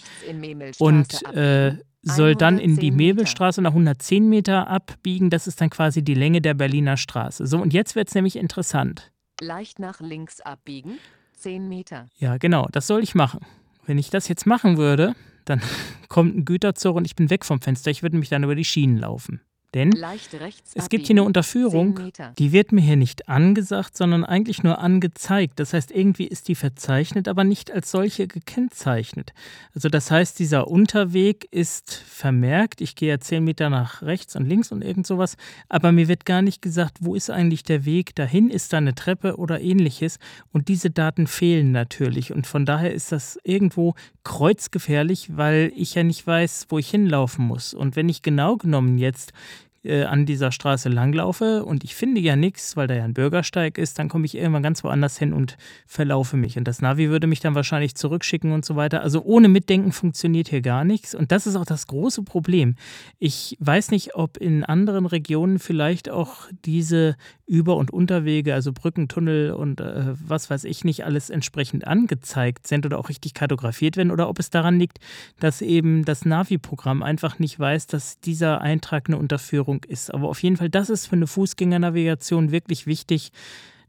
und 0.79 1.21
äh, 1.33 1.67
abbiegen. 1.67 1.83
soll 2.03 2.35
dann 2.35 2.57
in 2.57 2.77
die 2.77 2.87
110 2.87 2.95
Meter. 2.95 2.95
Mebelstraße 2.95 3.61
nach 3.61 3.71
110 3.71 4.29
Meter 4.29 4.69
abbiegen. 4.69 5.29
Das 5.29 5.47
ist 5.47 5.59
dann 5.59 5.69
quasi 5.69 6.03
die 6.03 6.15
Länge 6.15 6.39
der 6.39 6.53
Berliner 6.53 6.95
Straße. 6.95 7.47
So, 7.47 7.61
und 7.61 7.73
jetzt 7.73 7.97
wird 7.97 8.07
es 8.07 8.15
nämlich 8.15 8.37
interessant. 8.37 9.11
Leicht 9.41 9.79
nach 9.79 9.99
links 9.99 10.39
abbiegen. 10.39 10.99
10 11.35 11.67
Meter. 11.67 12.07
Ja, 12.15 12.37
genau, 12.37 12.69
das 12.71 12.87
soll 12.87 13.03
ich 13.03 13.13
machen. 13.13 13.41
Wenn 13.85 13.97
ich 13.97 14.09
das 14.09 14.29
jetzt 14.29 14.45
machen 14.45 14.77
würde, 14.77 15.15
dann 15.45 15.61
kommt 16.09 16.35
ein 16.35 16.45
Güterzug 16.45 16.95
und 16.95 17.05
ich 17.05 17.15
bin 17.15 17.29
weg 17.29 17.45
vom 17.45 17.61
Fenster. 17.61 17.91
Ich 17.91 18.03
würde 18.03 18.17
mich 18.17 18.29
dann 18.29 18.43
über 18.43 18.55
die 18.55 18.65
Schienen 18.65 18.97
laufen. 18.97 19.41
Denn 19.73 19.91
es 20.75 20.89
gibt 20.89 21.07
hier 21.07 21.15
eine. 21.15 21.23
Unterführung, 21.23 21.95
10 21.95 22.05
Meter. 22.05 22.33
die 22.37 22.51
wird 22.51 22.71
mir 22.71 22.81
hier 22.81 22.95
nicht 22.95 23.27
angesagt, 23.27 23.97
sondern 23.97 24.23
eigentlich 24.23 24.61
nur 24.61 24.79
angezeigt. 24.79 25.59
Das 25.59 25.73
heißt, 25.73 25.91
irgendwie 25.91 26.27
ist 26.27 26.47
die 26.47 26.55
verzeichnet, 26.55 27.27
aber 27.27 27.43
nicht 27.43 27.71
als 27.71 27.89
solche 27.89 28.27
gekennzeichnet. 28.27 29.33
Also 29.73 29.89
das 29.89 30.11
heißt, 30.11 30.37
dieser 30.37 30.67
Unterweg 30.67 31.47
ist 31.49 31.93
vermerkt. 31.93 32.81
Ich 32.81 32.95
gehe 32.95 33.09
ja 33.09 33.19
10 33.19 33.43
Meter 33.43 33.69
nach 33.69 34.03
rechts 34.03 34.35
und 34.35 34.47
links 34.47 34.71
und 34.71 34.83
irgend 34.83 35.07
sowas, 35.07 35.37
aber 35.69 35.91
mir 35.91 36.07
wird 36.07 36.25
gar 36.25 36.41
nicht 36.41 36.61
gesagt, 36.61 36.97
wo 36.99 37.15
ist 37.15 37.29
eigentlich 37.29 37.63
der 37.63 37.85
Weg 37.85 38.15
dahin, 38.15 38.49
ist 38.49 38.73
da 38.73 38.77
eine 38.77 38.93
Treppe 38.93 39.37
oder 39.37 39.59
ähnliches. 39.59 40.19
Und 40.51 40.67
diese 40.67 40.91
Daten 40.91 41.25
fehlen 41.25 41.71
natürlich. 41.71 42.31
Und 42.31 42.45
von 42.45 42.65
daher 42.65 42.93
ist 42.93 43.11
das 43.11 43.39
irgendwo 43.43 43.95
kreuzgefährlich, 44.23 45.35
weil 45.35 45.71
ich 45.75 45.95
ja 45.95 46.03
nicht 46.03 46.25
weiß, 46.25 46.67
wo 46.69 46.77
ich 46.77 46.89
hinlaufen 46.89 47.45
muss. 47.45 47.73
Und 47.73 47.95
wenn 47.95 48.09
ich 48.09 48.21
genau 48.21 48.57
genommen 48.57 48.97
jetzt 48.97 49.33
äh, 49.83 50.03
an 50.03 50.25
dieser 50.25 50.51
Straße 50.51 50.89
langlaufe 50.89 51.65
und 51.65 51.83
ich 51.83 51.95
finde 51.95 52.21
ja 52.21 52.35
nichts, 52.35 52.77
weil 52.77 52.87
da 52.87 52.95
ja 52.95 53.03
ein 53.03 53.13
Bürgersteig 53.13 53.77
ist, 53.77 53.99
dann 53.99 54.09
komme 54.09 54.25
ich 54.25 54.35
irgendwann 54.35 54.63
ganz 54.63 54.83
woanders 54.83 55.17
hin 55.17 55.33
und 55.33 55.57
verlaufe 55.85 56.37
mich. 56.37 56.57
Und 56.57 56.67
das 56.67 56.81
Navi 56.81 57.09
würde 57.09 57.27
mich 57.27 57.39
dann 57.39 57.55
wahrscheinlich 57.55 57.95
zurückschicken 57.95 58.51
und 58.51 58.65
so 58.65 58.75
weiter. 58.75 59.01
Also 59.01 59.21
ohne 59.23 59.49
Mitdenken 59.49 59.91
funktioniert 59.91 60.47
hier 60.47 60.61
gar 60.61 60.83
nichts. 60.83 61.13
Und 61.15 61.31
das 61.31 61.47
ist 61.47 61.55
auch 61.55 61.65
das 61.65 61.87
große 61.87 62.23
Problem. 62.23 62.75
Ich 63.19 63.57
weiß 63.59 63.91
nicht, 63.91 64.15
ob 64.15 64.37
in 64.37 64.63
anderen 64.63 65.05
Regionen 65.05 65.59
vielleicht 65.59 66.09
auch 66.09 66.47
diese 66.65 67.15
Über- 67.45 67.75
und 67.75 67.91
Unterwege, 67.91 68.53
also 68.53 68.71
Brücken, 68.71 69.07
Tunnel 69.07 69.51
und 69.51 69.81
äh, 69.81 70.13
was 70.13 70.49
weiß 70.49 70.63
ich 70.63 70.85
nicht, 70.85 71.05
alles 71.05 71.29
entsprechend 71.29 71.85
angezeigt 71.85 72.67
sind 72.67 72.85
oder 72.85 72.97
auch 72.97 73.09
richtig 73.09 73.33
kartografiert 73.33 73.97
werden 73.97 74.11
oder 74.11 74.29
ob 74.29 74.39
es 74.39 74.49
daran 74.49 74.79
liegt, 74.79 74.99
dass 75.39 75.61
eben 75.61 76.05
das 76.05 76.25
Navi-Programm 76.25 77.03
einfach 77.03 77.39
nicht 77.39 77.59
weiß, 77.59 77.87
dass 77.87 78.19
dieser 78.19 78.61
Eintrag 78.61 79.07
eine 79.07 79.17
Unterführung 79.17 79.72
ist. 79.85 80.13
Aber 80.13 80.29
auf 80.29 80.41
jeden 80.41 80.57
Fall, 80.57 80.69
das 80.69 80.89
ist 80.89 81.07
für 81.07 81.15
eine 81.15 81.27
Fußgängernavigation 81.27 82.51
wirklich 82.51 82.87
wichtig, 82.87 83.31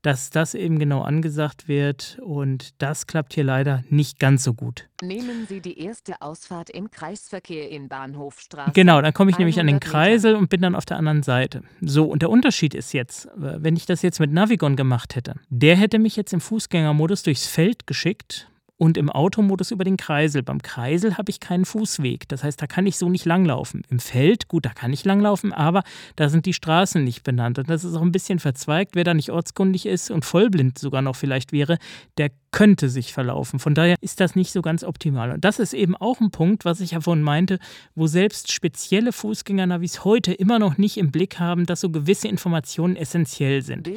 dass 0.04 0.28
das 0.28 0.54
eben 0.54 0.78
genau 0.78 1.00
angesagt 1.00 1.66
wird 1.66 2.18
und 2.22 2.80
das 2.82 3.06
klappt 3.06 3.32
hier 3.32 3.44
leider 3.44 3.84
nicht 3.88 4.18
ganz 4.18 4.44
so 4.44 4.52
gut. 4.52 4.86
Nehmen 5.02 5.46
Sie 5.48 5.60
die 5.60 5.78
erste 5.78 6.20
Ausfahrt 6.20 6.68
im 6.68 6.90
Kreisverkehr 6.90 7.70
in 7.70 7.88
Bahnhofstraße. 7.88 8.72
Genau, 8.74 9.00
dann 9.00 9.14
komme 9.14 9.30
ich 9.30 9.38
nämlich 9.38 9.58
an 9.58 9.66
den 9.66 9.76
100 9.76 9.86
Meter. 9.86 9.98
Kreisel 9.98 10.34
und 10.36 10.50
bin 10.50 10.60
dann 10.60 10.74
auf 10.74 10.84
der 10.84 10.98
anderen 10.98 11.22
Seite. 11.22 11.62
So, 11.80 12.04
und 12.04 12.20
der 12.20 12.28
Unterschied 12.28 12.74
ist 12.74 12.92
jetzt, 12.92 13.26
äh, 13.26 13.62
wenn 13.62 13.76
ich 13.76 13.86
das 13.86 14.02
jetzt 14.02 14.20
mit 14.20 14.30
Navigon 14.30 14.76
gemacht 14.76 15.16
hätte, 15.16 15.36
der 15.48 15.76
hätte 15.76 15.98
mich 15.98 16.16
jetzt 16.16 16.34
im 16.34 16.40
Fußgängermodus 16.42 17.22
durchs 17.22 17.46
Feld 17.46 17.86
geschickt 17.86 18.46
und 18.84 18.98
im 18.98 19.08
Automodus 19.08 19.70
über 19.70 19.82
den 19.82 19.96
Kreisel. 19.96 20.42
Beim 20.42 20.60
Kreisel 20.60 21.16
habe 21.16 21.30
ich 21.30 21.40
keinen 21.40 21.64
Fußweg. 21.64 22.28
Das 22.28 22.44
heißt, 22.44 22.60
da 22.60 22.66
kann 22.66 22.86
ich 22.86 22.98
so 22.98 23.08
nicht 23.08 23.24
langlaufen. 23.24 23.82
Im 23.88 23.98
Feld, 23.98 24.46
gut, 24.48 24.66
da 24.66 24.70
kann 24.70 24.92
ich 24.92 25.06
langlaufen, 25.06 25.54
aber 25.54 25.82
da 26.16 26.28
sind 26.28 26.44
die 26.44 26.52
Straßen 26.52 27.02
nicht 27.02 27.22
benannt. 27.22 27.58
Und 27.58 27.70
das 27.70 27.82
ist 27.82 27.94
auch 27.94 28.02
ein 28.02 28.12
bisschen 28.12 28.40
verzweigt. 28.40 28.94
Wer 28.94 29.04
da 29.04 29.14
nicht 29.14 29.30
ortskundig 29.30 29.86
ist 29.86 30.10
und 30.10 30.26
vollblind 30.26 30.78
sogar 30.78 31.00
noch 31.00 31.16
vielleicht 31.16 31.52
wäre, 31.52 31.78
der 32.18 32.30
könnte 32.54 32.88
sich 32.88 33.12
verlaufen. 33.12 33.58
Von 33.58 33.74
daher 33.74 33.96
ist 34.00 34.20
das 34.20 34.36
nicht 34.36 34.52
so 34.52 34.62
ganz 34.62 34.84
optimal. 34.84 35.32
Und 35.32 35.44
das 35.44 35.58
ist 35.58 35.74
eben 35.74 35.96
auch 35.96 36.20
ein 36.20 36.30
Punkt, 36.30 36.64
was 36.64 36.80
ich 36.80 36.92
ja 36.92 37.00
vorhin 37.00 37.24
meinte, 37.24 37.58
wo 37.96 38.06
selbst 38.06 38.52
spezielle 38.52 39.10
Fußgängernavis 39.10 40.04
heute 40.04 40.32
immer 40.32 40.60
noch 40.60 40.78
nicht 40.78 40.96
im 40.96 41.10
Blick 41.10 41.40
haben, 41.40 41.66
dass 41.66 41.80
so 41.80 41.90
gewisse 41.90 42.28
Informationen 42.28 42.94
essentiell 42.94 43.62
sind. 43.62 43.88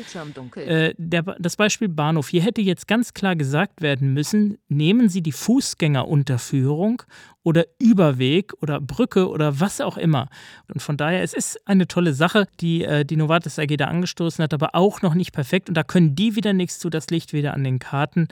Äh, 0.66 0.96
der, 0.98 1.22
das 1.38 1.56
Beispiel 1.56 1.88
Bahnhof. 1.88 2.30
Hier 2.30 2.42
hätte 2.42 2.62
jetzt 2.62 2.88
ganz 2.88 3.14
klar 3.14 3.36
gesagt 3.36 3.84
werden 3.84 4.16
müssen, 4.16 4.58
nehmen 4.70 5.08
Sie 5.08 5.22
die 5.22 5.34
Fußgängerunterführung 5.34 7.04
oder 7.48 7.66
Überweg 7.80 8.52
oder 8.62 8.82
Brücke 8.82 9.30
oder 9.30 9.62
was 9.62 9.80
auch 9.80 9.96
immer. 9.96 10.28
Und 10.68 10.82
von 10.82 10.98
daher, 10.98 11.24
es 11.24 11.34
ist 11.34 11.66
eine 11.66 11.88
tolle 11.88 12.14
Sache, 12.14 12.46
die 12.60 12.84
äh, 12.84 13.06
die 13.06 13.16
Novartis 13.16 13.58
AG 13.58 13.78
da 13.78 13.86
angestoßen 13.86 14.44
hat, 14.44 14.54
aber 14.54 14.76
auch 14.76 15.02
noch 15.02 15.14
nicht 15.14 15.32
perfekt. 15.32 15.70
Und 15.70 15.76
da 15.76 15.84
können 15.84 16.14
die 16.14 16.36
wieder 16.36 16.52
nichts 16.52 16.78
zu, 16.78 16.90
das 16.90 17.08
liegt 17.08 17.32
wieder 17.32 17.54
an 17.54 17.64
den 17.64 17.80
Karten. 17.80 18.28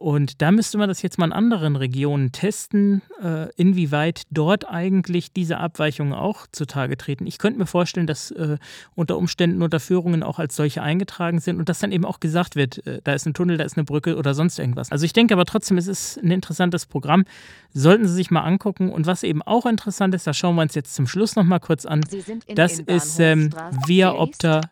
Und 0.00 0.40
da 0.40 0.50
müsste 0.50 0.78
man 0.78 0.88
das 0.88 1.02
jetzt 1.02 1.18
mal 1.18 1.26
in 1.26 1.32
anderen 1.34 1.76
Regionen 1.76 2.32
testen, 2.32 3.02
äh, 3.22 3.52
inwieweit 3.56 4.22
dort 4.30 4.66
eigentlich 4.66 5.30
diese 5.30 5.58
Abweichungen 5.58 6.14
auch 6.14 6.46
zutage 6.52 6.96
treten. 6.96 7.26
Ich 7.26 7.36
könnte 7.36 7.58
mir 7.58 7.66
vorstellen, 7.66 8.06
dass 8.06 8.30
äh, 8.30 8.56
unter 8.94 9.18
Umständen 9.18 9.60
Unterführungen 9.60 10.22
auch 10.22 10.38
als 10.38 10.56
solche 10.56 10.80
eingetragen 10.80 11.38
sind 11.38 11.58
und 11.58 11.68
dass 11.68 11.80
dann 11.80 11.92
eben 11.92 12.06
auch 12.06 12.18
gesagt 12.18 12.56
wird, 12.56 12.86
äh, 12.86 13.02
da 13.04 13.12
ist 13.12 13.26
ein 13.26 13.34
Tunnel, 13.34 13.58
da 13.58 13.64
ist 13.64 13.76
eine 13.76 13.84
Brücke 13.84 14.16
oder 14.16 14.32
sonst 14.32 14.58
irgendwas. 14.58 14.90
Also 14.90 15.04
ich 15.04 15.12
denke 15.12 15.34
aber 15.34 15.44
trotzdem, 15.44 15.76
es 15.76 15.86
ist 15.86 16.16
ein 16.16 16.30
interessantes 16.30 16.86
Programm. 16.86 17.26
Sollten 17.74 18.08
Sie 18.08 18.14
sich 18.14 18.30
mal 18.30 18.40
angucken. 18.40 18.88
Und 18.88 19.04
was 19.04 19.22
eben 19.22 19.42
auch 19.42 19.66
interessant 19.66 20.14
ist, 20.14 20.26
da 20.26 20.32
schauen 20.32 20.56
wir 20.56 20.62
uns 20.62 20.74
jetzt 20.74 20.94
zum 20.94 21.06
Schluss 21.06 21.36
noch 21.36 21.44
mal 21.44 21.58
kurz 21.58 21.84
an. 21.84 22.00
Sie 22.08 22.22
sind 22.22 22.44
in, 22.44 22.54
das 22.56 22.78
ist, 22.78 23.20
ähm, 23.20 23.50
Via 23.86 24.14
Opta 24.14 24.62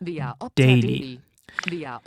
Daily. 0.55 1.19
Via 1.67 2.01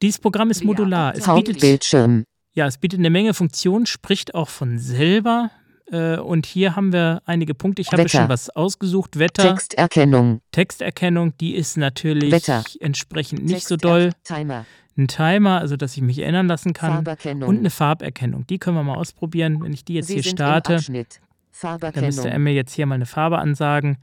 Dieses 0.00 0.20
Programm 0.20 0.52
ist 0.52 0.62
modular. 0.62 1.14
Es 1.16 1.24
bietet, 1.24 1.26
Hauptbildschirm. 1.26 2.22
Ja, 2.52 2.66
es 2.66 2.78
bietet 2.78 2.98
eine 2.98 3.10
Menge 3.10 3.34
Funktionen, 3.34 3.86
spricht 3.86 4.34
auch 4.34 4.48
von 4.48 4.78
selber. 4.78 5.50
Äh, 5.90 6.18
Und 6.18 6.46
hier 6.46 6.76
haben 6.76 6.92
wir 6.92 7.20
einige 7.26 7.54
Punkte. 7.54 7.82
Ich 7.82 7.90
habe 7.92 8.08
schon 8.08 8.28
was 8.28 8.48
ausgesucht. 8.50 9.18
Wetter, 9.18 9.42
Texterkennung. 9.54 10.40
Texterkennung, 10.52 11.36
die 11.38 11.54
ist 11.56 11.76
natürlich 11.76 12.30
Wetter. 12.30 12.62
entsprechend 12.80 13.44
nicht 13.44 13.66
so 13.66 13.76
Texter- 13.76 13.88
doll. 13.88 14.12
Timer. 14.24 14.66
Ein 14.96 15.08
Timer, 15.08 15.58
also 15.60 15.76
dass 15.76 15.96
ich 15.96 16.02
mich 16.02 16.18
erinnern 16.18 16.46
lassen 16.46 16.72
kann. 16.74 16.98
Und 17.42 17.58
eine 17.58 17.70
Farberkennung. 17.70 18.46
Die 18.46 18.58
können 18.58 18.76
wir 18.76 18.82
mal 18.82 18.96
ausprobieren. 18.96 19.62
Wenn 19.62 19.72
ich 19.72 19.84
die 19.84 19.94
jetzt 19.94 20.08
Sie 20.08 20.14
hier 20.14 20.22
starte, 20.24 20.72
im 20.74 20.78
Abschnitt 20.78 21.20
Da 21.62 22.00
müsste 22.00 22.28
er 22.30 22.38
mir 22.38 22.52
jetzt 22.52 22.74
hier 22.74 22.86
mal 22.86 22.96
eine 22.96 23.06
Farbe 23.06 23.38
ansagen. 23.38 23.98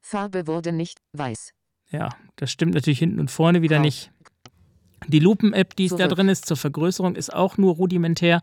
Farbe 0.00 0.46
wurde 0.46 0.72
nicht 0.72 0.98
weiß. 1.12 1.52
Ja, 1.90 2.08
das 2.36 2.50
stimmt 2.50 2.74
natürlich 2.74 2.98
hinten 3.00 3.20
und 3.20 3.30
vorne 3.30 3.62
wieder 3.62 3.76
Grau. 3.76 3.84
nicht. 3.84 4.10
Die 5.08 5.18
Lupen-App, 5.18 5.76
die 5.76 5.86
es 5.86 5.96
da 5.96 6.08
drin 6.08 6.28
ist 6.28 6.46
zur 6.46 6.56
Vergrößerung, 6.56 7.16
ist 7.16 7.32
auch 7.32 7.58
nur 7.58 7.74
rudimentär. 7.74 8.40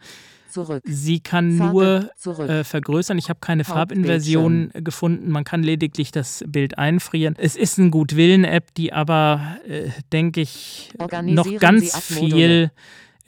Zurück. 0.50 0.82
Sie 0.86 1.20
kann 1.20 1.58
Farbe 1.58 2.10
nur 2.24 2.50
äh, 2.50 2.64
vergrößern. 2.64 3.18
Ich 3.18 3.30
habe 3.30 3.40
keine. 3.42 3.66
Farbinversion 3.66 4.72
gefunden. 4.76 5.30
Man 5.30 5.44
kann 5.44 5.62
lediglich 5.62 6.12
das 6.12 6.44
Bild 6.48 6.78
einfrieren. 6.78 7.36
Es 7.38 7.56
ist 7.56 7.78
eine 7.80 7.90
Gutwillen-App, 7.90 8.74
die 8.76 8.94
aber, 8.94 9.58
äh, 9.68 9.90
denke 10.14 10.42
ich, 10.42 10.90
noch 11.24 11.60
ganz 11.60 11.98
viel 11.98 12.72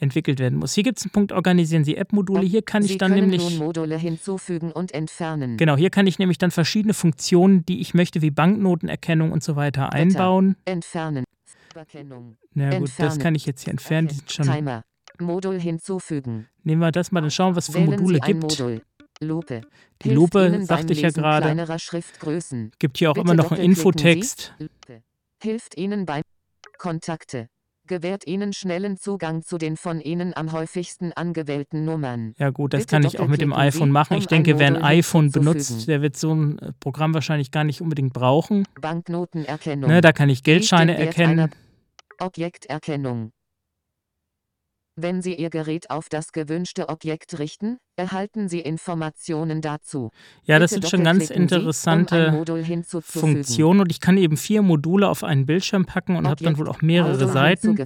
entwickelt 0.00 0.38
werden 0.38 0.58
muss. 0.58 0.74
Hier 0.74 0.82
gibt 0.82 0.98
es 0.98 1.04
einen 1.04 1.12
Punkt, 1.12 1.32
organisieren 1.32 1.84
Sie 1.84 1.96
App-Module. 1.96 2.40
Hier 2.40 2.62
kann 2.62 2.82
ich 2.82 2.92
Sie 2.92 2.98
dann 2.98 3.12
können 3.12 3.28
nämlich. 3.28 3.58
Module 3.58 3.98
hinzufügen 3.98 4.72
und 4.72 4.92
entfernen. 4.92 5.56
Genau, 5.58 5.76
hier 5.76 5.90
kann 5.90 6.06
ich 6.06 6.18
nämlich 6.18 6.38
dann 6.38 6.50
verschiedene 6.50 6.94
Funktionen, 6.94 7.66
die 7.66 7.80
ich 7.80 7.94
möchte, 7.94 8.22
wie 8.22 8.30
Banknotenerkennung 8.30 9.30
und 9.30 9.42
so 9.42 9.56
weiter, 9.56 9.92
einbauen. 9.92 10.56
Entfernen. 10.64 11.24
Na 11.74 12.78
gut, 12.78 12.88
das 12.88 12.98
Entfernen. 12.98 13.18
kann 13.18 13.34
ich 13.34 13.46
jetzt 13.46 13.64
hier 13.64 13.70
entfernen. 13.70 14.08
Sind 14.08 14.30
schon, 14.30 14.46
Timer. 14.46 14.82
Modul 15.18 15.60
hinzufügen. 15.60 16.48
nehmen 16.62 16.80
wir 16.80 16.92
das 16.92 17.12
mal, 17.12 17.20
dann 17.20 17.30
schauen 17.30 17.52
wir, 17.52 17.56
was 17.56 17.68
es 17.68 17.74
für 17.74 17.80
Wählen 17.80 17.90
Module 17.90 18.20
gibt. 18.20 18.42
Modul. 18.42 18.82
Lupe. 19.22 19.60
Die 20.02 20.08
Hilft 20.08 20.16
Lupe, 20.16 20.46
Ihnen 20.46 20.64
sagte 20.64 20.92
ich 20.94 21.02
ja 21.02 21.10
gerade. 21.10 21.54
Gibt 22.78 22.98
hier 22.98 23.10
auch 23.10 23.14
Bitte 23.14 23.24
immer 23.24 23.34
noch 23.34 23.52
einen. 23.52 23.62
Infotext. 23.62 24.54
Hilft 25.42 25.76
Ihnen 25.76 26.06
beim 26.06 26.22
Kontakte. 26.78 27.48
Gewährt 27.90 28.24
Ihnen 28.24 28.52
schnellen 28.52 28.96
Zugang 28.98 29.42
zu 29.42 29.58
den 29.58 29.76
von 29.76 30.00
Ihnen 30.00 30.32
am 30.36 30.52
häufigsten 30.52 31.12
angewählten 31.12 31.84
Nummern. 31.84 32.34
Ja 32.38 32.50
gut, 32.50 32.72
das 32.72 32.82
Bitte 32.82 32.90
kann 32.94 33.04
ich 33.04 33.18
auch 33.18 33.26
mit 33.26 33.40
dem 33.40 33.52
iPhone 33.52 33.90
machen. 33.90 34.16
Ich 34.16 34.26
um 34.26 34.28
denke, 34.28 34.60
wer 34.60 34.68
ein 34.68 34.80
iPhone 34.80 35.32
benutzt, 35.32 35.88
der 35.88 36.00
wird 36.00 36.16
so 36.16 36.32
ein 36.32 36.60
äh, 36.60 36.72
Programm 36.78 37.14
wahrscheinlich 37.14 37.50
gar 37.50 37.64
nicht 37.64 37.80
unbedingt 37.80 38.12
brauchen. 38.12 38.62
Banknotenerkennung. 38.80 39.90
Ne, 39.90 40.02
da 40.02 40.12
kann 40.12 40.28
ich 40.28 40.44
Geldscheine 40.44 40.96
erkennen. 40.96 41.50
Objekterkennung. 42.20 43.32
Wenn 44.96 45.22
Sie 45.22 45.34
Ihr 45.34 45.50
Gerät 45.50 45.90
auf 45.90 46.08
das 46.08 46.32
gewünschte 46.32 46.88
Objekt 46.88 47.38
richten, 47.38 47.78
erhalten 47.96 48.48
Sie 48.48 48.60
Informationen 48.60 49.60
dazu. 49.60 50.10
Ja, 50.44 50.58
das 50.58 50.72
Bitte 50.72 50.82
sind 50.82 50.90
schon 50.90 51.04
ganz 51.04 51.28
Sie, 51.28 51.34
um 51.34 51.42
interessante 51.42 52.44
hinzuzufügen. 52.62 53.36
Funktionen 53.36 53.80
und 53.80 53.90
ich 53.90 54.00
kann 54.00 54.16
eben 54.16 54.36
vier 54.36 54.62
Module 54.62 55.08
auf 55.08 55.22
einen 55.22 55.46
Bildschirm 55.46 55.86
packen 55.86 56.16
und 56.16 56.26
habe 56.26 56.42
dann 56.42 56.58
wohl 56.58 56.68
auch 56.68 56.82
mehrere 56.82 57.12
Modul 57.12 57.32
Seiten. 57.32 57.84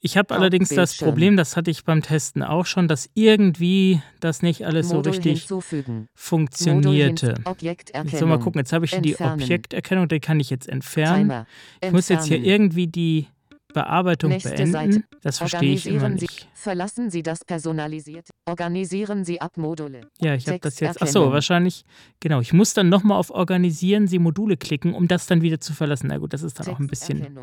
Ich 0.00 0.16
habe 0.16 0.34
allerdings 0.34 0.68
das. 0.68 0.94
Problem, 0.96 1.36
das 1.36 1.56
hatte 1.56 1.70
ich 1.70 1.84
beim 1.84 2.02
Testen 2.02 2.42
auch 2.42 2.66
schon, 2.66 2.88
dass 2.88 3.10
irgendwie 3.14 4.00
das 4.20 4.42
nicht 4.42 4.64
alles 4.66 4.88
so 4.90 4.96
Modul 4.96 5.12
richtig 5.12 5.40
hinzufügen. 5.40 5.92
Modul 5.94 6.08
funktionierte. 6.14 7.34
Jetzt 7.60 8.18
soll 8.18 8.28
mal 8.28 8.38
gucken, 8.38 8.60
jetzt 8.60 8.72
habe 8.72 8.84
ich 8.84 8.92
hier 8.92 9.00
die 9.00 9.10
Entfernen. 9.10 9.42
Objekterkennung, 9.42 10.08
die 10.08 10.20
kann 10.20 10.40
ich 10.40 10.50
jetzt 10.50 10.68
entfernen. 10.68 11.28
Timer. 11.28 11.46
Ich 11.82 11.90
muss 11.90 12.08
jetzt 12.08 12.26
hier 12.26 12.36
Entfernen. 12.36 12.62
irgendwie 12.62 12.86
die 12.86 13.26
Bearbeitung 13.74 14.30
Nächste 14.30 14.50
beenden. 14.50 14.72
Seite. 14.72 15.04
Das 15.20 15.38
verstehe 15.38 15.74
ich 15.74 15.86
immer 15.86 16.08
Sie, 16.08 16.24
nicht. 16.24 16.48
verlassen 16.54 17.10
Sie 17.10 17.22
das 17.22 17.44
personalisierte. 17.44 18.30
Organisieren 18.46 19.24
Sie 19.24 19.40
Abmodule. 19.40 20.08
Ja, 20.20 20.34
ich 20.34 20.48
habe 20.48 20.60
das 20.60 20.80
jetzt. 20.80 21.02
Achso, 21.02 21.30
wahrscheinlich. 21.30 21.84
Genau, 22.20 22.40
ich 22.40 22.54
muss 22.54 22.72
dann 22.72 22.88
nochmal 22.88 23.18
auf 23.18 23.30
Organisieren 23.30 24.08
Sie 24.08 24.18
Module 24.18 24.56
klicken, 24.56 24.94
um 24.94 25.08
das 25.08 25.26
dann 25.26 25.42
wieder 25.42 25.60
zu 25.60 25.74
verlassen. 25.74 26.06
Na 26.08 26.16
gut, 26.16 26.32
das 26.32 26.42
ist 26.42 26.58
dann 26.58 26.68
auch 26.68 26.78
ein 26.78 26.86
bisschen. 26.86 27.38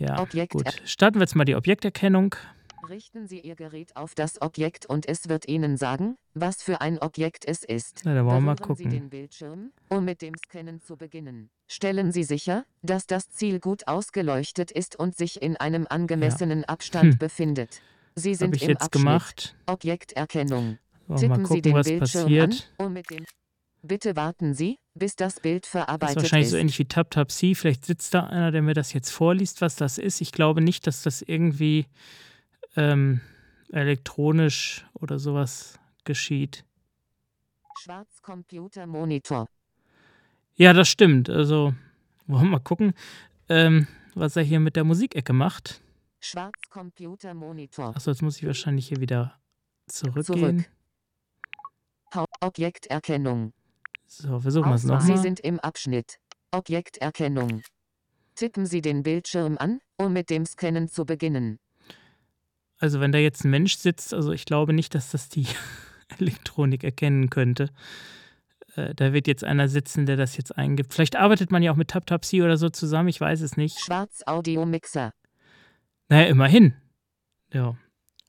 Ja, 0.00 0.24
gut. 0.46 0.68
Starten 0.84 1.16
wir 1.16 1.22
jetzt 1.22 1.34
mal 1.34 1.44
die 1.44 1.56
Objekterkennung. 1.56 2.34
Richten 2.88 3.26
Sie 3.26 3.40
Ihr 3.40 3.54
Gerät 3.54 3.96
auf 3.96 4.14
das 4.14 4.42
Objekt 4.42 4.84
und 4.84 5.08
es 5.08 5.28
wird 5.30 5.48
Ihnen 5.48 5.78
sagen, 5.78 6.16
was 6.34 6.62
für 6.62 6.82
ein 6.82 6.98
Objekt 6.98 7.44
es 7.46 7.64
ist. 7.64 8.02
Na, 8.04 8.14
da 8.14 8.26
wollen 8.26 8.36
wir 8.36 8.40
mal 8.40 8.54
Berühren 8.56 8.76
Sie 8.76 8.84
gucken. 8.84 9.00
den 9.00 9.10
Bildschirm, 9.10 9.72
um 9.88 10.04
mit 10.04 10.20
dem 10.20 10.34
Scannen 10.36 10.82
zu 10.82 10.96
beginnen. 10.96 11.48
Stellen 11.66 12.12
Sie 12.12 12.24
sicher, 12.24 12.64
dass 12.82 13.06
das 13.06 13.30
Ziel 13.30 13.58
gut 13.58 13.86
ausgeleuchtet 13.88 14.70
ist 14.70 14.96
und 14.96 15.16
sich 15.16 15.40
in 15.42 15.56
einem 15.56 15.86
angemessenen 15.88 16.64
Abstand 16.64 17.12
Hm. 17.14 17.18
befindet. 17.18 17.80
Sie 18.14 18.34
sind 18.34 18.54
ich 18.54 18.62
im 18.62 18.70
jetzt 18.70 18.82
Abschnitt 18.82 18.92
gemacht. 19.04 19.56
Objekterkennung. 19.66 20.78
So, 21.08 21.14
mal 21.14 21.18
Tippen 21.20 21.36
Sie 21.36 21.42
gucken, 21.48 21.62
den 21.62 21.74
was 21.74 21.86
Bildschirm 21.88 22.22
passiert. 22.22 22.68
an, 22.78 22.86
um 22.86 22.92
mit 22.92 23.10
dem 23.10 23.24
Bitte 23.82 24.16
warten 24.16 24.54
Sie, 24.54 24.78
bis 24.94 25.14
das 25.14 25.40
Bild 25.40 25.64
Das 25.64 25.68
ist 25.68 25.72
verarbeitet 25.72 26.16
wahrscheinlich 26.16 26.46
ist. 26.46 26.52
so 26.52 26.56
ähnlich 26.56 26.78
wie 26.78 26.86
TapTapC. 26.86 27.54
Vielleicht 27.54 27.84
sitzt 27.84 28.14
da 28.14 28.24
einer, 28.24 28.50
der 28.50 28.62
mir 28.62 28.72
das 28.72 28.94
jetzt 28.94 29.10
vorliest, 29.10 29.60
was 29.60 29.76
das 29.76 29.98
ist. 29.98 30.22
Ich 30.22 30.32
glaube 30.32 30.62
nicht, 30.62 30.86
dass 30.86 31.02
das 31.02 31.20
irgendwie 31.20 31.84
ähm, 32.76 33.20
elektronisch 33.72 34.86
oder 34.94 35.18
sowas 35.18 35.78
geschieht. 36.04 36.64
Schwarzcomputermonitor. 37.78 39.48
Ja, 40.56 40.72
das 40.72 40.88
stimmt. 40.88 41.28
Also, 41.28 41.74
wollen 42.26 42.44
wir 42.44 42.50
mal 42.50 42.58
gucken, 42.60 42.94
ähm, 43.48 43.86
was 44.14 44.36
er 44.36 44.42
hier 44.42 44.60
mit 44.60 44.76
der 44.76 44.84
Musikecke 44.84 45.32
macht. 45.32 45.80
Schwarzcomputermonitor. 46.20 47.94
Achso, 47.96 48.10
jetzt 48.10 48.22
muss 48.22 48.38
ich 48.38 48.46
wahrscheinlich 48.46 48.88
hier 48.88 49.00
wieder 49.00 49.38
zurückgehen. 49.86 50.64
Zurück. 52.10 52.26
Objekterkennung. 52.40 53.52
So, 54.06 54.38
versuchen 54.38 54.68
wir 54.68 54.76
es 54.76 54.84
Auswahl. 54.84 55.00
Sie 55.00 55.08
nochmal. 55.08 55.22
sind 55.22 55.40
im 55.40 55.58
Abschnitt. 55.60 56.18
Objekterkennung. 56.52 57.62
Tippen 58.36 58.66
Sie 58.66 58.80
den 58.80 59.02
Bildschirm 59.02 59.56
an, 59.58 59.80
um 59.96 60.12
mit 60.12 60.30
dem 60.30 60.46
Scannen 60.46 60.88
zu 60.88 61.04
beginnen. 61.04 61.58
Also, 62.78 63.00
wenn 63.00 63.12
da 63.12 63.18
jetzt 63.18 63.44
ein 63.44 63.50
Mensch 63.50 63.76
sitzt, 63.76 64.14
also 64.14 64.32
ich 64.32 64.44
glaube 64.44 64.72
nicht, 64.72 64.94
dass 64.94 65.10
das 65.10 65.28
die 65.28 65.46
Elektronik 66.18 66.84
erkennen 66.84 67.30
könnte. 67.30 67.70
Äh, 68.76 68.94
da 68.94 69.12
wird 69.12 69.26
jetzt 69.26 69.44
einer 69.44 69.68
sitzen, 69.68 70.06
der 70.06 70.16
das 70.16 70.36
jetzt 70.36 70.56
eingibt. 70.56 70.92
Vielleicht 70.92 71.16
arbeitet 71.16 71.50
man 71.50 71.62
ja 71.62 71.72
auch 71.72 71.76
mit 71.76 71.88
TapTapC 71.88 72.34
oder 72.42 72.56
so 72.56 72.68
zusammen, 72.68 73.08
ich 73.08 73.20
weiß 73.20 73.40
es 73.40 73.56
nicht. 73.56 73.78
Schwarz-Audio-Mixer. 73.80 75.12
Naja, 76.08 76.26
immerhin. 76.26 76.74
Ja. 77.52 77.76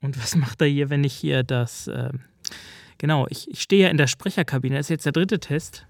Und 0.01 0.21
was 0.21 0.35
macht 0.35 0.61
er 0.61 0.67
hier, 0.67 0.89
wenn 0.89 1.03
ich 1.03 1.13
hier 1.13 1.43
das. 1.43 1.87
ähm, 1.87 2.21
genau, 2.97 3.27
ich, 3.29 3.49
ich 3.49 3.61
stehe 3.61 3.83
ja 3.83 3.89
in 3.89 3.97
der 3.97 4.07
Sprecherkabine. 4.07 4.75
Das 4.75 4.85
ist 4.85 4.89
jetzt 4.89 5.05
der 5.05 5.13
dritte 5.13 5.39
Test. 5.39 5.87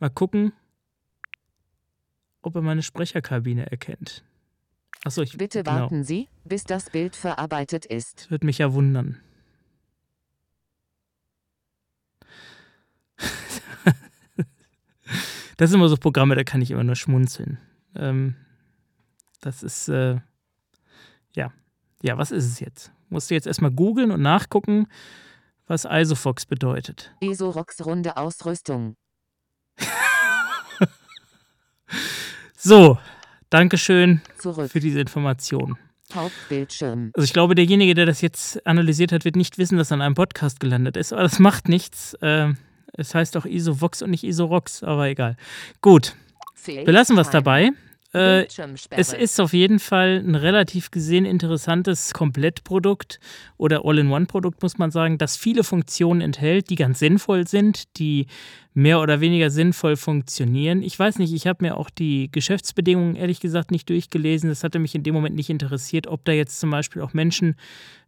Mal 0.00 0.10
gucken, 0.10 0.52
ob 2.42 2.56
er 2.56 2.62
meine 2.62 2.82
Sprecherkabine 2.82 3.70
erkennt. 3.70 4.24
Achso, 5.04 5.22
ich. 5.22 5.36
Bitte 5.36 5.62
genau. 5.62 5.80
warten 5.80 6.04
Sie, 6.04 6.28
bis 6.44 6.64
das 6.64 6.90
Bild 6.90 7.16
verarbeitet 7.16 7.86
ist. 7.86 8.22
Das 8.22 8.30
würde 8.30 8.46
mich 8.46 8.58
ja 8.58 8.72
wundern. 8.72 9.20
Das 15.62 15.70
sind 15.70 15.78
immer 15.78 15.88
so 15.88 15.96
Programme, 15.96 16.34
da 16.34 16.42
kann 16.42 16.60
ich 16.60 16.72
immer 16.72 16.82
nur 16.82 16.96
schmunzeln. 16.96 17.56
Ähm, 17.94 18.34
das 19.42 19.62
ist, 19.62 19.86
äh, 19.86 20.16
ja. 21.36 21.52
Ja, 22.02 22.18
was 22.18 22.32
ist 22.32 22.46
es 22.46 22.58
jetzt? 22.58 22.90
Musst 23.10 23.30
du 23.30 23.34
jetzt 23.34 23.46
erstmal 23.46 23.70
googeln 23.70 24.10
und 24.10 24.20
nachgucken, 24.20 24.88
was 25.68 25.86
Isofox 25.88 26.46
bedeutet. 26.46 27.14
ESO-Rox 27.20 27.86
runde 27.86 28.16
Ausrüstung. 28.16 28.96
So, 32.56 32.98
Dankeschön 33.48 34.20
Zurück. 34.38 34.68
für 34.68 34.80
diese 34.80 35.00
Information. 35.00 35.78
Hauptbildschirm. 36.12 37.12
Also 37.14 37.24
ich 37.24 37.32
glaube, 37.32 37.54
derjenige, 37.54 37.94
der 37.94 38.06
das 38.06 38.20
jetzt 38.20 38.66
analysiert 38.66 39.12
hat, 39.12 39.24
wird 39.24 39.36
nicht 39.36 39.58
wissen, 39.58 39.78
dass 39.78 39.92
er 39.92 39.94
an 39.94 40.02
einem 40.02 40.14
Podcast 40.16 40.58
gelandet 40.58 40.96
ist. 40.96 41.12
Aber 41.12 41.22
das 41.22 41.38
macht 41.38 41.68
nichts. 41.68 42.16
Ähm, 42.20 42.56
es 42.92 43.14
heißt 43.14 43.36
auch 43.36 43.46
ISOVox 43.46 44.02
und 44.02 44.10
nicht 44.10 44.24
ISORox, 44.24 44.82
aber 44.82 45.08
egal. 45.08 45.36
Gut, 45.80 46.14
belassen 46.84 47.16
wir 47.16 47.22
es 47.22 47.30
dabei. 47.30 47.70
Äh, 48.14 48.46
es 48.90 49.14
ist 49.14 49.40
auf 49.40 49.54
jeden 49.54 49.78
Fall 49.78 50.22
ein 50.22 50.34
relativ 50.34 50.90
gesehen 50.90 51.24
interessantes 51.24 52.12
Komplettprodukt 52.12 53.18
oder 53.56 53.86
All-in-One-Produkt, 53.86 54.62
muss 54.62 54.76
man 54.76 54.90
sagen, 54.90 55.16
das 55.16 55.38
viele 55.38 55.64
Funktionen 55.64 56.20
enthält, 56.20 56.68
die 56.68 56.74
ganz 56.74 56.98
sinnvoll 56.98 57.48
sind, 57.48 57.96
die 57.98 58.26
mehr 58.74 59.00
oder 59.00 59.20
weniger 59.20 59.50
sinnvoll 59.50 59.96
funktionieren. 59.96 60.82
Ich 60.82 60.98
weiß 60.98 61.18
nicht, 61.18 61.32
ich 61.32 61.46
habe 61.46 61.64
mir 61.64 61.78
auch 61.78 61.88
die 61.88 62.30
Geschäftsbedingungen 62.30 63.16
ehrlich 63.16 63.40
gesagt 63.40 63.70
nicht 63.70 63.88
durchgelesen. 63.88 64.50
Das 64.50 64.62
hatte 64.62 64.78
mich 64.78 64.94
in 64.94 65.02
dem 65.02 65.14
Moment 65.14 65.34
nicht 65.34 65.50
interessiert, 65.50 66.06
ob 66.06 66.22
da 66.26 66.32
jetzt 66.32 66.60
zum 66.60 66.70
Beispiel 66.70 67.00
auch 67.00 67.14
Menschen 67.14 67.56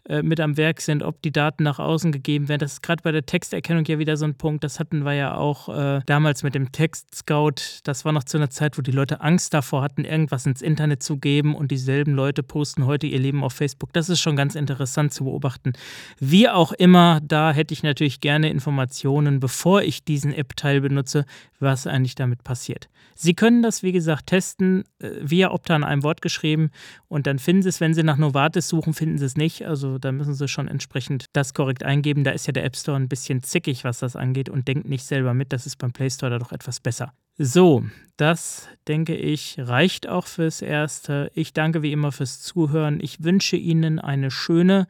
äh, 0.07 0.23
mit 0.23 0.39
am 0.39 0.59
Werk 0.59 0.83
sind, 0.83 1.03
ob 1.03 1.23
die 1.23 1.33
Daten 1.33 1.63
nach 1.63 1.79
außen 1.79 2.13
gegeben 2.13 2.49
werden. 2.49 2.61
Das 2.61 2.75
ist 2.75 2.83
gerade 2.83 3.03
bei 3.03 3.11
der 3.11 3.25
Texterkennung 3.25 3.87
ja 3.87 3.99
wieder 3.99 4.19
so 4.19 4.27
ein 4.27 4.35
Punkt. 4.35 4.63
Das 4.63 4.79
hatten 4.79 5.05
wir 5.05 5.15
ja 5.15 5.35
auch 5.35 5.71
äh, 5.71 6.03
damals 6.05 6.43
mit 6.43 6.55
dem 6.55 6.73
Text-Scout. 6.73 7.81
Das 7.85 8.05
war 8.05 8.13
noch 8.13 8.25
zu 8.25 8.37
einer 8.37 8.51
Zeit, 8.51 8.77
wo 8.77 8.83
die 8.83 8.91
Leute 8.91 9.23
Angst 9.23 9.55
davor 9.55 9.83
hatten, 9.83 10.05
irgendwas 10.05 10.45
ins 10.45 10.61
Internet 10.61 11.03
zu 11.03 11.17
geben 11.17 11.55
und 11.55 11.71
dieselben 11.71 12.13
Leute 12.13 12.43
posten 12.43 12.85
heute 12.85 13.07
ihr 13.07 13.19
Leben 13.19 13.43
auf 13.43 13.55
Facebook. 13.55 13.95
Das 13.95 14.11
ist 14.11 14.21
schon 14.21 14.37
ganz 14.37 14.57
interessant 14.57 15.15
zu 15.15 15.25
beobachten. 15.25 15.73
Wie 16.21 16.51
auch 16.51 16.73
immer, 16.73 17.21
da 17.23 17.53
hätte 17.53 17.73
ich 17.73 17.83
natürlich 17.83 18.21
gerne 18.21 18.51
Informationen, 18.51 19.41
bevor 19.41 19.81
ich 19.81 20.05
diesen 20.05 20.35
App-Teil 20.35 20.83
benutze, 20.83 21.25
was 21.61 21.87
eigentlich 21.87 22.15
damit 22.15 22.45
passiert. 22.45 22.89
Sie 23.15 23.35
können 23.35 23.63
das, 23.63 23.83
wie 23.83 23.93
gesagt, 23.93 24.27
testen, 24.27 24.85
äh, 24.99 25.11
via 25.23 25.51
Opta 25.51 25.77
in 25.77 25.85
einem 25.85 26.03
Wort 26.03 26.21
geschrieben 26.21 26.71
und 27.09 27.27
dann 27.27 27.39
finden 27.39 27.63
Sie 27.63 27.69
es, 27.69 27.81
wenn 27.81 27.95
Sie 27.95 28.03
nach 28.03 28.17
Novartis 28.17 28.69
suchen, 28.69 28.93
finden 28.93 29.19
Sie 29.19 29.25
es 29.25 29.37
nicht. 29.37 29.65
Also 29.67 29.94
Da 29.99 30.13
müssen 30.13 30.35
Sie 30.35 30.49
schon 30.49 30.69
entsprechend 30.69 31.27
das 31.33 31.55
korrekt 31.55 31.83
eingeben. 31.83 32.25
Da 32.25 32.31
ist 32.31 32.47
ja 32.47 32.53
der 32.53 32.65
App 32.65 32.77
Store 32.77 32.97
ein 32.97 33.09
bisschen 33.09 33.43
zickig, 33.43 33.85
was 33.85 33.99
das 33.99 34.17
angeht 34.17 34.49
und 34.49 34.69
denkt 34.69 34.89
nicht 34.89 35.05
selber 35.05 35.35
mit. 35.35 35.53
Das 35.53 35.67
ist 35.67 35.77
beim 35.77 35.93
Play 35.93 36.11
Store 36.11 36.31
da 36.31 36.39
doch 36.39 36.53
etwas 36.53 36.81
besser. 36.81 37.13
So, 37.37 37.85
das 38.17 38.69
denke 38.87 39.17
ich 39.17 39.57
reicht 39.59 40.09
auch 40.09 40.27
fürs 40.27 40.63
Erste. 40.63 41.31
Ich 41.35 41.53
danke 41.53 41.83
wie 41.83 41.93
immer 41.93 42.13
fürs 42.13 42.41
Zuhören. 42.41 43.01
Ich 43.01 43.25
wünsche 43.25 43.57
Ihnen 43.57 43.99
eine 43.99 44.31
schöne 44.31 44.87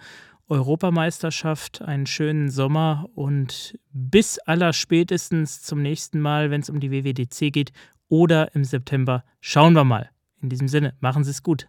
Europameisterschaft, 0.48 1.80
einen 1.80 2.06
schönen 2.06 2.50
Sommer 2.50 3.08
und 3.14 3.78
bis 3.92 4.38
allerspätestens 4.38 5.62
zum 5.62 5.80
nächsten 5.80 6.20
Mal, 6.20 6.50
wenn 6.50 6.60
es 6.60 6.68
um 6.68 6.80
die 6.80 6.90
WWDC 6.90 7.52
geht 7.52 7.72
oder 8.08 8.54
im 8.54 8.64
September. 8.64 9.24
Schauen 9.40 9.72
wir 9.72 9.84
mal. 9.84 10.10
In 10.42 10.50
diesem 10.50 10.68
Sinne, 10.68 10.94
machen 11.00 11.24
Sie 11.24 11.30
es 11.30 11.42
gut. 11.42 11.68